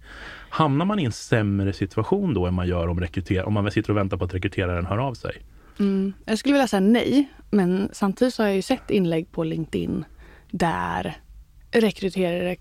Hamnar 0.49 0.85
man 0.85 0.99
i 0.99 1.05
en 1.05 1.13
sämre 1.13 1.73
situation 1.73 2.35
då 2.35 2.47
än 2.47 2.55
man 2.55 2.69
gör 2.69 2.89
om, 2.89 3.01
rekryter, 3.01 3.45
om 3.45 3.55
man 3.55 3.71
sitter 3.71 3.91
och 3.91 3.97
väntar 3.97 4.17
på 4.17 4.25
att 4.25 4.35
rekryteraren 4.35 4.87
hör 4.87 4.99
av 4.99 5.15
sig? 5.15 5.37
Mm. 5.79 6.13
Jag 6.25 6.39
skulle 6.39 6.53
vilja 6.53 6.69
säga 6.69 6.81
nej, 6.81 7.33
men 7.51 7.89
samtidigt 7.93 8.39
har 8.39 8.47
jag 8.47 8.57
ju 8.57 8.63
sett 8.63 8.91
inlägg 8.91 9.33
på 9.33 9.45
LinkedIn 9.45 10.05
där 10.51 11.17
rekryterare 11.73 12.57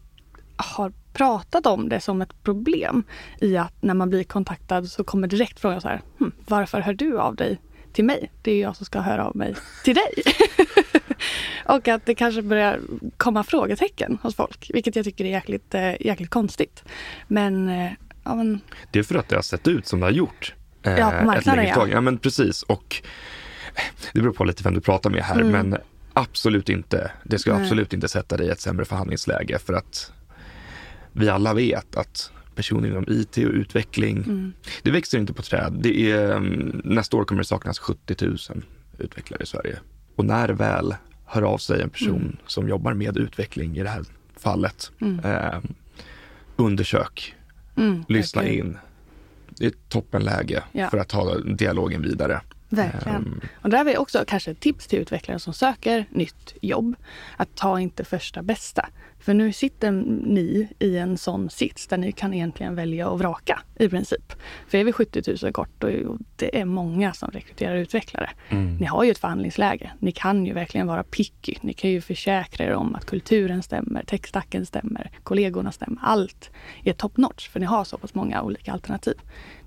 har 0.55 0.91
pratat 1.13 1.65
om 1.65 1.89
det 1.89 1.99
som 1.99 2.21
ett 2.21 2.43
problem 2.43 3.03
i 3.41 3.57
att 3.57 3.81
när 3.81 3.93
man 3.93 4.09
blir 4.09 4.23
kontaktad 4.23 4.85
så 4.85 5.03
kommer 5.03 5.27
direkt 5.27 5.59
frågan 5.59 5.81
så 5.81 5.87
här, 5.87 6.01
hm, 6.19 6.31
varför 6.47 6.79
hör 6.81 6.93
du 6.93 7.19
av 7.19 7.35
dig 7.35 7.59
till 7.93 8.05
mig? 8.05 8.31
Det 8.41 8.51
är 8.51 8.61
jag 8.61 8.75
som 8.75 8.85
ska 8.85 8.99
höra 8.99 9.25
av 9.27 9.35
mig 9.35 9.55
till 9.83 9.95
dig. 9.95 10.23
och 11.65 11.87
att 11.87 12.05
det 12.05 12.15
kanske 12.15 12.41
börjar 12.41 12.79
komma 13.17 13.43
frågetecken 13.43 14.17
hos 14.23 14.35
folk, 14.35 14.71
vilket 14.73 14.95
jag 14.95 15.05
tycker 15.05 15.25
är 15.25 15.29
jäkligt, 15.29 15.73
eh, 15.75 16.01
jäkligt 16.01 16.29
konstigt. 16.29 16.83
Men, 17.27 17.69
eh, 17.69 17.91
ja, 18.23 18.35
men 18.35 18.61
Det 18.91 18.99
är 18.99 19.03
för 19.03 19.15
att 19.15 19.29
det 19.29 19.35
har 19.35 19.41
sett 19.43 19.67
ut 19.67 19.87
som 19.87 19.99
det 19.99 20.05
har 20.05 20.11
gjort. 20.11 20.53
eh, 20.83 20.97
Ja, 20.97 21.09
på 21.11 21.15
ett 21.17 21.25
marknaden, 21.25 21.63
längre 21.63 21.73
ja. 21.77 21.87
Ja, 21.87 22.01
men 22.01 22.17
precis. 22.17 22.63
Och 22.63 23.01
eh, 23.75 23.81
det 24.13 24.21
beror 24.21 24.33
på 24.33 24.43
lite 24.43 24.63
vem 24.63 24.73
du 24.73 24.81
pratar 24.81 25.09
med 25.09 25.23
här, 25.23 25.41
Mm. 25.41 25.51
men 25.69 25.77
absolut 26.13 26.69
inte. 26.69 27.11
Det 27.23 27.39
ska 27.39 27.53
Nej. 27.53 27.61
absolut 27.63 27.93
inte 27.93 28.07
sätta 28.07 28.37
dig 28.37 28.47
i 28.47 28.49
ett 28.49 28.61
sämre 28.61 28.85
förhandlingsläge 28.85 29.59
för 29.59 29.73
att 29.73 30.11
vi 31.11 31.29
alla 31.29 31.53
vet 31.53 31.95
att 31.95 32.31
personer 32.59 32.87
inom 32.89 33.05
IT 33.07 33.37
och 33.37 33.43
utveckling, 33.53 34.17
mm, 34.17 34.53
det 34.83 34.91
växer 34.91 35.17
inte 35.19 35.33
på 35.33 35.41
träd. 35.41 35.73
Det 35.79 36.11
är, 36.11 36.31
mm, 36.35 36.81
nästa 36.83 37.17
år 37.17 37.23
kommer 37.25 37.41
det 37.41 37.47
saknas 37.47 37.79
70 37.79 38.25
000 38.25 38.37
utvecklare 38.97 39.43
i 39.43 39.45
Sverige. 39.45 39.79
Och 40.15 40.25
när 40.25 40.49
väl 40.49 40.95
hör 41.25 41.41
av 41.41 41.57
sig 41.57 41.81
en 41.81 41.89
person 41.89 42.15
Mm. 42.21 42.37
som 42.47 42.69
jobbar 42.69 42.93
med 42.93 43.17
utveckling 43.17 43.77
i 43.77 43.83
det 43.83 43.89
här 43.89 44.03
fallet, 44.37 44.91
mm, 45.01 45.19
eh, 45.19 45.59
undersök, 46.55 47.35
mm, 47.77 48.03
lyssna 48.07 48.41
verkligen. 48.41 48.67
in. 48.67 48.77
Det 49.49 49.65
är 49.65 49.69
ett 49.69 49.89
toppenläge 49.89 50.63
Ja. 50.71 50.89
för 50.89 50.97
att 50.97 51.07
ta 51.09 51.37
dialogen 51.37 52.01
vidare. 52.01 52.41
Verkligen. 52.69 53.15
Ehm, 53.15 53.41
Och 53.61 53.69
där 53.69 53.83
vi 53.83 53.97
också 53.97 54.23
kanske 54.27 54.51
ett 54.51 54.59
tips 54.59 54.87
till 54.87 54.99
utvecklare 54.99 55.39
som 55.39 55.53
söker 55.53 56.05
nytt 56.09 56.53
jobb. 56.61 56.95
Att 57.37 57.55
ta 57.55 57.79
inte 57.79 58.03
första 58.03 58.43
bästa. 58.43 58.89
För 59.19 59.33
nu 59.33 59.53
sitter 59.53 59.91
ni 59.91 60.69
i 60.79 60.97
en 60.97 61.17
sån 61.17 61.49
sits 61.49 61.87
där 61.87 61.97
ni 61.97 62.11
kan 62.11 62.33
egentligen 62.33 62.75
välja 62.75 63.09
och 63.09 63.19
vraka 63.19 63.59
i 63.79 63.89
princip. 63.89 64.33
För 64.67 64.77
är 64.77 64.83
vi 64.83 64.91
70 64.91 65.35
000 65.43 65.53
kort 65.53 65.83
och 65.83 65.89
det 66.35 66.59
är 66.59 66.65
många 66.65 67.13
som 67.13 67.31
rekryterar 67.31 67.75
utvecklare. 67.75 68.29
Ni 68.79 68.85
har 68.85 69.03
ju 69.03 69.11
ett 69.11 69.17
förhandlingsläge. 69.17 69.91
Ni 69.99 70.11
kan 70.11 70.45
ju 70.45 70.53
verkligen 70.53 70.87
vara 70.87 71.03
picky. 71.03 71.55
Ni 71.61 71.73
kan 71.73 71.89
ju 71.89 72.01
försäkra 72.01 72.65
er 72.65 72.73
om 72.73 72.95
att 72.95 73.05
kulturen 73.05 73.63
stämmer, 73.63 74.03
techstacken 74.03 74.65
stämmer, 74.65 75.11
kollegorna 75.23 75.71
stämmer. 75.71 75.99
Allt 76.01 76.51
är 76.83 76.93
top 76.93 77.17
notch 77.17 77.49
för 77.49 77.59
ni 77.59 77.65
har 77.65 77.83
så 77.83 77.97
pass 77.97 78.13
många 78.13 78.41
olika 78.41 78.71
alternativ. 78.71 79.15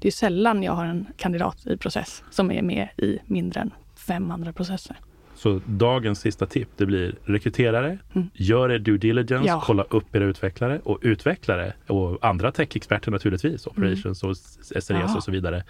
Det 0.00 0.08
är 0.08 0.12
sällan 0.12 0.62
jag 0.62 0.72
har 0.72 0.84
en 0.84 1.06
kandidat 1.16 1.66
i 1.66 1.76
process 1.76 2.22
som 2.30 2.50
är 2.50 2.62
med 2.62 2.88
i 2.96 3.18
mindre 3.26 3.60
än 3.60 3.70
fem 3.96 4.30
andra 4.30 4.52
processer. 4.52 4.96
Så 5.42 5.60
dagens 5.66 6.20
sista 6.20 6.46
tip, 6.46 6.68
det 6.76 6.86
blir 6.86 7.14
rekryterare, 7.24 7.98
Mm. 8.14 8.28
gör 8.34 8.70
er 8.72 8.78
due 8.78 8.98
diligence, 8.98 9.48
Ja. 9.48 9.62
kolla 9.64 9.82
upp 9.82 10.14
era 10.16 10.24
utvecklare 10.24 10.80
och 10.84 10.98
utvecklare 11.02 11.72
och 11.86 12.18
andra 12.24 12.52
tech-experter 12.52 13.10
naturligtvis, 13.10 13.66
operations 13.66 14.22
och 14.22 14.36
SREs 14.36 14.90
Ja. 14.90 15.16
och 15.16 15.22
så 15.24 15.30
vidare. 15.30 15.64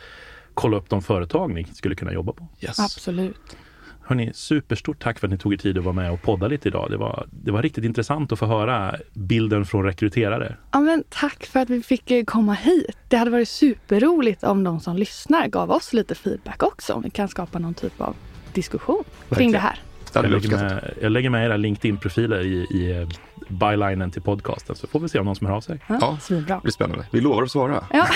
Kolla 0.54 0.76
upp 0.76 0.88
de 0.90 1.02
företag 1.02 1.54
ni 1.54 1.64
skulle 1.64 1.94
kunna 1.94 2.12
jobba 2.12 2.32
på. 2.32 2.48
yes. 2.60 2.78
Absolut. 2.80 3.56
Hörni, 4.04 4.30
superstort 4.34 5.02
tack 5.02 5.18
för 5.18 5.26
att 5.26 5.30
ni 5.30 5.38
tog 5.38 5.52
er 5.52 5.56
tid 5.56 5.78
att 5.78 5.84
vara 5.84 5.92
med 5.94 6.12
och 6.12 6.22
podda 6.22 6.48
lite 6.48 6.68
idag. 6.68 6.90
Det 6.90 6.96
var, 6.96 7.26
det 7.30 7.50
var 7.50 7.62
riktigt 7.62 7.84
intressant 7.84 8.32
att 8.32 8.38
få 8.38 8.46
höra 8.46 8.96
bilden 9.12 9.64
från 9.64 9.84
rekryterare. 9.84 10.56
Ja, 10.72 10.80
men 10.80 11.04
tack 11.08 11.44
för 11.46 11.60
att 11.60 11.70
vi 11.70 11.82
fick 11.82 12.10
eh, 12.10 12.24
komma 12.24 12.52
hit. 12.54 12.96
Det 13.08 13.16
hade 13.16 13.30
varit 13.30 13.48
superroligt 13.48 14.44
om 14.44 14.64
de 14.64 14.80
som 14.80 14.96
lyssnar 14.96 15.48
gav 15.48 15.70
oss 15.70 15.92
lite 15.92 16.14
feedback 16.14 16.62
också. 16.62 16.92
Om 16.92 17.02
vi 17.02 17.10
kan 17.10 17.28
skapa 17.28 17.58
någon 17.58 17.74
typ 17.74 18.00
av 18.00 18.16
diskussion 18.54 19.04
kring 19.04 19.28
Verkligen. 19.28 19.52
det 19.52 19.58
här. 19.58 19.78
Det 20.12 20.18
hade 20.18 20.28
Jag 20.28 20.42
lägger, 20.42 20.56
med, 20.56 20.94
jag 21.02 21.12
lägger 21.12 21.30
med 21.30 21.46
era 21.46 21.56
LinkedIn-profiler 21.56 22.40
i, 22.40 22.66
i 22.70 23.00
eh, 23.00 23.08
bylinen 23.48 24.10
till 24.10 24.22
podcasten 24.22 24.76
så 24.76 24.86
får 24.86 25.00
vi 25.00 25.08
se 25.08 25.18
om 25.18 25.24
någon 25.26 25.36
som 25.36 25.46
hör 25.46 25.54
av 25.54 25.60
sig. 25.60 25.78
Ja. 25.86 26.18
Det 26.28 26.60
blir 26.62 26.70
spännande. 26.72 27.06
Vi 27.10 27.20
lovar 27.20 27.42
att 27.42 27.50
svara. 27.50 27.84
Ja, 27.92 28.06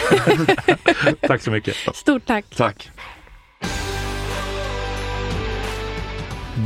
Tack 1.27 1.43
så 1.43 1.51
mycket. 1.51 1.77
stort 1.95 2.27
tack. 2.27 2.45
Tack. 2.57 2.91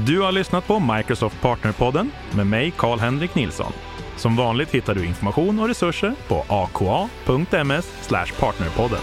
Du 0.06 0.20
har 0.20 0.32
lyssnat 0.32 0.66
på 0.66 0.78
Microsoft 0.80 1.40
Partnerpodden 1.40 2.10
med 2.36 2.46
mig, 2.46 2.72
Karl-Henrik 2.76 3.34
Nilsson. 3.34 3.72
Som 4.16 4.36
vanligt 4.36 4.70
hittar 4.70 4.94
du 4.94 5.04
information 5.04 5.58
och 5.60 5.68
resurser 5.68 6.14
på 6.28 6.44
aka.ms 6.48 8.08
partnerpodden. 8.40 9.00